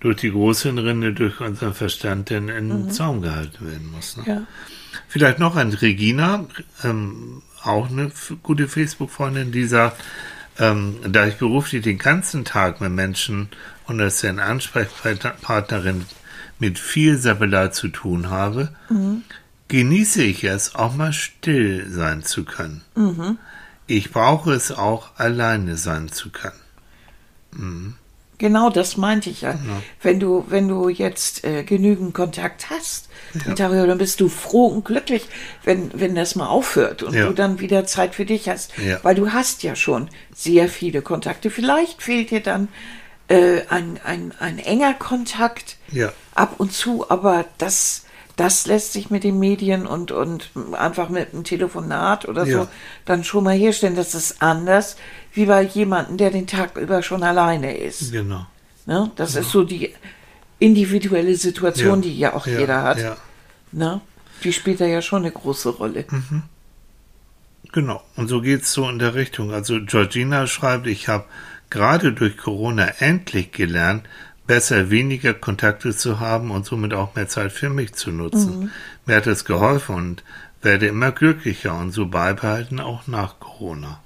durch 0.00 0.16
die 0.18 0.30
Großhirnrinde, 0.30 1.12
durch 1.14 1.40
unseren 1.40 1.74
Verstand 1.74 2.30
dann 2.30 2.48
in 2.48 2.68
den 2.68 2.90
Zaum 2.90 3.22
gehalten 3.22 3.66
werden 3.70 3.90
muss. 3.92 4.16
Ne? 4.16 4.22
Mhm. 4.24 4.28
Ja. 4.28 4.42
Vielleicht 5.08 5.38
noch 5.38 5.56
an 5.56 5.72
Regina, 5.72 6.46
ähm, 6.84 7.42
auch 7.62 7.90
eine 7.90 8.10
gute 8.42 8.68
Facebook-Freundin, 8.68 9.52
die 9.52 9.64
sagt, 9.64 10.02
ähm, 10.58 10.96
da 11.08 11.26
ich 11.26 11.36
beruflich 11.36 11.82
den 11.82 11.98
ganzen 11.98 12.44
Tag 12.44 12.80
mit 12.80 12.92
Menschen 12.92 13.48
und 13.86 14.00
als 14.00 14.20
deren 14.20 14.38
Ansprechpartnerin 14.38 16.04
mit 16.58 16.78
viel 16.78 17.16
Sabbelei 17.16 17.68
zu 17.68 17.88
tun 17.88 18.28
habe, 18.30 18.70
genieße 19.68 20.22
ich 20.22 20.44
es, 20.44 20.74
auch 20.74 20.94
mal 20.94 21.12
still 21.12 21.88
sein 21.90 22.22
zu 22.22 22.44
können. 22.44 22.82
Ich 23.86 24.10
brauche 24.10 24.52
es 24.52 24.72
auch, 24.72 25.12
alleine 25.16 25.76
sein 25.76 26.08
zu 26.08 26.30
können. 26.30 27.94
Genau, 28.38 28.70
das 28.70 28.96
meinte 28.96 29.30
ich 29.30 29.40
ja. 29.42 29.58
Wenn 30.00 30.20
du, 30.20 30.44
wenn 30.48 30.68
du 30.68 30.88
jetzt 30.88 31.44
äh, 31.44 31.64
genügend 31.64 32.14
Kontakt 32.14 32.70
hast, 32.70 33.08
mit 33.46 33.58
darüber, 33.58 33.86
dann 33.86 33.98
bist 33.98 34.20
du 34.20 34.28
froh 34.28 34.66
und 34.66 34.84
glücklich, 34.84 35.28
wenn, 35.64 35.90
wenn 35.92 36.14
das 36.14 36.34
mal 36.36 36.46
aufhört 36.46 37.02
und 37.02 37.14
Ja. 37.14 37.26
du 37.26 37.34
dann 37.34 37.60
wieder 37.60 37.84
Zeit 37.84 38.14
für 38.14 38.24
dich 38.24 38.48
hast. 38.48 38.72
Ja. 38.78 39.00
Weil 39.02 39.16
du 39.16 39.32
hast 39.32 39.62
ja 39.64 39.74
schon 39.76 40.08
sehr 40.34 40.68
viele 40.68 41.02
Kontakte. 41.02 41.50
Vielleicht 41.50 42.00
fehlt 42.02 42.30
dir 42.30 42.40
dann 42.40 42.68
äh, 43.28 43.62
ein, 43.68 43.98
ein, 44.04 44.32
ein 44.38 44.58
enger 44.58 44.94
Kontakt 44.94 45.76
Ja. 45.92 46.12
ab 46.34 46.54
und 46.58 46.72
zu, 46.72 47.10
aber 47.10 47.44
das, 47.58 48.04
das 48.38 48.66
lässt 48.66 48.92
sich 48.94 49.10
mit 49.10 49.24
den 49.24 49.38
Medien 49.38 49.86
und, 49.86 50.12
und 50.12 50.50
einfach 50.72 51.10
mit 51.10 51.34
einem 51.34 51.44
Telefonat 51.44 52.26
oder 52.26 52.46
Ja. 52.46 52.62
so 52.62 52.68
dann 53.04 53.24
schon 53.24 53.44
mal 53.44 53.54
herstellen. 53.56 53.96
Das 53.96 54.14
ist 54.14 54.40
anders 54.40 54.96
wie 55.34 55.44
bei 55.46 55.62
jemandem, 55.62 56.16
der 56.16 56.30
den 56.30 56.46
Tag 56.46 56.76
über 56.78 57.02
schon 57.02 57.22
alleine 57.22 57.76
ist. 57.76 58.12
Genau. 58.12 58.46
Ne? 58.86 59.10
Das 59.16 59.34
ist 59.34 59.50
so 59.50 59.64
die 59.64 59.92
individuelle 60.60 61.34
Situation, 61.34 62.02
Ja. 62.02 62.08
die 62.08 62.18
ja 62.18 62.34
auch 62.34 62.46
Ja, 62.46 62.58
jeder 62.60 62.82
hat. 62.82 62.98
Ja. 63.00 63.16
Ne? 63.72 64.00
Die 64.44 64.52
spielt 64.52 64.80
da 64.80 64.86
ja 64.86 65.02
schon 65.02 65.22
eine 65.22 65.32
große 65.32 65.68
Rolle. 65.70 66.04
Genau, 67.72 68.02
und 68.16 68.28
so 68.28 68.40
geht's 68.40 68.72
so 68.72 68.88
in 68.88 68.98
der 68.98 69.14
Richtung. 69.14 69.52
Also 69.52 69.78
Georgina 69.84 70.46
schreibt, 70.46 70.86
ich 70.86 71.08
habe 71.08 71.24
gerade 71.70 72.12
durch 72.12 72.36
Corona 72.38 72.86
endlich 73.00 73.52
gelernt, 73.52 74.04
besser 74.48 74.90
weniger 74.90 75.32
Kontakte 75.34 75.94
zu 75.94 76.18
haben 76.18 76.50
und 76.50 76.66
somit 76.66 76.92
auch 76.94 77.14
mehr 77.14 77.28
Zeit 77.28 77.52
für 77.52 77.68
mich 77.70 77.94
zu 77.94 78.10
nutzen. 78.10 78.72
Mir 79.06 79.14
hat 79.16 79.28
es 79.28 79.44
geholfen 79.44 79.94
und 79.94 80.24
werde 80.62 80.88
immer 80.88 81.12
glücklicher 81.12 81.78
und 81.78 81.92
so 81.92 82.06
beibehalten 82.06 82.80
auch 82.80 83.06
nach 83.06 83.38
Corona. 83.38 84.00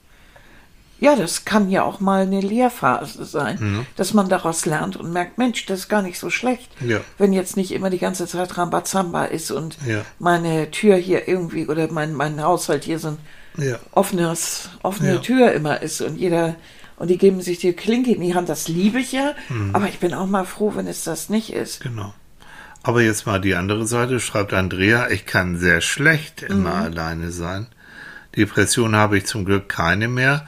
Ja, 1.01 1.17
das 1.17 1.45
kann 1.45 1.69
ja 1.71 1.83
auch 1.83 1.99
mal 1.99 2.23
eine 2.23 2.41
Lehrphase 2.41 3.25
sein, 3.25 3.57
Mhm. 3.61 3.87
dass 3.97 4.15
man 4.15 4.29
daraus 4.29 4.67
lernt 4.67 4.97
und 4.97 5.13
merkt, 5.13 5.37
Mensch, 5.39 5.67
das 5.67 5.81
ist 5.81 5.89
gar 5.89 6.03
nicht 6.03 6.19
so 6.19 6.31
schlecht. 6.31 6.71
Ja. 6.81 7.01
Wenn 7.19 7.33
jetzt 7.33 7.57
nicht 7.57 7.73
immer 7.73 7.91
die 7.91 7.99
ganze 7.99 8.27
Zeit 8.29 8.57
Rambazamba 8.57 9.25
ist 9.25 9.51
und 9.51 9.77
Ja. 9.85 10.03
meine 10.21 10.71
Tür 10.71 10.95
hier 10.97 11.27
irgendwie 11.27 11.67
oder 11.67 11.91
mein, 11.91 12.15
mein 12.15 12.41
Haushalt 12.43 12.85
hier 12.85 12.99
so 13.01 13.09
ein 13.09 13.19
Ja, 13.57 13.79
offenes, 13.91 14.71
offene. 14.83 15.21
Tür 15.21 15.53
immer 15.53 15.83
ist 15.83 16.01
und 16.03 16.17
jeder 16.17 16.55
und 17.03 17.09
die 17.09 17.19
geben 17.19 17.41
sich 17.43 17.59
die 17.59 17.73
Klinke 17.73 18.13
in 18.15 18.21
die 18.21 18.33
Hand, 18.37 18.49
das 18.49 18.69
liebe 18.69 19.01
ich 19.01 19.11
ja, 19.11 19.35
Mhm. 19.49 19.71
aber 19.75 19.89
ich 19.89 19.99
bin 19.99 20.15
auch 20.15 20.29
mal 20.29 20.45
froh, 20.45 20.75
wenn 20.77 20.87
es 20.87 21.03
das 21.03 21.29
nicht 21.31 21.53
ist. 21.53 21.81
genau. 21.81 22.15
Aber 22.85 23.03
jetzt 23.03 23.27
mal 23.27 23.41
die 23.41 23.57
andere 23.57 23.89
Seite, 23.89 24.21
schreibt 24.21 24.53
Andrea, 24.53 25.11
ich 25.11 25.27
kann 25.27 25.59
sehr 25.59 25.81
schlecht 25.81 26.43
immer 26.43 26.75
alleine 26.75 27.33
sein. 27.33 27.67
Depression 28.37 28.95
habe 28.95 29.19
ich 29.19 29.27
zum 29.27 29.45
Glück 29.45 29.69
keine 29.69 30.07
mehr. 30.07 30.47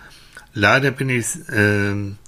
Leider 0.52 0.92
bin 0.92 1.08
ich, 1.08 1.26
ähm, 1.52 2.18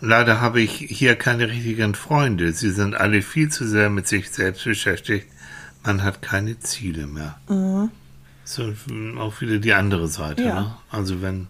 leider 0.00 0.40
habe 0.40 0.60
ich 0.60 0.70
hier 0.72 1.16
keine 1.16 1.48
richtigen 1.48 1.96
Freunde. 1.96 2.52
Sie 2.52 2.70
sind 2.70 2.94
alle 2.94 3.20
viel 3.22 3.48
zu 3.50 3.66
sehr 3.66 3.90
mit 3.90 4.06
sich 4.06 4.30
selbst 4.30 4.62
beschäftigt. 4.62 5.26
Man 5.84 6.04
hat 6.04 6.22
keine 6.22 6.60
Ziele 6.60 7.08
mehr. 7.08 7.40
So 8.44 8.72
mm, 8.86 9.18
auch 9.18 9.40
wieder 9.40 9.58
die 9.58 9.72
andere 9.74 10.06
Seite. 10.06 10.42
Ja. 10.44 10.60
Ne? 10.60 10.76
Also 10.90 11.20
wenn 11.20 11.48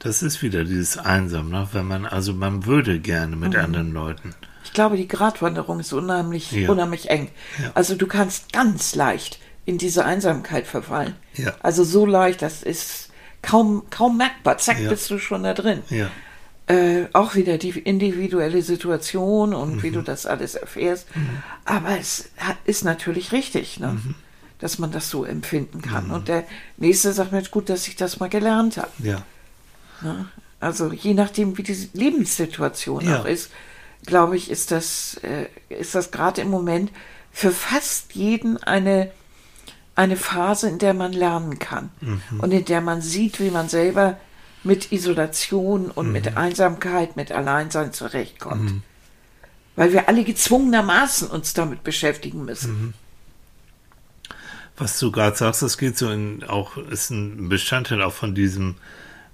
das 0.00 0.22
ist 0.22 0.42
wieder 0.42 0.64
dieses 0.64 0.96
Einsam, 0.98 1.50
ne? 1.50 1.68
wenn 1.72 1.86
man 1.86 2.06
also 2.06 2.32
man 2.32 2.66
würde 2.66 3.00
gerne 3.00 3.36
mit 3.36 3.56
anderen 3.56 3.92
Leuten. 3.92 4.34
Ich 4.64 4.72
glaube, 4.72 4.96
die 4.96 5.08
Gratwanderung 5.08 5.80
ist 5.80 5.92
unheimlich, 5.92 6.52
Ja. 6.52 6.70
unheimlich 6.70 7.08
eng. 7.10 7.28
Ja. 7.62 7.70
Also 7.74 7.94
du 7.96 8.06
kannst 8.06 8.52
ganz 8.52 8.94
leicht 8.94 9.38
in 9.64 9.78
diese 9.78 10.04
Einsamkeit 10.04 10.66
verfallen. 10.66 11.14
Ja. 11.34 11.54
Also 11.60 11.84
so 11.84 12.04
leicht, 12.06 12.42
das 12.42 12.62
ist 12.62 13.10
kaum, 13.42 13.84
kaum 13.90 14.16
merkbar. 14.18 14.58
Zack, 14.58 14.76
bist 14.88 15.10
du 15.10 15.18
schon 15.18 15.42
da 15.42 15.54
drin. 15.54 15.82
Äh, 16.66 17.06
auch 17.14 17.34
wieder 17.34 17.56
die 17.56 17.70
individuelle 17.70 18.60
Situation 18.62 19.54
und 19.54 19.76
Mhm. 19.76 19.82
wie 19.82 19.90
du 19.90 20.02
das 20.02 20.26
alles 20.26 20.54
erfährst. 20.54 21.06
Aber 21.64 21.98
es 21.98 22.28
ist 22.66 22.84
natürlich 22.84 23.32
richtig, 23.32 23.80
ne? 23.80 23.98
Mhm. 24.04 24.14
dass 24.60 24.78
man 24.80 24.90
das 24.90 25.08
so 25.08 25.24
empfinden 25.24 25.80
kann. 25.82 26.10
Und 26.10 26.26
der 26.28 26.44
nächste 26.76 27.12
sagt 27.12 27.30
mir, 27.32 27.40
gut, 27.44 27.68
dass 27.70 27.86
ich 27.88 27.94
das 27.96 28.18
mal 28.20 28.28
gelernt 28.28 28.76
habe. 28.76 28.90
ja, 29.02 29.22
Also 30.60 30.92
je 30.92 31.14
nachdem, 31.14 31.56
wie 31.58 31.62
die 31.62 31.88
Lebenssituation 31.92 33.04
Ja. 33.06 33.20
auch 33.20 33.24
ist, 33.26 33.50
glaube 34.06 34.36
ich, 34.36 34.50
ist 34.50 34.70
das, 34.70 35.20
äh, 35.22 35.46
ist 35.68 35.94
das 35.94 36.10
gerade 36.10 36.40
im 36.40 36.50
Moment 36.50 36.90
für 37.32 37.50
fast 37.50 38.14
jeden 38.14 38.56
eine, 38.62 39.10
eine 39.94 40.16
Phase, 40.16 40.68
in 40.68 40.78
der 40.78 40.94
man 40.94 41.12
lernen 41.12 41.58
kann 41.58 41.90
Mhm. 42.00 42.40
und 42.40 42.52
in 42.52 42.64
der 42.64 42.80
man 42.80 43.02
sieht, 43.02 43.38
wie 43.40 43.50
man 43.50 43.68
selber 43.68 44.18
mit 44.64 44.90
Isolation 44.92 45.90
und 45.90 46.10
mit 46.12 46.30
Mhm. 46.30 46.36
Einsamkeit, 46.38 47.16
mit 47.16 47.30
Alleinsein 47.32 47.92
zurechtkommt. 47.92 48.82
Weil 49.76 49.92
wir 49.92 50.08
alle 50.08 50.24
gezwungenermaßen 50.24 51.28
uns 51.28 51.54
damit 51.54 51.84
beschäftigen 51.84 52.44
müssen. 52.44 52.82
Mhm. 52.82 52.94
was 54.80 55.00
du 55.00 55.10
gerade 55.10 55.36
sagst, 55.36 55.60
das 55.62 55.76
geht 55.76 55.98
so 55.98 56.08
in 56.08 56.44
auch, 56.44 56.76
ist 56.76 57.10
ein 57.10 57.48
Bestandteil 57.48 58.00
auch 58.00 58.12
von 58.12 58.36
diesem 58.36 58.76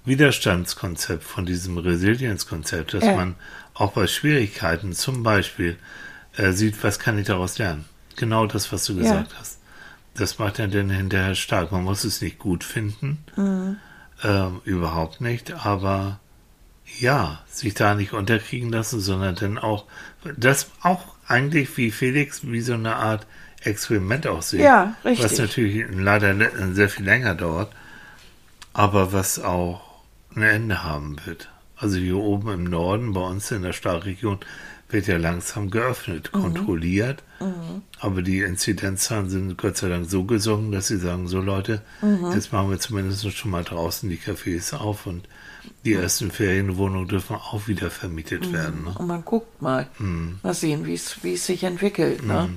Widerstandskonzept, 0.05 1.23
von 1.23 1.45
diesem 1.45 1.77
Resilienzkonzept, 1.77 2.93
dass 2.93 3.03
Ja. 3.05 3.15
man 3.15 3.35
auch 3.73 3.91
bei 3.93 4.07
Schwierigkeiten 4.07 4.93
zum 4.93 5.23
Beispiel 5.23 5.77
äh, 6.37 6.51
sieht, 6.51 6.83
was 6.83 6.99
kann 6.99 7.17
ich 7.17 7.27
daraus 7.27 7.57
lernen. 7.57 7.85
Genau 8.15 8.45
das, 8.45 8.71
was 8.71 8.85
du 8.85 8.95
gesagt 8.95 9.31
hast. 9.39 9.59
Das 10.15 10.39
macht 10.39 10.59
ja 10.59 10.67
dann 10.67 10.89
hinterher 10.89 11.35
stark. 11.35 11.71
Man 11.71 11.83
muss 11.83 12.03
es 12.05 12.21
nicht 12.21 12.39
gut 12.39 12.63
finden, 12.63 13.23
ähm, 14.23 14.61
überhaupt 14.63 15.19
nicht, 15.19 15.51
aber 15.65 16.19
ja, 16.99 17.43
sich 17.49 17.73
da 17.73 17.95
nicht 17.95 18.13
unterkriegen 18.13 18.69
lassen, 18.71 19.01
sondern 19.01 19.35
dann 19.35 19.57
auch, 19.57 19.85
das 20.37 20.71
auch 20.81 21.15
eigentlich 21.27 21.75
wie 21.77 21.91
Felix, 21.91 22.41
wie 22.45 22.61
so 22.61 22.73
eine 22.75 22.95
Art 22.95 23.25
Experiment 23.61 24.27
aussehen. 24.27 24.63
Ja, 24.63 24.95
richtig. 25.03 25.25
Was 25.25 25.37
natürlich 25.37 25.85
leider 25.91 26.35
sehr 26.73 26.87
viel 26.89 27.05
länger 27.05 27.35
dauert, 27.35 27.73
aber 28.73 29.11
was 29.11 29.39
auch 29.39 29.81
ein 30.35 30.43
Ende 30.43 30.83
haben 30.83 31.17
wird. 31.25 31.49
Also 31.77 31.97
hier 31.97 32.17
oben 32.17 32.49
im 32.49 32.63
Norden, 32.63 33.13
bei 33.13 33.21
uns 33.21 33.51
in 33.51 33.63
der 33.63 33.73
Stahlregion, 33.73 34.39
wird 34.89 35.07
ja 35.07 35.17
langsam 35.17 35.71
geöffnet, 35.71 36.31
mhm. 36.33 36.41
kontrolliert. 36.41 37.23
Mhm. 37.39 37.81
Aber 37.99 38.21
die 38.21 38.39
Inzidenzzahlen 38.39 39.29
sind 39.29 39.57
Gott 39.57 39.77
sei 39.77 39.89
Dank 39.89 40.09
so 40.09 40.23
gesunken, 40.23 40.71
dass 40.71 40.87
sie 40.87 40.97
sagen, 40.97 41.27
so 41.27 41.41
Leute, 41.41 41.81
mhm. 42.01 42.31
jetzt 42.33 42.53
machen 42.53 42.69
wir 42.69 42.79
zumindest 42.79 43.29
schon 43.35 43.51
mal 43.51 43.63
draußen 43.63 44.09
die 44.09 44.17
Cafés 44.17 44.75
auf 44.75 45.05
und 45.05 45.27
die 45.83 45.93
ersten 45.93 46.31
Ferienwohnungen 46.31 47.07
dürfen 47.07 47.35
auch 47.35 47.67
wieder 47.67 47.89
vermietet 47.89 48.47
mhm. 48.47 48.53
werden. 48.53 48.83
Ne? 48.85 48.95
Und 48.97 49.07
man 49.07 49.25
guckt 49.25 49.61
mal, 49.61 49.87
mhm. 49.97 50.39
mal 50.43 50.53
sehen, 50.53 50.85
wie 50.85 50.93
es 50.93 51.45
sich 51.45 51.63
entwickelt. 51.63 52.23
Ne? 52.23 52.49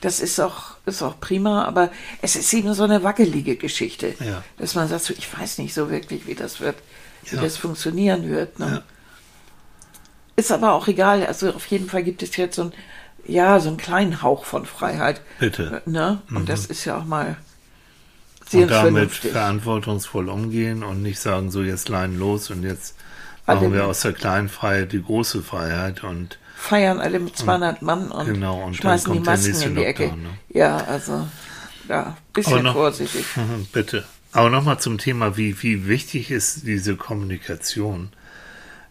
Das 0.00 0.18
ist 0.18 0.40
auch, 0.40 0.76
ist 0.86 1.02
auch 1.02 1.20
prima, 1.20 1.64
aber 1.64 1.90
es 2.22 2.34
ist 2.34 2.52
eben 2.54 2.72
so 2.74 2.84
eine 2.84 3.02
wackelige 3.02 3.56
Geschichte, 3.56 4.14
ja. 4.18 4.42
dass 4.56 4.74
man 4.74 4.88
sagt, 4.88 5.04
so, 5.04 5.14
ich 5.16 5.38
weiß 5.38 5.58
nicht 5.58 5.74
so 5.74 5.90
wirklich, 5.90 6.26
wie 6.26 6.34
das 6.34 6.60
wird, 6.60 6.76
wie 7.24 7.36
ja. 7.36 7.42
das 7.42 7.56
funktionieren 7.56 8.28
wird. 8.28 8.58
Ne? 8.58 8.66
Ja. 8.66 8.82
Ist 10.36 10.52
aber 10.52 10.72
auch 10.72 10.88
egal. 10.88 11.26
Also 11.26 11.52
auf 11.52 11.66
jeden 11.66 11.88
Fall 11.88 12.02
gibt 12.02 12.22
es 12.22 12.36
jetzt 12.36 12.56
so 12.56 12.64
ein, 12.64 12.72
ja, 13.26 13.60
so 13.60 13.68
einen 13.68 13.76
kleinen 13.76 14.22
Hauch 14.22 14.44
von 14.44 14.66
Freiheit. 14.66 15.20
Bitte. 15.38 15.82
Ne? 15.86 16.22
Und 16.30 16.40
mhm. 16.40 16.46
das 16.46 16.66
ist 16.66 16.84
ja 16.84 16.98
auch 16.98 17.04
mal 17.04 17.36
sehr 18.48 18.62
Und 18.62 18.70
damit 18.70 18.92
vernünftig. 18.92 19.32
verantwortungsvoll 19.32 20.28
umgehen 20.28 20.82
und 20.82 21.02
nicht 21.02 21.20
sagen, 21.20 21.50
so 21.50 21.62
jetzt 21.62 21.88
leiden 21.88 22.18
los 22.18 22.50
und 22.50 22.62
jetzt 22.62 22.96
machen 23.46 23.66
alle 23.66 23.72
wir 23.74 23.86
aus 23.86 24.00
der 24.00 24.12
kleinen 24.12 24.48
Freiheit 24.48 24.92
die 24.92 25.02
große 25.02 25.42
Freiheit 25.42 26.02
und 26.02 26.38
feiern 26.56 27.00
alle 27.00 27.20
mit 27.20 27.36
200 27.36 27.80
und, 27.80 27.86
Mann 27.86 28.10
und, 28.10 28.26
genau, 28.26 28.62
und 28.64 28.76
schmeißen 28.76 29.12
die 29.12 29.20
Masken 29.20 29.62
in 29.62 29.76
die 29.76 29.84
Ecke. 29.84 30.04
Lockdown, 30.04 30.22
ne? 30.22 30.28
Ja, 30.50 30.76
also 30.78 31.26
ja, 31.88 32.16
bisschen 32.32 32.62
noch, 32.62 32.74
vorsichtig. 32.74 33.24
Bitte. 33.72 34.04
Aber 34.32 34.50
nochmal 34.50 34.78
zum 34.78 34.98
Thema, 34.98 35.36
wie, 35.36 35.62
wie 35.62 35.88
wichtig 35.88 36.30
ist 36.30 36.66
diese 36.66 36.96
Kommunikation 36.96 38.10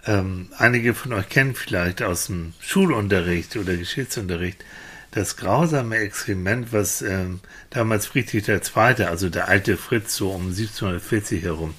ähm, 0.06 0.50
einige 0.58 0.94
von 0.94 1.14
euch 1.14 1.30
kennen 1.30 1.56
vielleicht 1.56 2.02
aus 2.02 2.28
dem 2.28 2.54
Schulunterricht 2.60 3.56
oder 3.58 3.76
Geschichtsunterricht 3.76 4.64
das 5.12 5.38
grausame 5.38 5.98
Experiment, 5.98 6.72
was 6.72 7.02
ähm, 7.02 7.42
damals 7.72 8.06
Friedrich 8.06 8.48
II., 8.48 9.06
also 9.06 9.30
der 9.30 9.48
alte 9.48 9.76
Fritz, 9.76 10.16
so 10.16 10.32
um 10.32 10.48
1740 10.48 11.44
herum 11.44 11.74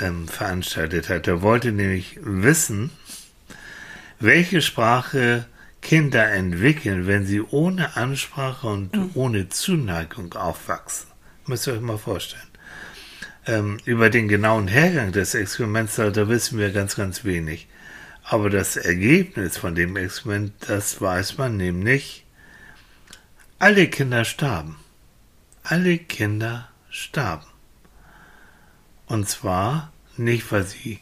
ähm, 0.00 0.28
veranstaltet 0.28 1.08
hat. 1.08 1.28
Er 1.28 1.42
wollte 1.42 1.72
nämlich 1.72 2.18
wissen, 2.22 2.90
welche 4.18 4.60
Sprache 4.60 5.46
Kinder 5.80 6.30
entwickeln, 6.30 7.06
wenn 7.06 7.24
sie 7.24 7.40
ohne 7.40 7.96
Ansprache 7.96 8.66
und 8.66 8.94
mhm. 8.96 9.10
ohne 9.14 9.48
Zuneigung 9.48 10.34
aufwachsen. 10.34 11.06
Müsst 11.46 11.68
ihr 11.68 11.74
euch 11.74 11.80
mal 11.80 11.98
vorstellen 11.98 12.55
ähm, 13.46 13.78
über 13.84 14.10
den 14.10 14.28
genauen 14.28 14.68
Hergang 14.68 15.12
des 15.12 15.34
Experiments, 15.34 15.96
da, 15.96 16.10
da 16.10 16.28
wissen 16.28 16.58
wir 16.58 16.70
ganz, 16.70 16.96
ganz 16.96 17.24
wenig. 17.24 17.68
Aber 18.24 18.50
das 18.50 18.76
Ergebnis 18.76 19.56
von 19.56 19.74
dem 19.74 19.96
Experiment, 19.96 20.52
das 20.66 21.00
weiß 21.00 21.38
man 21.38 21.56
nämlich. 21.56 22.24
Alle 23.58 23.86
Kinder 23.88 24.24
starben. 24.24 24.76
Alle 25.62 25.98
Kinder 25.98 26.68
starben. 26.90 27.46
Und 29.06 29.28
zwar 29.28 29.92
nicht, 30.16 30.50
weil 30.50 30.64
sie 30.64 30.98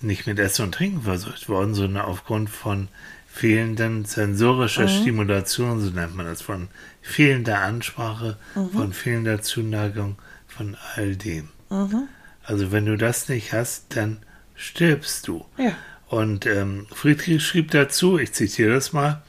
nicht 0.00 0.26
mit 0.26 0.38
Essen 0.38 0.66
und 0.66 0.72
Trinken 0.72 1.02
versorgt 1.02 1.48
wurden, 1.48 1.74
sondern 1.74 2.04
aufgrund 2.04 2.48
von 2.48 2.88
fehlenden 3.26 4.04
sensorischer 4.04 4.84
mhm. 4.84 5.00
Stimulation, 5.00 5.80
so 5.80 5.90
nennt 5.90 6.14
man 6.14 6.26
das, 6.26 6.42
von 6.42 6.68
fehlender 7.02 7.60
Ansprache, 7.60 8.36
mhm. 8.54 8.70
von 8.70 8.92
fehlender 8.92 9.42
Zuneigung, 9.42 10.16
von 10.46 10.76
all 10.94 11.16
dem. 11.16 11.48
Mhm. 11.70 12.08
Also 12.44 12.72
wenn 12.72 12.86
du 12.86 12.96
das 12.96 13.28
nicht 13.28 13.52
hast, 13.52 13.96
dann 13.96 14.18
stirbst 14.54 15.28
du. 15.28 15.44
Ja. 15.56 15.72
Und 16.08 16.46
ähm, 16.46 16.86
Friedrich 16.94 17.44
schrieb 17.44 17.70
dazu, 17.70 18.18
ich 18.18 18.32
zitiere 18.32 18.74
das 18.74 18.92
mal, 18.92 19.22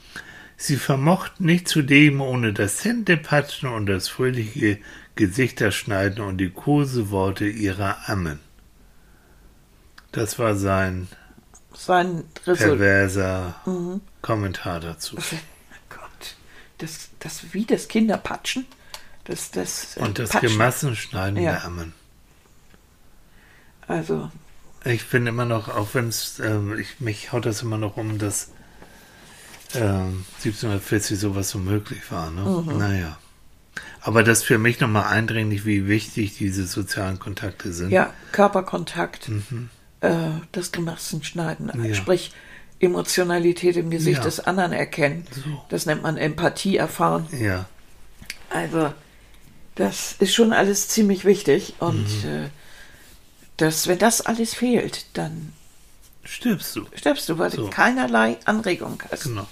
sie 0.55 0.77
vermochten 0.77 1.45
nicht 1.45 1.67
zu 1.67 1.81
dem 1.81 2.21
ohne 2.21 2.53
das 2.53 2.83
Händepatschen 2.85 3.69
und 3.69 3.85
das 3.85 4.07
fröhliche 4.07 4.79
Gesichterschneiden 5.15 6.23
und 6.23 6.37
die 6.37 6.49
Koseworte 6.49 7.45
ihrer 7.45 8.09
Ammen. 8.09 8.39
Das 10.13 10.39
war 10.39 10.55
sein, 10.55 11.09
sein 11.73 12.23
perverser 12.45 13.55
mhm. 13.65 14.01
Kommentar 14.21 14.79
dazu. 14.79 15.17
Gott, 15.89 16.35
das, 16.77 17.09
das 17.19 17.53
wie 17.53 17.65
das 17.65 17.89
Kinderpatschen? 17.89 18.65
Das, 19.25 19.51
das, 19.51 19.97
und 19.97 20.17
das 20.17 20.29
Patschen. 20.29 20.49
Gemassenschneiden 20.49 21.43
ja. 21.43 21.51
der 21.51 21.65
Ammen. 21.65 21.93
Also. 23.89 24.31
Ich 24.85 25.03
finde 25.03 25.29
immer 25.29 25.45
noch, 25.45 25.67
auch 25.67 25.89
wenn 25.93 26.07
es, 26.07 26.39
äh, 26.39 26.57
ich, 26.79 27.01
mich 27.01 27.33
haut 27.33 27.45
das 27.45 27.63
immer 27.63 27.77
noch 27.77 27.97
um, 27.97 28.17
dass 28.17 28.51
äh, 29.73 29.79
1740 29.79 31.19
sowas 31.19 31.49
so 31.49 31.57
möglich 31.57 31.99
war. 32.11 32.31
Ne? 32.31 32.41
Mhm. 32.41 32.77
Naja. 32.77 33.17
Aber 34.01 34.23
das 34.23 34.43
für 34.43 34.57
mich 34.57 34.79
nochmal 34.79 35.05
eindringlich, 35.05 35.65
wie 35.65 35.87
wichtig 35.87 36.37
diese 36.37 36.65
sozialen 36.65 37.19
Kontakte 37.19 37.73
sind. 37.73 37.89
Ja, 37.89 38.13
Körperkontakt, 38.31 39.27
mhm. 39.27 39.69
äh, 40.01 40.29
das 40.51 40.71
Gemassenschneiden, 40.71 41.71
ja. 41.83 41.93
sprich 41.93 42.31
Emotionalität 42.79 43.75
im 43.75 43.89
Gesicht 43.89 44.19
ja. 44.19 44.23
des 44.23 44.39
anderen 44.39 44.71
erkennen. 44.71 45.25
So. 45.31 45.61
Das 45.67 45.85
nennt 45.85 46.03
man 46.03 46.15
Empathie 46.15 46.77
erfahren. 46.77 47.27
Ja. 47.37 47.65
Also, 48.49 48.93
das 49.75 50.15
ist 50.19 50.33
schon 50.33 50.53
alles 50.53 50.87
ziemlich 50.87 51.25
wichtig 51.25 51.73
und 51.79 52.23
mhm. 52.23 52.29
äh, 52.29 52.49
dass 53.61 53.87
wenn 53.87 53.99
das 53.99 54.21
alles 54.21 54.53
fehlt, 54.53 55.05
dann 55.13 55.53
stirbst 56.23 56.75
du. 56.75 56.85
Stirbst 56.95 57.29
du, 57.29 57.37
weil 57.37 57.51
so. 57.51 57.63
du 57.63 57.69
keinerlei 57.69 58.37
Anregung 58.45 59.01
hast. 59.11 59.23
Genau. 59.23 59.47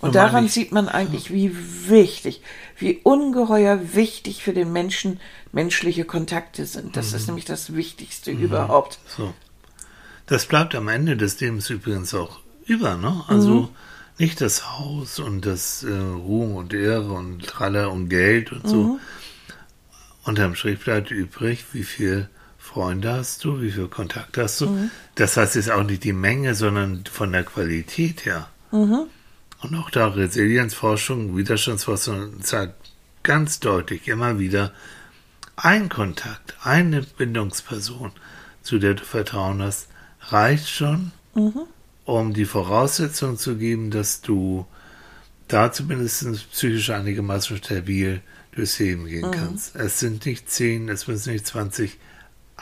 Und 0.00 0.16
daran 0.16 0.48
sieht 0.48 0.72
man 0.72 0.88
eigentlich, 0.88 1.32
wie 1.32 1.56
wichtig, 1.88 2.42
wie 2.76 2.98
ungeheuer 3.04 3.94
wichtig 3.94 4.42
für 4.42 4.52
den 4.52 4.72
Menschen 4.72 5.20
menschliche 5.52 6.04
Kontakte 6.04 6.66
sind. 6.66 6.96
Das 6.96 7.10
mhm. 7.10 7.16
ist 7.16 7.26
nämlich 7.28 7.44
das 7.44 7.74
Wichtigste 7.74 8.34
mhm. 8.34 8.42
überhaupt. 8.42 8.98
So. 9.06 9.32
Das 10.26 10.46
bleibt 10.46 10.74
am 10.74 10.88
Ende 10.88 11.16
des 11.16 11.38
Lebens 11.40 11.70
übrigens 11.70 12.14
auch 12.14 12.40
über, 12.66 12.96
ne? 12.96 13.22
Also 13.28 13.54
mhm. 13.54 13.68
nicht 14.18 14.40
das 14.40 14.76
Haus 14.76 15.20
und 15.20 15.46
das 15.46 15.84
äh, 15.84 15.92
Ruhm 15.92 16.56
und 16.56 16.74
Ehre 16.74 17.12
und 17.12 17.46
Traller 17.46 17.92
und 17.92 18.08
Geld 18.08 18.50
und 18.50 18.66
so. 18.66 18.76
Mhm. 18.76 19.00
Unterm 20.24 20.56
Strich 20.56 20.80
bleibt 20.80 21.12
übrig, 21.12 21.64
wie 21.72 21.84
viel 21.84 22.28
Freunde 22.62 23.12
hast 23.12 23.44
du, 23.44 23.60
wie 23.60 23.72
viel 23.72 23.88
Kontakt 23.88 24.38
hast 24.38 24.60
du. 24.60 24.70
Mhm. 24.70 24.90
Das 25.16 25.36
heißt 25.36 25.56
jetzt 25.56 25.70
auch 25.70 25.82
nicht 25.82 26.04
die 26.04 26.12
Menge, 26.12 26.54
sondern 26.54 27.04
von 27.04 27.32
der 27.32 27.42
Qualität 27.42 28.24
her. 28.24 28.48
Mhm. 28.70 29.06
Und 29.60 29.74
auch 29.74 29.90
da 29.90 30.06
Resilienzforschung, 30.06 31.36
Widerstandsforschung 31.36 32.40
zeigt 32.40 32.92
ganz 33.24 33.58
deutlich 33.60 34.06
immer 34.08 34.38
wieder, 34.38 34.72
ein 35.56 35.88
Kontakt, 35.88 36.56
eine 36.62 37.02
Bindungsperson, 37.02 38.12
zu 38.62 38.78
der 38.78 38.94
du 38.94 39.04
Vertrauen 39.04 39.60
hast, 39.60 39.88
reicht 40.28 40.68
schon, 40.68 41.10
mhm. 41.34 41.62
um 42.04 42.32
die 42.32 42.46
Voraussetzung 42.46 43.36
zu 43.36 43.56
geben, 43.56 43.90
dass 43.90 44.22
du 44.22 44.66
da 45.48 45.72
zumindest 45.72 46.50
psychisch 46.52 46.90
einigermaßen 46.90 47.58
stabil 47.58 48.22
durchs 48.52 48.78
Leben 48.78 49.06
gehen 49.06 49.28
mhm. 49.28 49.32
kannst. 49.32 49.76
Es 49.76 49.98
sind 49.98 50.24
nicht 50.24 50.48
zehn, 50.48 50.88
es 50.88 51.08
müssen 51.08 51.32
nicht 51.32 51.46
20, 51.46 51.98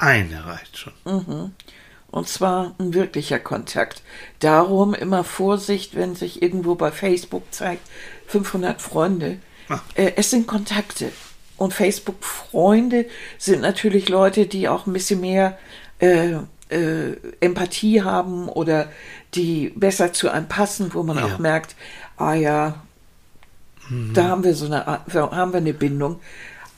eine 0.01 0.46
reicht 0.46 0.78
schon. 0.78 0.92
Mhm. 1.05 1.53
Und 2.11 2.28
zwar 2.28 2.74
ein 2.78 2.92
wirklicher 2.94 3.38
Kontakt. 3.38 4.03
Darum 4.40 4.94
immer 4.94 5.22
Vorsicht, 5.22 5.94
wenn 5.94 6.16
sich 6.16 6.42
irgendwo 6.42 6.74
bei 6.74 6.90
Facebook 6.90 7.44
zeigt, 7.53 7.86
500 8.26 8.82
Freunde. 8.82 9.38
Ah. 9.68 9.80
Äh, 9.94 10.12
es 10.16 10.30
sind 10.30 10.46
Kontakte. 10.46 11.12
Und 11.57 11.74
Facebook-Freunde 11.74 13.07
sind 13.38 13.61
natürlich 13.61 14.09
Leute, 14.09 14.46
die 14.46 14.68
auch 14.68 14.86
ein 14.86 14.92
bisschen 14.92 15.20
mehr 15.20 15.59
äh, 15.98 16.36
äh, 16.70 17.16
Empathie 17.40 18.03
haben 18.03 18.48
oder 18.48 18.88
die 19.34 19.70
besser 19.76 20.12
zu 20.12 20.30
einem 20.30 20.48
passen, 20.48 20.94
wo 20.94 21.03
man 21.03 21.18
ja. 21.18 21.26
auch 21.26 21.38
merkt, 21.38 21.76
ah 22.16 22.34
ja, 22.34 22.82
mhm. 23.88 24.14
da 24.14 24.28
haben 24.28 24.44
wir 24.44 24.55
so 24.55 24.66
eine, 24.66 24.86
haben 24.86 25.53
wir 25.53 25.59
eine 25.59 25.74
Bindung. 25.74 26.20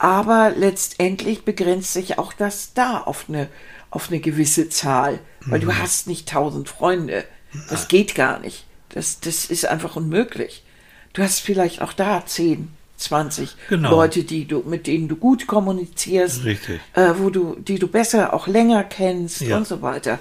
Aber 0.03 0.51
letztendlich 0.51 1.45
begrenzt 1.45 1.93
sich 1.93 2.19
auch 2.19 2.33
das 2.33 2.75
da 2.75 2.99
auf 2.99 3.27
eine, 3.29 3.47
auf 3.89 4.09
eine 4.09 4.19
gewisse 4.19 4.69
Zahl, 4.69 5.21
weil 5.43 5.61
mhm. 5.61 5.65
du 5.67 5.79
hast 5.79 6.09
nicht 6.09 6.29
tausend 6.29 6.69
Freunde. 6.69 7.25
Das 7.71 7.87
geht 7.87 8.17
gar 8.17 8.41
nicht. 8.41 8.65
Das, 8.89 9.21
das 9.21 9.45
ist 9.45 9.65
einfach 9.65 9.95
unmöglich. 9.95 10.65
Du 11.13 11.23
hast 11.23 11.39
vielleicht 11.39 11.83
auch 11.83 11.93
da 11.93 12.27
zehn, 12.27 12.73
20 12.97 13.55
genau. 13.69 13.91
Leute, 13.91 14.25
die 14.25 14.45
du, 14.47 14.65
mit 14.67 14.89
denen 14.89 15.07
du 15.07 15.15
gut 15.15 15.47
kommunizierst. 15.47 16.47
Äh, 16.95 17.15
wo 17.19 17.31
du, 17.31 17.55
die 17.61 17.79
du 17.79 17.87
besser 17.87 18.35
auch 18.35 18.49
länger 18.49 18.83
kennst 18.83 19.43
ja. 19.43 19.57
und 19.57 19.69
so 19.69 19.83
weiter. 19.83 20.19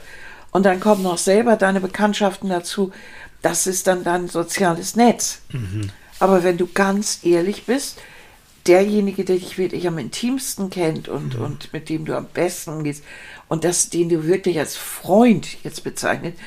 Und 0.51 0.63
dann 0.67 0.79
kommen 0.79 1.01
noch 1.01 1.17
selber 1.17 1.55
deine 1.55 1.81
Bekanntschaften 1.81 2.49
dazu. 2.49 2.91
Das 3.41 3.65
ist 3.65 3.87
dann 3.87 4.03
dein 4.03 4.27
soziales 4.27 4.95
Netz. 4.95 5.41
Mhm. 5.51 5.89
Aber 6.19 6.43
wenn 6.43 6.59
du 6.59 6.67
ganz 6.67 7.21
ehrlich 7.23 7.65
bist, 7.65 7.97
derjenige, 8.67 9.25
der 9.25 9.37
dich 9.37 9.57
wirklich 9.57 9.87
am 9.87 9.97
intimsten 9.97 10.69
kennt 10.69 11.07
und, 11.07 11.37
mhm. 11.37 11.45
und 11.45 11.73
mit 11.73 11.89
dem 11.89 12.05
du 12.05 12.15
am 12.15 12.25
besten 12.25 12.71
umgehst 12.71 13.03
und 13.47 13.63
das, 13.63 13.89
den 13.89 14.09
du 14.09 14.25
wirklich 14.25 14.59
als 14.59 14.77
Freund 14.77 15.63
jetzt 15.63 15.83
bezeichnet, 15.83 16.37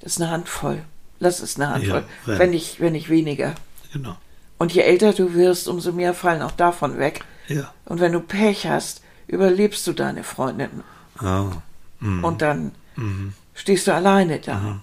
das 0.00 0.12
ist 0.12 0.22
eine 0.22 0.30
Handvoll. 0.30 0.82
Das 1.18 1.40
ist 1.40 1.58
eine 1.58 1.70
Handvoll. 1.70 2.04
Ja, 2.26 2.38
wenn, 2.38 2.50
nicht, 2.50 2.80
wenn 2.80 2.92
nicht 2.92 3.08
weniger. 3.08 3.54
Genau. 3.92 4.16
Und 4.58 4.72
je 4.72 4.82
älter 4.82 5.12
du 5.12 5.34
wirst, 5.34 5.68
umso 5.68 5.92
mehr 5.92 6.14
fallen 6.14 6.42
auch 6.42 6.52
davon 6.52 6.98
weg. 6.98 7.24
Ja. 7.48 7.72
Und 7.84 8.00
wenn 8.00 8.12
du 8.12 8.20
Pech 8.20 8.66
hast, 8.66 9.02
überlebst 9.26 9.86
du 9.86 9.92
deine 9.92 10.24
Freundin. 10.24 10.82
Oh. 11.22 11.50
Mhm. 12.00 12.24
Und 12.24 12.42
dann 12.42 12.72
mhm. 12.96 13.32
stehst 13.54 13.86
du 13.86 13.94
alleine 13.94 14.38
da. 14.38 14.58
Mhm. 14.58 14.80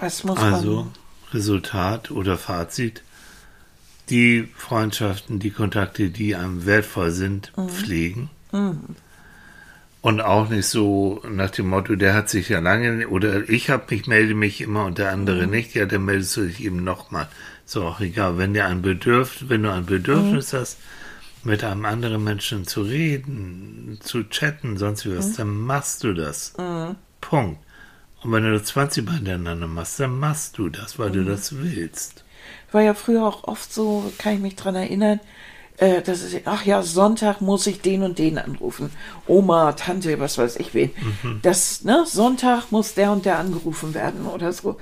Was 0.00 0.24
muss 0.24 0.38
also, 0.38 0.76
man? 0.76 0.92
Resultat 1.32 2.10
oder 2.10 2.38
Fazit. 2.38 3.02
Die 4.10 4.48
Freundschaften, 4.56 5.38
die 5.38 5.50
Kontakte, 5.50 6.10
die 6.10 6.34
einem 6.34 6.66
wertvoll 6.66 7.10
sind, 7.12 7.52
mhm. 7.56 7.68
pflegen. 7.68 8.30
Mhm. 8.52 8.80
Und 10.02 10.22
auch 10.22 10.48
nicht 10.48 10.66
so 10.66 11.22
nach 11.30 11.50
dem 11.50 11.68
Motto, 11.68 11.94
der 11.94 12.14
hat 12.14 12.30
sich 12.30 12.48
ja 12.48 12.60
lange, 12.60 13.08
oder 13.08 13.48
ich 13.48 13.68
habe 13.68 13.84
mich, 13.90 14.06
melde 14.06 14.34
mich 14.34 14.62
immer 14.62 14.86
und 14.86 14.98
der 14.98 15.12
andere 15.12 15.44
mhm. 15.44 15.50
nicht, 15.50 15.74
ja, 15.74 15.84
dann 15.84 16.06
meldest 16.06 16.36
du 16.36 16.42
dich 16.42 16.64
eben 16.64 16.82
nochmal. 16.82 17.28
So 17.66 17.84
auch 17.84 18.00
egal. 18.00 18.38
Wenn 18.38 18.54
dir 18.54 18.66
ein 18.66 18.82
Bedürf 18.82 19.44
wenn 19.46 19.62
du 19.62 19.72
ein 19.72 19.86
Bedürfnis 19.86 20.52
mhm. 20.52 20.56
hast, 20.56 20.78
mit 21.44 21.64
einem 21.64 21.84
anderen 21.84 22.24
Menschen 22.24 22.66
zu 22.66 22.82
reden, 22.82 23.98
zu 24.02 24.24
chatten, 24.24 24.76
sonst 24.76 25.06
wie 25.06 25.16
was, 25.16 25.28
mhm. 25.28 25.36
dann 25.36 25.60
machst 25.60 26.02
du 26.02 26.14
das. 26.14 26.54
Mhm. 26.58 26.96
Punkt. 27.20 27.60
Und 28.22 28.32
wenn 28.32 28.44
du 28.44 28.62
20 28.62 29.04
Mal 29.04 29.16
hintereinander 29.16 29.66
machst, 29.66 30.00
dann 30.00 30.18
machst 30.18 30.58
du 30.58 30.68
das, 30.68 30.98
weil 30.98 31.10
du 31.10 31.24
das 31.24 31.56
willst. 31.56 32.24
War 32.72 32.82
ja 32.82 32.94
früher 32.94 33.24
auch 33.26 33.44
oft 33.44 33.72
so, 33.72 34.12
kann 34.18 34.34
ich 34.34 34.40
mich 34.40 34.56
dran 34.56 34.74
erinnern, 34.74 35.20
äh, 35.80 36.02
dass 36.02 36.22
es, 36.22 36.34
ach 36.44 36.64
ja, 36.64 36.82
Sonntag 36.82 37.40
muss 37.40 37.66
ich 37.66 37.80
den 37.80 38.02
und 38.02 38.18
den 38.18 38.38
anrufen. 38.38 38.90
Oma, 39.26 39.72
Tante, 39.72 40.20
was 40.20 40.36
weiß 40.38 40.56
ich 40.56 40.74
wen. 40.74 40.90
Mhm. 41.22 41.40
Das, 41.42 41.84
ne, 41.84 42.04
Sonntag 42.06 42.70
muss 42.70 42.94
der 42.94 43.12
und 43.12 43.24
der 43.24 43.38
angerufen 43.38 43.94
werden 43.94 44.26
oder 44.26 44.52
so. 44.52 44.76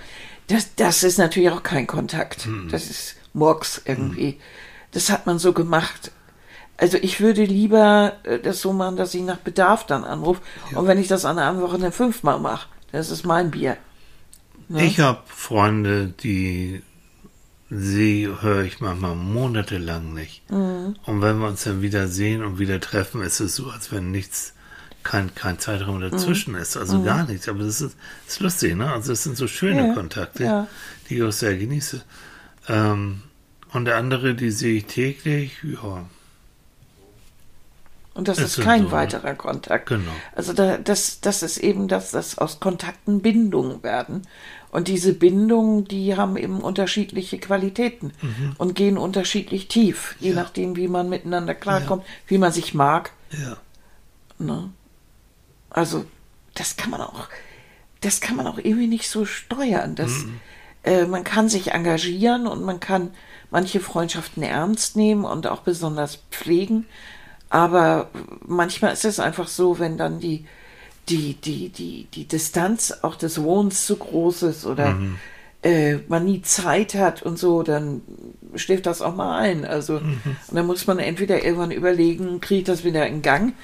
Das, 0.48 0.74
das 0.74 1.02
ist 1.04 1.18
natürlich 1.18 1.50
auch 1.50 1.62
kein 1.62 1.86
Kontakt. 1.86 2.46
Mhm. 2.46 2.68
Das 2.70 2.90
ist 2.90 3.16
Murks 3.32 3.80
irgendwie. 3.84 4.32
Mhm. 4.32 4.40
Das 4.90 5.10
hat 5.10 5.26
man 5.26 5.38
so 5.38 5.52
gemacht. 5.52 6.10
Also 6.76 6.96
ich 7.00 7.20
würde 7.20 7.44
lieber 7.44 8.14
äh, 8.24 8.38
das 8.38 8.60
so 8.60 8.72
machen, 8.72 8.96
dass 8.96 9.14
ich 9.14 9.22
nach 9.22 9.38
Bedarf 9.38 9.86
dann 9.86 10.04
anrufe. 10.04 10.40
Ja. 10.72 10.78
Und 10.78 10.86
wenn 10.86 10.98
ich 10.98 11.08
das 11.08 11.24
an 11.24 11.38
einem 11.38 11.60
Wochenende 11.60 11.92
fünfmal 11.92 12.40
mache, 12.40 12.68
das 12.92 13.10
ist 13.10 13.24
mein 13.24 13.50
Bier. 13.50 13.76
Ne? 14.68 14.84
Ich 14.84 15.00
habe 15.00 15.20
Freunde, 15.26 16.08
die 16.22 16.82
sie 17.70 18.28
höre 18.40 18.62
ich 18.62 18.80
manchmal 18.80 19.14
monatelang 19.14 20.14
nicht. 20.14 20.50
Mhm. 20.50 20.96
Und 21.04 21.22
wenn 21.22 21.38
wir 21.38 21.48
uns 21.48 21.64
dann 21.64 21.82
wieder 21.82 22.08
sehen 22.08 22.42
und 22.42 22.58
wieder 22.58 22.80
treffen, 22.80 23.22
ist 23.22 23.40
es 23.40 23.56
so, 23.56 23.70
als 23.70 23.92
wenn 23.92 24.10
nichts 24.10 24.54
kein, 25.02 25.34
kein 25.34 25.58
Zeitraum 25.58 26.00
dazwischen 26.00 26.54
mhm. 26.54 26.60
ist, 26.60 26.76
also 26.76 26.98
mhm. 26.98 27.04
gar 27.04 27.26
nichts. 27.26 27.48
Aber 27.48 27.60
das 27.60 27.80
ist, 27.80 27.96
ist 28.26 28.40
lustig, 28.40 28.76
ne? 28.76 28.92
Also 28.92 29.12
es 29.12 29.22
sind 29.22 29.36
so 29.36 29.46
schöne 29.46 29.88
ja, 29.88 29.94
Kontakte, 29.94 30.44
ja. 30.44 30.68
die 31.08 31.16
ich 31.16 31.22
auch 31.22 31.32
sehr 31.32 31.56
genieße. 31.56 32.02
Ähm, 32.68 33.22
und 33.72 33.84
der 33.84 33.96
andere, 33.96 34.34
die 34.34 34.50
sehe 34.50 34.78
ich 34.78 34.86
täglich, 34.86 35.58
ja. 35.62 36.06
Und 38.18 38.26
das 38.26 38.38
ist, 38.38 38.58
ist 38.58 38.64
kein 38.64 38.80
so, 38.80 38.86
ne? 38.86 38.92
weiterer 38.92 39.34
Kontakt. 39.36 39.90
Genau. 39.90 40.10
Also 40.34 40.52
da, 40.52 40.76
das, 40.76 41.20
das 41.20 41.44
ist 41.44 41.58
eben, 41.58 41.86
dass 41.86 42.10
das 42.10 42.36
aus 42.36 42.58
Kontakten 42.58 43.20
Bindungen 43.20 43.84
werden. 43.84 44.22
Und 44.72 44.88
diese 44.88 45.12
Bindungen, 45.14 45.84
die 45.84 46.16
haben 46.16 46.36
eben 46.36 46.60
unterschiedliche 46.60 47.38
Qualitäten 47.38 48.12
mhm. 48.20 48.56
und 48.58 48.74
gehen 48.74 48.98
unterschiedlich 48.98 49.68
tief, 49.68 50.16
je 50.18 50.30
ja. 50.30 50.34
nachdem, 50.34 50.74
wie 50.74 50.88
man 50.88 51.08
miteinander 51.08 51.54
klarkommt, 51.54 52.02
ja. 52.02 52.08
wie 52.26 52.38
man 52.38 52.50
sich 52.50 52.74
mag. 52.74 53.12
Ja. 53.30 53.56
Ne? 54.44 54.70
Also, 55.70 56.04
das 56.54 56.76
kann 56.76 56.90
man 56.90 57.02
auch, 57.02 57.28
das 58.00 58.20
kann 58.20 58.34
man 58.34 58.48
auch 58.48 58.58
irgendwie 58.58 58.88
nicht 58.88 59.08
so 59.08 59.26
steuern. 59.26 59.94
Das, 59.94 60.10
mhm. 60.10 60.40
äh, 60.82 61.06
man 61.06 61.22
kann 61.22 61.48
sich 61.48 61.70
engagieren 61.70 62.48
und 62.48 62.64
man 62.64 62.80
kann 62.80 63.12
manche 63.52 63.78
Freundschaften 63.78 64.42
ernst 64.42 64.96
nehmen 64.96 65.24
und 65.24 65.46
auch 65.46 65.60
besonders 65.60 66.18
pflegen. 66.32 66.84
Aber 67.50 68.10
manchmal 68.46 68.92
ist 68.92 69.04
es 69.04 69.20
einfach 69.20 69.48
so, 69.48 69.78
wenn 69.78 69.96
dann 69.96 70.20
die, 70.20 70.44
die, 71.08 71.34
die, 71.34 71.70
die, 71.70 72.06
die 72.12 72.26
Distanz 72.26 72.98
auch 73.02 73.14
des 73.14 73.42
Wohnens 73.42 73.86
zu 73.86 73.96
groß 73.96 74.42
ist 74.44 74.66
oder 74.66 74.90
mhm. 74.90 75.16
äh, 75.62 75.96
man 76.08 76.24
nie 76.24 76.42
Zeit 76.42 76.94
hat 76.94 77.22
und 77.22 77.38
so, 77.38 77.62
dann 77.62 78.02
schläft 78.54 78.86
das 78.86 79.00
auch 79.00 79.14
mal 79.14 79.38
ein. 79.38 79.64
Also, 79.64 80.00
mhm. 80.00 80.20
und 80.48 80.56
dann 80.56 80.66
muss 80.66 80.86
man 80.86 80.98
entweder 80.98 81.42
irgendwann 81.42 81.70
überlegen, 81.70 82.40
kriege 82.40 82.60
ich 82.60 82.66
das 82.66 82.84
wieder 82.84 83.06
in 83.06 83.22
Gang 83.22 83.54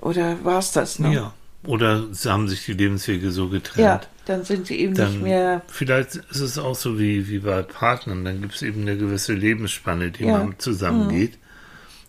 oder 0.00 0.44
war 0.44 0.58
es 0.58 0.72
das 0.72 0.98
noch? 0.98 1.12
Ja. 1.12 1.32
Oder 1.66 2.04
haben 2.26 2.46
sich 2.46 2.66
die 2.66 2.74
Lebenswege 2.74 3.30
so 3.30 3.48
getrennt. 3.48 3.86
Ja, 3.86 4.00
dann 4.26 4.44
sind 4.44 4.66
sie 4.66 4.78
eben 4.78 4.94
dann, 4.94 5.12
nicht 5.12 5.22
mehr. 5.22 5.62
Vielleicht 5.66 6.16
ist 6.16 6.40
es 6.40 6.58
auch 6.58 6.74
so 6.74 6.98
wie, 6.98 7.26
wie 7.28 7.38
bei 7.38 7.62
Partnern, 7.62 8.22
dann 8.22 8.42
gibt 8.42 8.54
es 8.54 8.62
eben 8.62 8.82
eine 8.82 8.98
gewisse 8.98 9.32
Lebensspanne, 9.32 10.10
die 10.10 10.24
ja. 10.24 10.38
man 10.38 10.58
zusammengeht 10.58 11.32
mhm. 11.32 11.43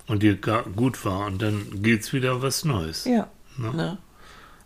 Und 0.07 0.23
die 0.23 0.35
gut 0.75 1.03
war 1.05 1.25
und 1.25 1.41
dann 1.41 1.81
geht 1.81 2.01
es 2.01 2.13
wieder 2.13 2.41
was 2.41 2.65
Neues. 2.65 3.05
Ja. 3.05 3.27
Ne? 3.57 3.73
Ne? 3.73 3.97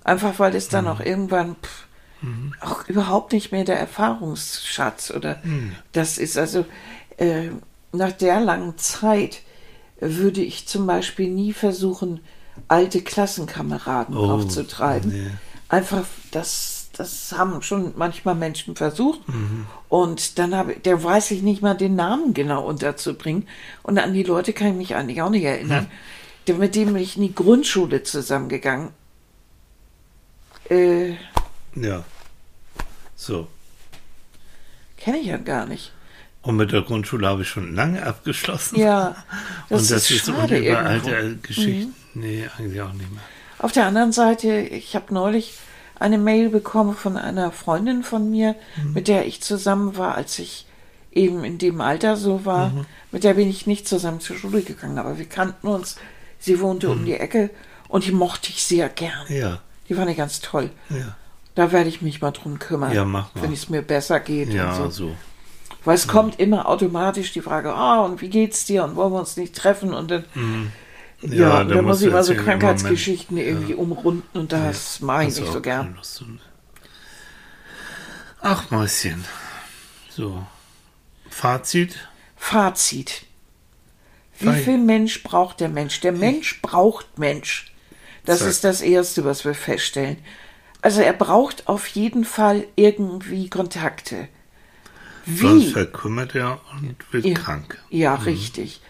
Einfach 0.04 0.40
weil 0.40 0.56
es 0.56 0.70
dann 0.70 0.86
mhm. 0.86 0.92
auch 0.92 1.00
irgendwann 1.00 1.56
pff, 1.56 1.88
mhm. 2.22 2.54
auch 2.62 2.88
überhaupt 2.88 3.34
nicht 3.34 3.52
mehr 3.52 3.64
der 3.64 3.80
Erfahrungsschatz 3.80 5.12
oder 5.12 5.40
mhm. 5.44 5.76
das 5.92 6.18
ist 6.18 6.38
also 6.38 6.66
äh, 7.18 7.50
nach 7.92 8.12
der 8.12 8.40
langen 8.40 8.78
Zeit 8.78 9.42
würde 10.00 10.42
ich 10.42 10.68
zum 10.68 10.88
Beispiel 10.88 11.30
nie 11.30 11.54
versuchen, 11.54 12.22
alte 12.68 13.02
Klassenkameraden 13.02 14.16
oh, 14.16 14.32
aufzutreiben. 14.32 15.12
Nee. 15.12 15.32
Einfach, 15.68 16.06
das, 16.32 16.79
das 17.00 17.32
haben 17.32 17.62
schon 17.62 17.94
manchmal 17.96 18.36
Menschen 18.36 18.76
versucht. 18.76 19.26
Mhm. 19.30 19.66
Und 19.88 20.38
dann 20.38 20.54
habe 20.54 20.76
der 20.76 21.02
weiß 21.02 21.32
ich 21.32 21.42
nicht 21.42 21.62
mal 21.62 21.74
den 21.74 21.96
Namen 21.96 22.34
genau 22.34 22.66
unterzubringen. 22.68 23.48
Und 23.84 23.98
an 23.98 24.14
die 24.14 24.24
Leute 24.24 24.52
kann 24.52 24.68
ich 24.68 24.76
mich 24.76 24.96
eigentlich 24.96 25.22
auch 25.22 25.30
nicht 25.30 25.46
erinnern. 25.46 25.86
Hm. 25.86 25.92
Der, 26.48 26.56
mit 26.56 26.76
dem 26.76 26.94
bin 26.94 27.02
ich 27.02 27.16
in 27.16 27.24
die 27.24 27.34
Grundschule 27.34 28.04
zusammengegangen. 28.04 28.90
Äh, 30.70 31.12
ja. 31.76 32.04
So. 33.16 33.48
Kenne 34.98 35.20
ich 35.20 35.28
ja 35.28 35.38
gar 35.38 35.66
nicht. 35.68 35.94
Und 36.42 36.58
mit 36.58 36.74
der 36.74 36.82
Grundschule 36.82 37.28
habe 37.28 37.44
ich 37.44 37.48
schon 37.48 37.76
lange 37.76 38.06
abgeschlossen. 38.06 38.78
Ja. 38.78 39.16
Das 39.70 39.82
Und 39.82 39.92
das 39.92 40.12
ist, 40.12 40.28
ist 40.28 40.30
alte 40.30 41.38
Geschichten. 41.44 41.96
Mhm. 42.14 42.22
Nee, 42.22 42.50
eigentlich 42.58 42.82
auch 42.82 42.92
nicht 42.92 43.12
mehr. 43.12 43.22
Auf 43.60 43.72
der 43.72 43.86
anderen 43.86 44.12
Seite, 44.12 44.58
ich 44.58 44.96
habe 44.96 45.14
neulich 45.14 45.54
eine 46.00 46.18
Mail 46.18 46.50
bekommen 46.50 46.96
von 46.96 47.18
einer 47.18 47.52
Freundin 47.52 48.04
von 48.04 48.30
mir, 48.30 48.56
mhm. 48.82 48.94
mit 48.94 49.08
der 49.08 49.26
ich 49.28 49.42
zusammen 49.42 49.98
war, 49.98 50.16
als 50.16 50.40
ich 50.40 50.66
eben 51.12 51.44
in 51.44 51.58
dem 51.58 51.82
Alter 51.82 52.16
so 52.16 52.46
war. 52.46 52.70
Mhm. 52.70 52.86
Mit 53.12 53.24
der 53.24 53.34
bin 53.34 53.50
ich 53.50 53.68
nicht 53.68 53.88
zusammen 53.88 54.20
zur 54.20 54.38
Schule 54.38 54.62
gegangen, 54.62 54.98
aber 54.98 55.18
wir 55.18 55.26
kannten 55.26 55.68
uns. 55.68 55.98
Sie 56.40 56.62
wohnte 56.62 56.90
um 56.90 57.02
mhm. 57.02 57.06
die 57.06 57.16
Ecke 57.16 57.50
und 57.88 58.06
die 58.06 58.12
mochte 58.12 58.50
ich 58.50 58.64
sehr 58.64 58.88
gern. 58.90 59.26
Ja. 59.28 59.60
Die 59.90 59.96
fand 59.96 60.10
ich 60.10 60.18
ganz 60.18 60.40
toll. 60.40 60.70
Ja. 60.90 61.16
Da 61.56 61.72
werde 61.72 61.90
ich 61.90 62.02
mich 62.02 62.22
mal 62.22 62.32
drum 62.32 62.60
kümmern, 62.60 62.94
ja, 62.94 63.04
mach 63.04 63.34
mal. 63.36 63.44
wenn 63.44 63.52
es 63.52 63.70
mir 63.70 63.82
besser 63.82 64.20
geht. 64.20 64.54
Ja, 64.54 64.74
so. 64.76 64.90
so. 64.90 65.16
Weil 65.84 65.96
es 65.96 66.08
kommt 66.08 66.40
immer 66.40 66.68
automatisch 66.68 67.34
die 67.34 67.42
Frage, 67.42 67.74
ah, 67.74 68.02
und 68.02 68.22
wie 68.22 68.30
geht's 68.30 68.66
dir 68.66 68.84
und 68.84 68.96
wollen 68.96 69.12
wir 69.12 69.20
uns 69.20 69.38
nicht 69.38 69.56
treffen 69.56 69.94
und 69.94 70.12
dann, 70.12 70.26
mhm. 70.36 70.72
Ja, 71.22 71.30
ja 71.32 71.64
dann 71.64 71.86
muss 71.86 72.02
ich 72.02 72.12
mal 72.12 72.24
so 72.24 72.34
Krankheitsgeschichten 72.34 73.38
irgendwie 73.38 73.74
umrunden 73.74 74.38
und 74.38 74.52
das 74.52 75.02
mache 75.02 75.26
ich 75.26 75.40
nicht 75.40 75.52
so 75.52 75.62
gern. 75.62 75.98
Ach, 78.42 78.72
Mäuschen. 78.72 79.26
So. 80.10 80.46
Fazit? 81.30 82.08
Fazit. 82.36 83.26
Wie 84.40 84.54
viel 84.54 84.78
Mensch 84.78 85.22
braucht 85.24 85.60
der 85.60 85.68
Mensch? 85.68 86.00
Der 86.00 86.14
Mensch 86.14 86.62
braucht 86.62 87.20
Mensch. 87.20 87.74
Das 88.26 88.42
ist 88.42 88.64
das 88.64 88.82
Erste, 88.82 89.26
was 89.26 89.44
wir 89.44 89.54
feststellen. 89.54 90.18
Also 90.82 91.02
er 91.02 91.14
braucht 91.14 91.68
auf 91.68 91.88
jeden 91.88 92.24
Fall 92.24 92.66
irgendwie 92.76 93.50
Kontakte. 93.50 94.30
Wie? 95.26 95.48
Sonst 95.48 95.72
verkümmert 95.74 96.36
er 96.36 96.62
und 96.74 96.96
wird 97.12 97.26
ja, 97.26 97.34
krank. 97.34 97.78
Ja, 97.90 98.16
mhm. 98.16 98.24
richtig. 98.24 98.82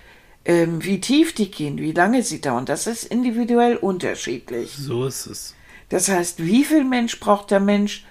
Ähm, 0.50 0.84
wie 0.84 1.00
tief 1.00 1.34
die 1.36 1.52
gehen, 1.52 1.78
wie 1.78 1.92
lange 1.92 2.24
sie 2.24 2.42
dauern, 2.42 2.66
das 2.66 2.88
ist 2.88 3.04
individuell 3.04 3.76
unterschiedlich. 3.78 4.74
So 4.76 5.06
ist 5.06 5.28
es. 5.28 5.54
Das 5.90 6.10
heißt, 6.10 6.44
wie 6.44 6.64
viel 6.64 6.86
Mensch 6.86 7.20
braucht 7.20 7.52
der 7.52 7.60
Mensch, 7.60 8.04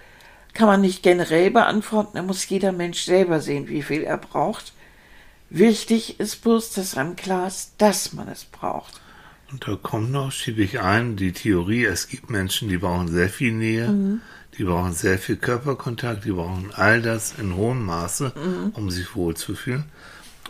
kann 0.54 0.68
man 0.68 0.80
nicht 0.80 1.02
generell 1.02 1.50
beantworten. 1.50 2.12
Da 2.14 2.22
muss 2.22 2.48
jeder 2.48 2.70
Mensch 2.70 3.02
selber 3.02 3.40
sehen, 3.40 3.68
wie 3.68 3.82
viel 3.82 4.04
er 4.04 4.18
braucht. 4.18 4.72
Wichtig 5.50 6.20
ist 6.20 6.42
bloß, 6.42 6.74
dass 6.74 6.96
einem 6.96 7.16
klar 7.16 7.48
ist, 7.48 7.72
dass 7.78 8.12
man 8.12 8.28
es 8.28 8.44
braucht. 8.44 9.00
Und 9.50 9.66
da 9.66 9.74
kommt 9.74 10.12
noch, 10.12 10.30
schiebe 10.30 10.62
ich 10.62 10.78
ein, 10.78 11.16
die 11.16 11.32
Theorie, 11.32 11.86
es 11.86 12.06
gibt 12.06 12.30
Menschen, 12.30 12.68
die 12.68 12.78
brauchen 12.78 13.08
sehr 13.08 13.30
viel 13.30 13.50
Nähe, 13.50 13.88
mhm. 13.88 14.20
die 14.56 14.62
brauchen 14.62 14.92
sehr 14.92 15.18
viel 15.18 15.38
Körperkontakt, 15.38 16.24
die 16.24 16.30
brauchen 16.30 16.70
all 16.72 17.02
das 17.02 17.34
in 17.36 17.56
hohem 17.56 17.84
Maße, 17.84 18.32
mhm. 18.36 18.70
um 18.74 18.90
sich 18.90 19.16
wohlzufühlen. 19.16 19.86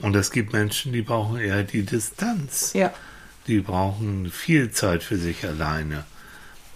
Und 0.00 0.16
es 0.16 0.30
gibt 0.30 0.52
Menschen, 0.52 0.92
die 0.92 1.02
brauchen 1.02 1.38
eher 1.38 1.62
die 1.62 1.84
Distanz. 1.84 2.72
Ja. 2.72 2.92
Die 3.46 3.60
brauchen 3.60 4.30
viel 4.30 4.70
Zeit 4.70 5.02
für 5.02 5.16
sich 5.16 5.44
alleine. 5.46 6.04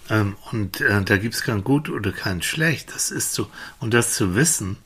Ähm, 0.09 0.35
und 0.51 0.81
äh, 0.81 1.01
da 1.03 1.17
gibt 1.17 1.35
es 1.35 1.43
kein 1.43 1.63
Gut 1.63 1.89
oder 1.89 2.11
kein 2.11 2.41
Schlecht. 2.41 2.93
Das 2.93 3.11
ist 3.11 3.33
so. 3.33 3.47
Und 3.79 3.93
das 3.93 4.13
zu 4.15 4.35
wissen, 4.35 4.77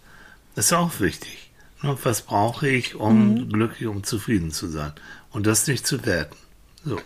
ist 0.56 0.74
auch 0.74 1.00
wichtig. 1.00 1.52
Ne? 1.82 1.98
Was 2.04 2.22
brauche 2.22 2.68
ich, 2.68 2.96
um 2.96 3.34
mhm. 3.34 3.50
glücklich, 3.50 3.88
um 3.88 4.04
zufrieden 4.04 4.52
zu 4.52 4.68
sein? 4.68 4.94
Und 5.32 5.48
das 5.48 5.68
nicht 5.68 5.88
zu 5.88 6.06
werten. 6.06 6.36
So. 6.84 7.00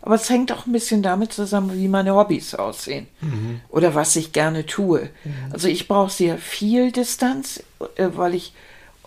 Aber 0.00 0.14
es 0.14 0.30
hängt 0.30 0.52
auch 0.52 0.66
ein 0.66 0.72
bisschen 0.72 1.02
damit 1.02 1.32
zusammen, 1.32 1.76
wie 1.76 1.88
meine 1.88 2.14
Hobbys 2.14 2.54
aussehen 2.54 3.08
mhm. 3.20 3.60
oder 3.68 3.94
was 3.94 4.14
ich 4.16 4.32
gerne 4.32 4.64
tue. 4.64 5.10
Mhm. 5.24 5.52
Also 5.52 5.68
ich 5.68 5.88
brauche 5.88 6.10
sehr 6.10 6.38
viel 6.38 6.92
Distanz, 6.92 7.62
äh, 7.96 8.08
weil 8.14 8.34
ich, 8.34 8.52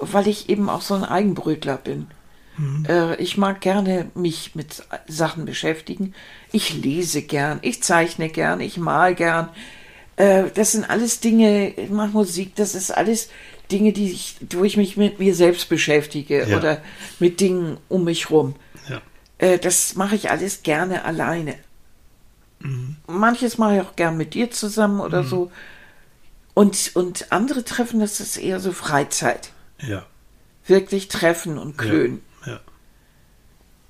weil 0.01 0.27
ich 0.27 0.49
eben 0.49 0.69
auch 0.69 0.81
so 0.81 0.93
ein 0.95 1.03
Eigenbrötler 1.03 1.77
bin. 1.77 2.07
Mhm. 2.57 2.85
Äh, 2.87 3.15
ich 3.15 3.37
mag 3.37 3.61
gerne 3.61 4.11
mich 4.13 4.55
mit 4.55 4.83
Sachen 5.07 5.45
beschäftigen. 5.45 6.13
Ich 6.51 6.73
lese 6.73 7.21
gern, 7.21 7.59
ich 7.61 7.81
zeichne 7.83 8.29
gern, 8.29 8.59
ich 8.59 8.77
mal 8.77 9.15
gern. 9.15 9.49
Äh, 10.17 10.45
das 10.53 10.73
sind 10.73 10.89
alles 10.89 11.19
Dinge, 11.19 11.69
ich 11.69 11.89
mache 11.89 12.09
Musik, 12.09 12.55
das 12.55 12.75
ist 12.75 12.91
alles 12.91 13.29
Dinge, 13.71 13.93
die 13.93 14.11
ich, 14.11 14.35
wo 14.51 14.63
ich 14.63 14.75
mich 14.75 14.97
mit 14.97 15.19
mir 15.19 15.33
selbst 15.33 15.69
beschäftige 15.69 16.49
ja. 16.49 16.57
oder 16.57 16.81
mit 17.19 17.39
Dingen 17.39 17.77
um 17.87 18.03
mich 18.03 18.29
rum. 18.29 18.55
Äh, 19.41 19.57
das 19.57 19.95
mache 19.95 20.15
ich 20.15 20.29
alles 20.29 20.63
gerne 20.63 21.03
alleine. 21.03 21.55
Mhm. 22.59 22.97
Manches 23.07 23.57
mache 23.57 23.75
ich 23.75 23.81
auch 23.81 23.95
gern 23.95 24.15
mit 24.15 24.35
dir 24.35 24.51
zusammen 24.51 24.99
oder 24.99 25.23
mhm. 25.23 25.27
so. 25.27 25.51
Und, 26.53 26.91
und 26.95 27.31
andere 27.31 27.65
Treffen, 27.65 27.99
das 27.99 28.19
ist 28.19 28.37
eher 28.37 28.59
so 28.59 28.71
Freizeit. 28.71 29.51
Ja. 29.81 30.05
Wirklich 30.65 31.07
treffen 31.07 31.57
und 31.57 31.77
klönen. 31.77 32.21
Ja. 32.45 32.59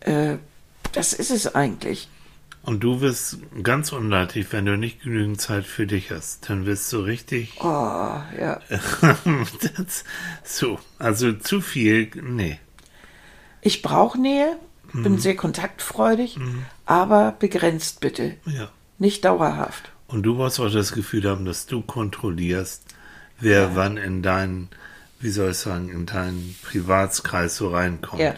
Äh, 0.01 0.37
das 0.93 1.13
ist 1.13 1.31
es 1.31 1.53
eigentlich. 1.53 2.09
Und 2.63 2.81
du 2.83 3.01
wirst 3.01 3.37
ganz 3.63 3.91
unleidig, 3.91 4.47
wenn 4.51 4.65
du 4.65 4.77
nicht 4.77 5.01
genügend 5.01 5.41
Zeit 5.41 5.65
für 5.65 5.87
dich 5.87 6.11
hast. 6.11 6.49
Dann 6.49 6.65
wirst 6.65 6.91
du 6.93 6.99
richtig. 6.99 7.57
Oh, 7.59 7.65
ja. 7.65 8.59
das, 9.77 10.03
so, 10.43 10.79
also 10.99 11.33
zu 11.33 11.59
viel, 11.59 12.11
nee. 12.21 12.59
Ich 13.61 13.81
brauche 13.81 14.19
Nähe, 14.19 14.57
Mhm. 14.93 15.03
Bin 15.03 15.17
sehr 15.19 15.35
kontaktfreudig, 15.35 16.37
mhm. 16.37 16.65
aber 16.85 17.35
begrenzt 17.37 17.99
bitte. 17.99 18.35
Ja. 18.45 18.69
Nicht 18.97 19.25
dauerhaft. 19.25 19.91
Und 20.07 20.23
du 20.23 20.33
musst 20.33 20.59
auch 20.59 20.71
das 20.71 20.93
Gefühl 20.93 21.29
haben, 21.29 21.45
dass 21.45 21.65
du 21.65 21.81
kontrollierst, 21.81 22.83
wer 23.39 23.61
ja. 23.61 23.75
wann 23.75 23.97
in 23.97 24.21
deinen, 24.21 24.69
wie 25.21 25.29
soll 25.29 25.51
ich 25.51 25.57
sagen, 25.57 25.89
in 25.89 26.05
deinen 26.05 26.55
Privatskreis 26.63 27.55
so 27.55 27.69
reinkommt. 27.69 28.21
Ja. 28.21 28.35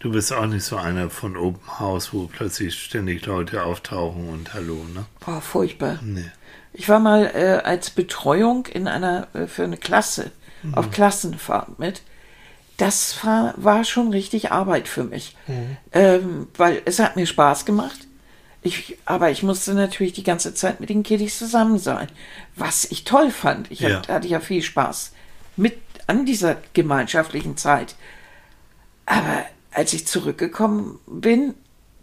Du 0.00 0.12
bist 0.12 0.32
auch 0.32 0.46
nicht 0.46 0.64
so 0.64 0.76
einer 0.76 1.10
von 1.10 1.36
Open 1.36 1.78
House, 1.78 2.12
wo 2.14 2.26
plötzlich 2.26 2.82
ständig 2.82 3.26
Leute 3.26 3.64
auftauchen 3.64 4.28
und 4.28 4.54
Hallo, 4.54 4.84
ne? 4.94 5.04
Boah, 5.24 5.40
furchtbar. 5.42 5.98
Nee. 6.02 6.30
Ich 6.72 6.88
war 6.88 7.00
mal 7.00 7.30
äh, 7.34 7.60
als 7.64 7.90
Betreuung 7.90 8.66
in 8.66 8.88
einer 8.88 9.28
äh, 9.34 9.46
für 9.46 9.64
eine 9.64 9.76
Klasse 9.76 10.30
mhm. 10.62 10.74
auf 10.74 10.90
Klassenfahrt 10.90 11.78
mit 11.78 12.02
das 12.80 13.24
war, 13.24 13.52
war 13.56 13.84
schon 13.84 14.10
richtig 14.10 14.52
Arbeit 14.52 14.88
für 14.88 15.04
mich. 15.04 15.36
Mhm. 15.46 15.76
Ähm, 15.92 16.48
weil 16.56 16.80
es 16.86 16.98
hat 16.98 17.16
mir 17.16 17.26
Spaß 17.26 17.66
gemacht. 17.66 18.06
Ich, 18.62 18.96
aber 19.04 19.30
ich 19.30 19.42
musste 19.42 19.74
natürlich 19.74 20.12
die 20.14 20.22
ganze 20.22 20.54
Zeit 20.54 20.80
mit 20.80 20.88
den 20.88 21.02
Kiddies 21.02 21.38
zusammen 21.38 21.78
sein. 21.78 22.08
Was 22.56 22.84
ich 22.86 23.04
toll 23.04 23.30
fand. 23.30 23.70
Ich 23.70 23.80
ja. 23.80 23.98
Hab, 23.98 24.08
hatte 24.08 24.28
ja 24.28 24.40
viel 24.40 24.62
Spaß 24.62 25.12
mit 25.56 25.78
an 26.10 26.26
dieser 26.26 26.56
gemeinschaftlichen 26.72 27.56
Zeit. 27.56 27.94
Aber 29.06 29.44
als 29.70 29.92
ich 29.92 30.08
zurückgekommen 30.08 30.98
bin, 31.06 31.54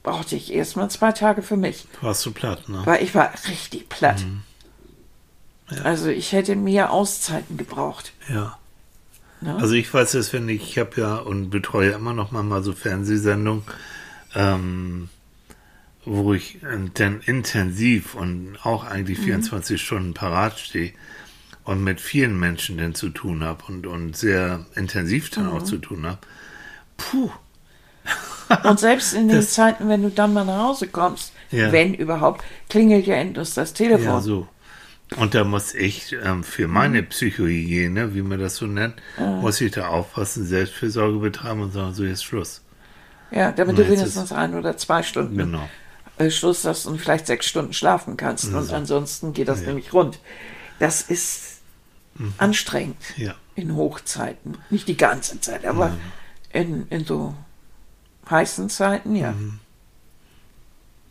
brauchte 0.01 0.38
ich 0.38 0.53
erstmal 0.53 0.89
zwei 0.89 1.12
Tage 1.12 1.41
für 1.41 1.58
mich. 1.58 1.88
Warst 1.99 2.26
du 2.26 2.32
platt, 2.32 2.70
ne? 2.70 2.84
Weil 2.86 3.03
ich 3.03 3.14
war 3.14 3.34
richtig 3.49 3.89
platt. 3.89 4.22
Mhm. 4.22 4.43
Ja. 5.70 5.82
Also 5.82 6.08
ich 6.08 6.32
hätte 6.32 6.55
mehr 6.55 6.91
Auszeiten 6.91 7.58
gebraucht. 7.58 8.14
Ja. 8.30 8.58
Ja. 9.41 9.58
Also 9.58 9.74
ich 9.74 9.93
weiß 9.93 10.14
es, 10.14 10.32
wenn 10.32 10.47
ich, 10.47 10.62
ich 10.62 10.78
habe 10.78 11.01
ja 11.01 11.18
und 11.18 11.49
betreue 11.49 11.91
immer 11.91 12.14
noch 12.14 12.32
mal, 12.32 12.64
so 12.64 12.72
Fernsehsendungen, 12.72 13.64
ähm, 14.34 15.10
wo 16.05 16.34
ich 16.34 16.60
dann 16.93 17.20
intensiv 17.26 18.16
und 18.16 18.58
auch 18.64 18.86
eigentlich 18.86 19.20
24 19.20 19.74
mhm. 19.74 19.86
Stunden 19.86 20.14
parat 20.14 20.58
stehe 20.58 20.93
und 21.68 21.84
mit 21.84 21.99
vielen 21.99 22.39
Menschen 22.39 22.78
dann 22.78 22.95
zu 22.95 23.09
tun 23.09 23.43
habe 23.43 23.61
und, 23.68 23.86
und 23.86 24.15
sehr 24.15 24.65
intensiv 24.76 25.30
dann 25.30 25.47
mhm. 25.47 25.51
auch 25.51 25.63
zu 25.63 25.78
tun 25.78 26.05
habe. 26.05 26.20
Puh. 26.95 27.30
Und 28.63 28.80
selbst 28.80 29.13
in 29.13 29.28
den 29.28 29.39
das, 29.39 29.51
Zeiten, 29.51 29.89
wenn 29.89 30.01
du 30.01 30.09
dann 30.09 30.34
mal 30.34 30.45
nach 30.45 30.70
Hause 30.70 30.88
kommst, 30.88 31.34
ja. 31.51 31.70
wenn 31.74 31.93
überhaupt, 31.93 32.45
klingelt 32.70 33.05
ja 33.05 33.15
endlos 33.15 33.53
das 33.53 33.74
Telefon. 33.74 34.05
Ja, 34.05 34.22
so. 34.22 34.47
Und 35.18 35.36
da 35.36 35.43
muss 35.43 35.76
ich 35.76 36.15
ähm, 36.24 36.45
für 36.45 36.70
meine 36.70 37.01
mhm. 37.01 37.07
Psychohygiene, 37.07 38.15
wie 38.15 38.22
man 38.22 38.39
das 38.39 38.55
so 38.55 38.65
nennt, 38.65 38.95
mhm. 39.20 39.41
muss 39.41 39.59
ich 39.59 39.74
da 39.74 39.89
aufpassen, 39.89 40.45
Selbstfürsorge 40.45 41.20
betreiben 41.20 41.61
und 41.61 41.74
sagen, 41.74 41.93
so 41.93 42.05
jetzt 42.05 42.24
Schluss. 42.24 42.61
Ja, 43.30 43.51
damit 43.51 43.78
du 43.78 43.86
wenigstens 43.89 44.32
ein 44.32 44.55
oder 44.55 44.78
zwei 44.78 45.03
Stunden 45.03 45.38
genau. 45.38 45.70
äh, 46.18 46.32
Schluss 46.32 46.63
hast 46.63 46.86
und 46.86 47.01
vielleicht 47.01 47.28
sechs 47.28 47.45
Stunden 47.45 47.74
schlafen 47.74 48.15
kannst. 48.15 48.53
Und 48.53 48.72
ansonsten 48.72 49.34
geht 49.34 49.49
das 49.49 49.59
ja. 49.59 49.68
nämlich 49.68 49.91
rund. 49.91 50.20
Das 50.80 51.01
ist 51.01 51.47
mhm. 52.18 52.34
anstrengend 52.38 52.97
ja. 53.18 53.36
in 53.55 53.76
Hochzeiten. 53.76 54.57
Nicht 54.70 54.88
die 54.88 54.97
ganze 54.97 55.39
Zeit, 55.41 55.65
aber 55.65 55.89
mhm. 55.89 55.97
in, 56.51 56.88
in 56.89 57.05
so 57.05 57.34
heißen 58.30 58.70
Zeiten, 58.70 59.15
ja. 59.15 59.32
Mhm. 59.32 59.59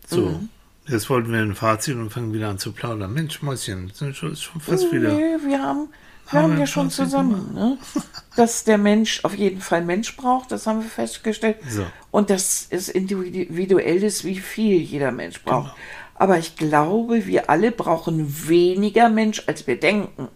So. 0.07 0.41
Jetzt 0.89 1.11
wollten 1.11 1.33
wir 1.33 1.41
ein 1.41 1.55
Fazit 1.55 1.97
und 1.97 2.11
fangen 2.11 2.33
wieder 2.33 2.49
an 2.49 2.59
zu 2.59 2.73
plaudern. 2.73 3.13
Mensch, 3.13 3.43
Mäuschen, 3.43 3.91
sind 3.93 4.15
schon, 4.17 4.37
schon 4.37 4.61
fast 4.61 4.93
wieder. 4.93 5.13
Nee, 5.13 5.37
wir 5.45 5.61
haben, 5.61 5.89
wir 6.31 6.43
haben, 6.43 6.59
ja 6.59 6.67
schon 6.67 6.91
zusammen, 6.91 7.55
ne? 7.55 7.79
dass 8.37 8.63
der 8.63 8.79
Mensch 8.79 9.25
auf 9.25 9.35
jeden 9.35 9.61
Fall 9.61 9.85
Mensch 9.85 10.17
braucht, 10.17 10.53
das 10.53 10.67
haben 10.69 10.83
wir 10.83 10.89
festgestellt. 10.89 11.57
So. 11.69 11.85
Und 12.13 12.31
dass 12.31 12.69
es 12.71 12.89
individuell 12.89 14.05
ist, 14.05 14.25
wie 14.25 14.39
viel 14.39 14.81
jeder 14.81 15.11
Mensch 15.11 15.43
braucht. 15.43 15.75
Genau. 15.75 15.87
Aber 16.15 16.39
ich 16.39 16.57
glaube, 16.57 17.27
wir 17.27 17.51
alle 17.51 17.73
brauchen 17.73 18.49
weniger 18.49 19.09
Mensch, 19.09 19.43
als 19.47 19.67
wir 19.67 19.79
denken. 19.79 20.29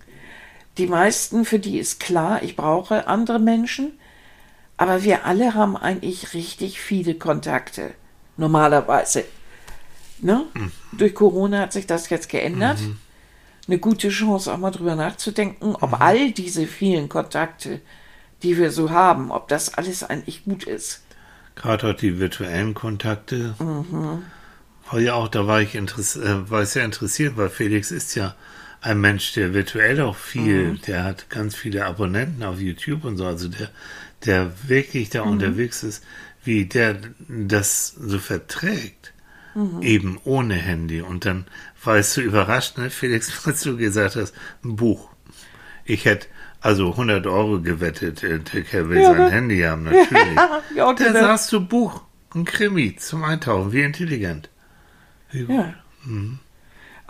Die 0.81 0.87
meisten, 0.87 1.45
für 1.45 1.59
die 1.59 1.79
ist 1.79 2.01
klar, 2.01 2.43
ich 2.43 2.57
brauche 2.57 3.07
andere 3.07 3.39
Menschen. 3.39 3.93
Aber 4.79 5.05
wir 5.05 5.27
alle 5.27 5.53
haben 5.53 5.77
eigentlich 5.77 6.33
richtig 6.33 6.81
viele 6.81 7.17
Kontakte. 7.17 7.91
Normalerweise. 8.39 9.25
Ne? 10.21 10.47
Mhm. 10.55 10.73
Durch 10.93 11.15
Corona 11.15 11.61
hat 11.61 11.75
sich 11.75 11.87
das 11.87 12.09
jetzt 12.09 12.31
geändert. 12.31 12.81
Mhm. 12.81 12.97
Eine 13.69 13.77
gute 13.77 14.09
Chance, 14.09 14.51
auch 14.51 14.57
mal 14.57 14.71
drüber 14.71 14.95
nachzudenken, 14.95 15.77
ob 15.79 15.91
mhm. 15.91 15.97
all 16.01 16.31
diese 16.33 16.67
vielen 16.67 17.11
Kontakte, 17.11 17.83
die 18.43 18.57
wir 18.57 18.71
so 18.71 18.89
haben, 18.89 19.31
ob 19.33 19.49
das 19.49 19.75
alles 19.75 20.03
eigentlich 20.03 20.45
gut 20.45 20.65
ist. 20.65 21.03
Gerade 21.57 21.91
auch 21.91 21.95
die 21.95 22.19
virtuellen 22.19 22.73
Kontakte. 22.73 23.55
Mhm. 23.59 24.23
Ja, 24.99 25.13
auch 25.13 25.29
da 25.29 25.47
war 25.47 25.61
ich, 25.61 25.75
äh, 25.75 25.83
war 26.51 26.63
ich 26.63 26.71
sehr 26.71 26.87
interessiert, 26.87 27.37
weil 27.37 27.51
Felix 27.51 27.91
ist 27.91 28.15
ja 28.15 28.35
ein 28.81 29.01
Mensch, 29.01 29.33
der 29.35 29.55
virtuell 29.55 30.01
auch 30.01 30.17
viel, 30.17 30.73
mhm. 30.73 30.81
der 30.83 31.05
hat 31.05 31.29
ganz 31.31 31.55
viele 31.55 31.85
Abonnenten 31.87 32.43
auf 32.43 32.61
YouTube 32.61 33.05
und 33.05 33.17
so, 33.17 33.27
also 33.27 33.49
der, 33.49 33.71
der 34.25 34.53
wirklich 34.69 35.11
da 35.11 35.25
mhm. 35.25 35.33
unterwegs 35.33 35.83
ist, 35.83 36.05
wie 36.45 36.65
der 36.65 36.97
das 37.29 37.89
so 37.89 38.19
verträgt 38.19 39.13
mhm. 39.55 39.83
eben 39.83 40.21
ohne 40.25 40.55
Handy. 40.55 41.03
Und 41.03 41.25
dann 41.25 41.47
warst 41.83 42.17
du 42.17 42.21
überrascht, 42.23 42.79
ne, 42.79 42.91
Felix, 42.91 43.33
was 43.47 43.63
du 43.63 43.77
gesagt 43.77 44.17
hast, 44.17 44.35
ein 44.65 44.77
Buch. 44.77 45.11
Ich 45.85 46.05
hätte 46.05 46.27
also 46.61 46.91
100 46.91 47.27
Euro 47.27 47.61
gewettet, 47.61 48.23
äh, 48.23 48.39
der 48.39 48.89
will 48.89 49.01
ja, 49.01 49.07
sein 49.07 49.19
ne? 49.19 49.31
Handy 49.31 49.61
haben, 49.61 49.83
natürlich. 49.85 50.37
ja, 50.75 50.93
da 50.93 51.13
sagst 51.13 51.53
du 51.53 51.61
Buch, 51.61 52.03
ein 52.35 52.45
Krimi 52.45 52.97
zum 52.97 53.25
Eintauchen, 53.25 53.73
wie 53.73 53.83
intelligent. 53.83 54.51
Ja. 55.33 55.75
Mhm. 56.05 56.39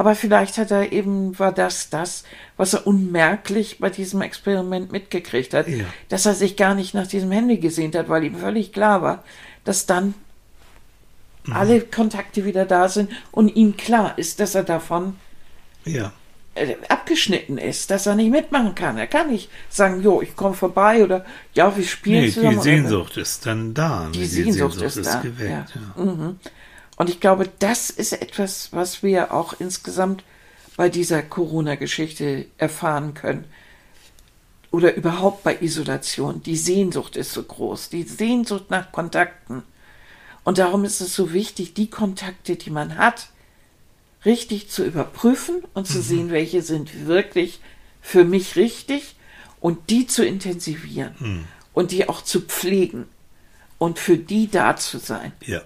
Aber 0.01 0.14
vielleicht 0.14 0.57
hat 0.57 0.70
er 0.70 0.92
eben, 0.92 1.38
war 1.38 1.53
das 1.53 1.90
das, 1.90 2.24
was 2.57 2.72
er 2.72 2.86
unmerklich 2.86 3.80
bei 3.80 3.90
diesem 3.90 4.22
Experiment 4.22 4.90
mitgekriegt 4.90 5.53
hat, 5.53 5.68
ja. 5.68 5.84
dass 6.09 6.24
er 6.24 6.32
sich 6.32 6.57
gar 6.57 6.74
nicht 6.74 6.94
nach 6.94 7.07
diesem 7.07 7.30
Handy 7.30 7.59
gesehnt 7.59 7.94
hat, 7.94 8.09
weil 8.09 8.24
ihm 8.24 8.34
völlig 8.34 8.72
klar 8.72 9.03
war, 9.03 9.22
dass 9.66 9.84
dann 9.84 10.14
mhm. 11.44 11.53
alle 11.53 11.80
Kontakte 11.82 12.46
wieder 12.46 12.64
da 12.64 12.88
sind 12.88 13.11
und 13.30 13.55
ihm 13.55 13.76
klar 13.76 14.16
ist, 14.16 14.40
dass 14.40 14.55
er 14.55 14.62
davon 14.62 15.16
ja. 15.84 16.14
Äh, 16.55 16.76
abgeschnitten 16.88 17.59
ist, 17.59 17.90
dass 17.90 18.07
er 18.07 18.14
nicht 18.14 18.30
mitmachen 18.30 18.74
kann. 18.74 18.96
Er 18.96 19.07
kann 19.07 19.28
nicht 19.28 19.51
sagen, 19.68 20.03
jo, 20.03 20.22
ich 20.22 20.34
komme 20.34 20.55
vorbei 20.55 21.05
oder 21.05 21.26
ja, 21.53 21.76
wir 21.76 21.84
spielen 21.84 22.22
nee, 22.22 22.30
zusammen. 22.30 22.57
Die 22.57 22.62
Sehnsucht 22.62 23.18
ist 23.18 23.44
dann 23.44 23.74
da. 23.74 24.09
Die, 24.14 24.20
die 24.20 24.24
Sehnsucht, 24.24 24.78
Sehnsucht, 24.78 24.86
ist, 24.86 24.96
ist 24.96 25.14
da. 25.14 25.20
Geweckt. 25.20 25.74
Ja. 25.74 26.03
Mhm. 26.03 26.38
Und 27.01 27.09
ich 27.09 27.18
glaube, 27.18 27.48
das 27.61 27.88
ist 27.88 28.12
etwas, 28.12 28.74
was 28.74 29.03
wir 29.03 29.32
auch 29.32 29.55
insgesamt 29.59 30.22
bei 30.76 30.90
dieser 30.90 31.22
Corona-Geschichte 31.22 32.44
erfahren 32.59 33.14
können. 33.14 33.46
oder 34.70 34.94
überhaupt 34.94 35.42
bei 35.42 35.57
Isolation, 35.62 36.42
die 36.42 36.59
Sehnsucht 36.59 37.16
ist 37.16 37.32
so 37.32 37.42
groß, 37.42 37.88
die 37.88 38.03
Sehnsucht 38.03 38.70
nach 38.70 38.92
Kontakten. 38.92 39.62
Und 40.44 40.59
darum 40.59 40.84
ist 40.84 41.01
es 41.01 41.14
so 41.14 41.32
wichtig, 41.32 41.72
die 41.72 41.88
Kontakte, 41.88 42.57
die 42.57 42.68
man 42.68 42.98
hat, 42.98 43.30
richtig 44.26 44.68
zu 44.68 44.84
überprüfen 44.84 45.64
und 45.72 45.86
zu 45.86 45.98
mhm. 45.98 46.03
sehen, 46.03 46.30
welche 46.30 46.61
sind 46.61 47.07
wirklich 47.07 47.61
für 48.03 48.24
mich 48.24 48.57
richtig 48.57 49.16
und 49.59 49.88
die 49.88 50.07
zu 50.07 50.22
intensivieren 50.22 51.14
mhm. 51.18 51.44
und 51.72 51.92
die 51.92 52.11
auch 52.11 52.20
zu 52.20 52.42
pflegen 52.42 53.09
und 53.78 53.98
für 53.98 54.18
die 54.18 54.51
da 54.51 54.76
zu 54.76 54.98
sein. 54.98 55.32
Ja. 55.46 55.62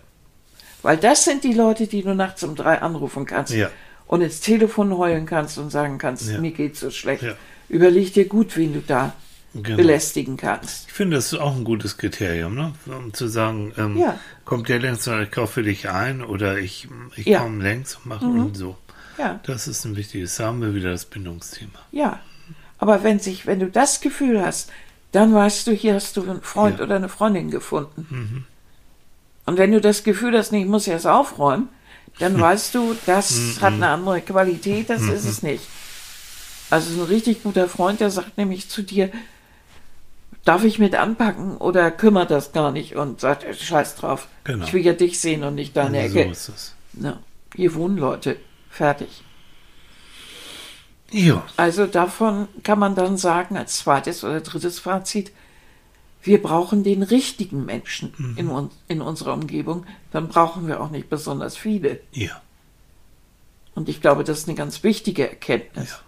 Weil 0.85 0.99
das 0.99 1.25
sind 1.25 1.45
die 1.45 1.55
Leute, 1.55 1.87
die 1.87 2.03
du 2.03 2.15
nachts 2.15 2.45
um 2.45 2.55
drei 2.55 2.83
anrufen 2.83 3.25
kannst 3.25 3.55
ja. 3.55 3.71
und 4.07 4.21
ins 4.21 4.41
Telefon 4.41 4.95
heulen 4.99 5.25
kannst 5.25 5.57
und 5.57 5.71
sagen 5.71 5.97
kannst, 5.97 6.31
ja. 6.31 6.39
mir 6.39 6.51
geht's 6.51 6.81
so 6.81 6.91
schlecht. 6.91 7.23
Ja. 7.23 7.33
Überleg 7.71 8.13
dir 8.13 8.29
gut, 8.29 8.55
wen 8.59 8.75
du 8.75 8.81
da 8.81 9.15
genau. 9.55 9.79
belästigen 9.79 10.37
kannst. 10.37 10.89
Ich 10.89 10.93
finde, 10.93 11.17
das 11.17 11.33
ist 11.33 11.39
auch 11.39 11.57
ein 11.57 11.65
gutes 11.65 11.97
Kriterium, 11.97 12.55
ne? 12.55 12.75
um 12.87 13.15
zu 13.15 13.29
sagen, 13.29 13.73
ähm, 13.79 14.05
kommt 14.45 14.69
der 14.69 14.79
längst 14.79 15.09
oder 15.09 15.23
ich 15.23 15.31
kaufe 15.31 15.63
dich 15.63 15.89
ein 15.89 16.23
oder 16.23 16.59
ich, 16.59 16.87
ich 17.17 17.35
komme 17.35 17.63
längst 17.63 17.97
und 17.97 18.07
mache 18.07 18.27
mhm. 18.27 18.45
und 18.45 18.57
so. 18.57 18.77
Ja. 19.17 19.41
Das 19.45 19.67
ist 19.67 19.87
ein 19.87 19.97
wichtiges, 19.97 20.37
da 20.37 20.49
haben 20.49 20.61
wir 20.61 20.75
wieder 20.75 20.91
das 20.91 21.07
Bindungsthema. 21.07 21.79
Ja, 21.93 22.21
aber 22.77 23.03
wenn 23.03 23.21
sich, 23.21 23.47
wenn 23.47 23.59
du 23.59 23.71
das 23.71 24.03
Gefühl 24.03 24.45
hast, 24.45 24.71
dann 25.13 25.33
weißt 25.33 25.67
du, 25.67 25.73
hier 25.73 25.95
hast 25.95 26.19
du 26.19 26.29
einen 26.29 26.43
Freund 26.43 26.79
ja. 26.79 26.85
oder 26.85 26.97
eine 26.97 27.09
Freundin 27.09 27.51
gefunden. 27.51 28.07
Mhm. 28.11 28.45
Und 29.47 29.59
wenn 29.59 29.73
du 29.73 29.81
das 29.81 30.05
Gefühl 30.05 30.37
hast, 30.37 30.53
ich 30.53 30.67
muss 30.67 30.87
jetzt 30.87 31.07
aufräumen, 31.07 31.69
dann 32.19 32.41
weißt 32.41 32.75
du, 32.75 32.97
das 33.07 33.33
mhm. 33.33 33.61
hat 33.61 33.73
eine 33.75 33.89
andere 33.89 34.21
Qualität, 34.21 34.91
das 34.91 35.03
ist 35.03 35.25
es 35.25 35.43
mhm. 35.43 35.51
nicht. 35.51 35.65
Also 36.71 37.01
ein 37.01 37.07
richtig 37.07 37.43
guter 37.43 37.69
Freund, 37.69 38.01
der 38.01 38.11
sagt 38.11 38.39
nämlich 38.39 38.69
zu 38.69 38.83
dir, 38.83 39.11
darf 40.45 40.65
ich 40.65 40.79
mit 40.79 40.95
anpacken 40.95 41.57
oder 41.57 41.91
kümmert 41.91 42.31
das 42.31 42.53
gar 42.53 42.71
nicht 42.71 42.97
und 42.97 43.21
sagt, 43.21 43.45
scheiß 43.55 43.97
drauf. 43.97 44.29
Genau. 44.45 44.65
Ich 44.65 44.73
will 44.73 44.85
ja 44.85 44.93
dich 44.93 45.21
sehen 45.21 45.45
und 45.45 45.55
nicht 45.55 45.77
deine 45.77 45.99
ja, 45.99 46.05
Ecke. 46.05 46.25
So 46.25 46.31
ist 46.31 46.49
es. 46.49 46.75
Na, 46.93 47.21
hier 47.55 47.75
wohnen 47.75 47.97
Leute. 47.97 48.37
Fertig. 48.71 49.23
Ja. 51.11 51.45
Also 51.57 51.87
davon 51.87 52.49
kann 52.65 52.79
man 52.79 52.95
dann 52.95 53.17
sagen, 53.17 53.57
als 53.57 53.79
zweites 53.79 54.25
oder 54.25 54.41
drittes 54.41 54.81
Fazit, 54.81 55.31
wir 56.25 56.43
brauchen 56.43 56.83
den 56.83 57.03
richtigen 57.03 57.65
Menschen 57.65 58.13
mhm. 58.17 58.37
in, 58.37 58.71
in 58.89 59.01
unserer 59.03 59.35
Umgebung, 59.35 59.87
dann 60.11 60.29
brauchen 60.29 60.67
wir 60.67 60.81
auch 60.81 60.91
nicht 60.91 61.09
besonders 61.09 61.57
viele. 61.57 62.01
Ja. 62.13 62.41
Und 63.75 63.89
ich 63.89 64.01
glaube, 64.01 64.25
das 64.25 64.41
ist 64.41 64.49
eine 64.49 64.57
ganz 64.57 64.83
wichtige 64.83 65.29
Erkenntnis. 65.29 65.91
Ja. 65.91 66.01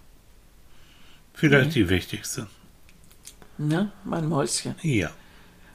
Vielleicht 1.33 1.69
mhm. 1.69 1.73
die 1.73 1.89
wichtigste. 1.89 2.47
Ne, 3.57 3.91
mein 4.03 4.27
Mäuschen. 4.27 4.75
Ja. 4.81 5.11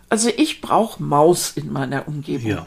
Also 0.08 0.28
ich 0.36 0.60
brauche 0.60 1.02
Maus 1.02 1.52
in 1.52 1.72
meiner 1.72 2.06
Umgebung. 2.08 2.50
Ja. 2.50 2.66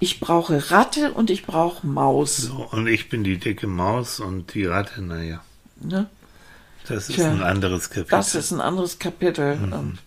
Ich 0.00 0.18
brauche 0.18 0.70
Ratte 0.70 1.12
und 1.12 1.30
ich 1.30 1.44
brauche 1.44 1.86
Maus. 1.86 2.38
So, 2.38 2.66
und 2.70 2.88
ich 2.88 3.08
bin 3.08 3.22
die 3.22 3.38
dicke 3.38 3.68
Maus 3.68 4.18
und 4.18 4.54
die 4.54 4.64
Ratte, 4.64 5.00
naja. 5.00 5.44
Ne? 5.80 6.08
Das 6.88 7.08
ist 7.08 7.14
Tja, 7.14 7.30
ein 7.30 7.42
anderes 7.42 7.88
Kapitel. 7.90 8.10
Das 8.10 8.34
ist 8.34 8.50
ein 8.50 8.60
anderes 8.60 8.98
Kapitel. 8.98 9.56
Mhm. 9.56 9.98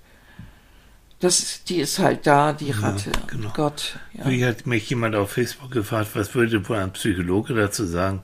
Das, 1.25 1.63
die 1.63 1.77
ist 1.77 1.97
halt 1.97 2.27
da, 2.27 2.53
die 2.53 2.69
Ratte. 2.69 3.09
Ja, 3.09 3.21
genau. 3.25 3.51
Gott. 3.55 3.97
Ja. 4.13 4.29
Wie 4.29 4.45
hat 4.45 4.67
mich 4.67 4.87
jemand 4.91 5.15
auf 5.15 5.31
Facebook 5.31 5.71
gefragt, 5.71 6.09
was 6.13 6.35
würde 6.35 6.69
wohl 6.69 6.77
ein 6.77 6.93
Psychologe 6.93 7.55
dazu 7.55 7.83
sagen, 7.87 8.21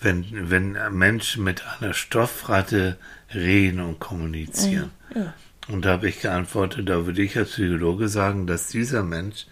wenn, 0.00 0.26
wenn 0.50 0.76
Menschen 0.90 1.44
mit 1.44 1.62
einer 1.64 1.94
Stoffratte 1.94 2.96
reden 3.32 3.78
und 3.78 4.00
kommunizieren? 4.00 4.90
Ja. 5.14 5.34
Und 5.68 5.84
da 5.84 5.90
habe 5.90 6.08
ich 6.08 6.20
geantwortet, 6.20 6.88
da 6.88 7.06
würde 7.06 7.22
ich 7.22 7.38
als 7.38 7.50
Psychologe 7.50 8.08
sagen, 8.08 8.48
dass 8.48 8.66
dieser 8.66 9.04
Mensch 9.04 9.46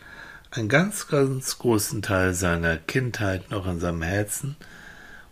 einen 0.51 0.69
ganz, 0.69 1.07
ganz 1.07 1.59
großen 1.59 2.03
Teil 2.03 2.35
seiner 2.35 2.77
Kindheit 2.77 3.53
noch 3.53 3.69
in 3.69 3.79
seinem 3.79 4.03
Herzen 4.03 4.57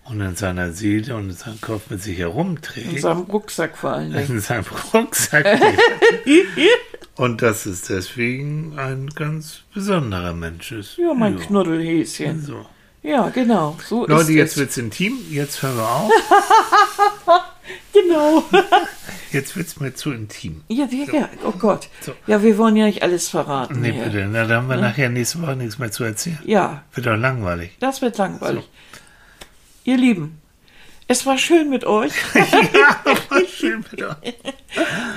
und 0.04 0.20
in 0.20 0.36
seiner 0.36 0.70
Seele 0.70 1.16
und 1.16 1.30
in 1.30 1.34
seinem 1.34 1.60
Kopf 1.60 1.90
mit 1.90 2.04
sich 2.04 2.18
herumträgt. 2.18 2.92
In 2.92 2.98
seinem 3.00 3.22
Rucksack 3.22 3.76
vor 3.76 3.94
allem. 3.94 4.14
In 4.14 4.38
seinem 4.38 4.64
Rucksack. 4.94 5.44
und 7.18 7.42
dass 7.42 7.66
es 7.66 7.82
deswegen 7.82 8.78
ein 8.78 9.08
ganz 9.08 9.62
besonderer 9.74 10.32
Mensch 10.32 10.72
ist. 10.72 10.96
Ja, 10.96 11.12
mein 11.14 11.36
ja. 11.36 11.44
Knuddelhäschen. 11.44 12.42
So. 12.42 12.64
Ja, 13.02 13.28
genau. 13.28 13.76
So 13.84 14.06
Leute, 14.06 14.32
jetzt 14.32 14.56
wird 14.56 14.70
es 14.70 14.78
intim. 14.78 15.18
Jetzt 15.28 15.60
hören 15.62 15.76
wir 15.76 15.88
auf. 15.88 16.12
genau. 17.92 18.44
Jetzt 19.30 19.56
wird 19.56 19.66
es 19.66 19.78
mir 19.78 19.92
zu 19.92 20.10
intim. 20.10 20.62
Ja, 20.68 20.90
wir, 20.90 21.04
so. 21.04 21.12
ja, 21.12 21.28
oh 21.44 21.52
Gott. 21.52 21.88
So. 22.00 22.14
Ja, 22.26 22.42
wir 22.42 22.56
wollen 22.56 22.76
ja 22.76 22.86
nicht 22.86 23.02
alles 23.02 23.28
verraten. 23.28 23.82
Nee, 23.82 23.92
hier. 23.92 24.04
bitte. 24.04 24.26
Na, 24.26 24.46
da 24.46 24.56
haben 24.56 24.68
wir 24.68 24.76
hm? 24.76 24.80
nachher 24.80 25.10
nächste 25.10 25.42
Woche 25.42 25.54
nichts 25.54 25.78
mehr 25.78 25.90
zu 25.90 26.04
erzählen. 26.04 26.38
Ja. 26.46 26.82
Wird 26.94 27.06
doch 27.06 27.16
langweilig. 27.16 27.76
Das 27.78 28.00
wird 28.00 28.16
langweilig. 28.16 28.66
Ihr 29.84 29.98
Lieben, 29.98 30.40
es 31.08 31.26
war 31.26 31.38
schön 31.38 31.70
mit 31.70 31.84
euch. 31.84 32.12
ja, 32.34 33.02
war 33.30 33.46
schön 33.46 33.84
mit 33.90 34.02
euch. 34.02 34.34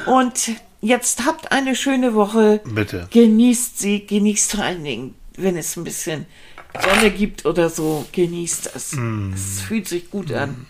Und 0.06 0.52
jetzt 0.82 1.26
habt 1.26 1.52
eine 1.52 1.76
schöne 1.76 2.14
Woche. 2.14 2.62
Bitte. 2.66 3.08
Genießt 3.12 3.78
sie, 3.80 4.08
genießt 4.08 4.54
vor 4.54 4.64
allen 4.64 4.84
Dingen, 4.84 5.16
wenn 5.38 5.58
es 5.58 5.76
ein 5.76 5.84
bisschen 5.84 6.26
Sonne 6.80 7.12
gibt 7.12 7.46
oder 7.46 7.70
so, 7.70 8.08
genießt 8.14 8.72
es. 8.74 8.94
Mm. 8.94 9.34
Es 9.34 9.62
fühlt 9.62 9.88
sich 9.88 10.10
gut 10.10 10.30
mm. 10.30 10.36
an. 10.36 10.66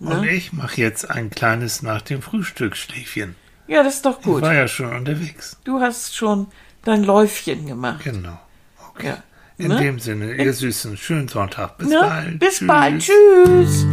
Und 0.00 0.22
ne? 0.22 0.32
ich 0.32 0.52
mache 0.52 0.80
jetzt 0.80 1.08
ein 1.08 1.30
kleines 1.30 1.82
nach 1.82 2.02
dem 2.02 2.22
Frühstücksschläfchen. 2.22 3.36
Ja, 3.68 3.84
das 3.84 3.96
ist 3.96 4.06
doch 4.06 4.20
gut. 4.20 4.38
Ich 4.38 4.42
war 4.42 4.54
ja 4.54 4.66
schon 4.66 4.92
unterwegs. 4.92 5.56
Du 5.62 5.80
hast 5.80 6.16
schon 6.16 6.48
dein 6.84 7.04
Läufchen 7.04 7.66
gemacht. 7.66 8.02
Genau. 8.02 8.40
Okay. 8.90 9.06
Ja. 9.08 9.22
In 9.58 9.68
ne? 9.68 9.76
dem 9.76 10.00
Sinne, 10.00 10.34
ihr 10.34 10.52
Süßen, 10.52 10.96
schönen 10.96 11.28
Sonntag. 11.28 11.78
Bis 11.78 11.88
ne? 11.88 12.00
bald. 12.00 12.38
Bis 12.40 12.56
Tschüss. 12.56 12.66
bald. 12.66 13.02
Tschüss. 13.02 13.86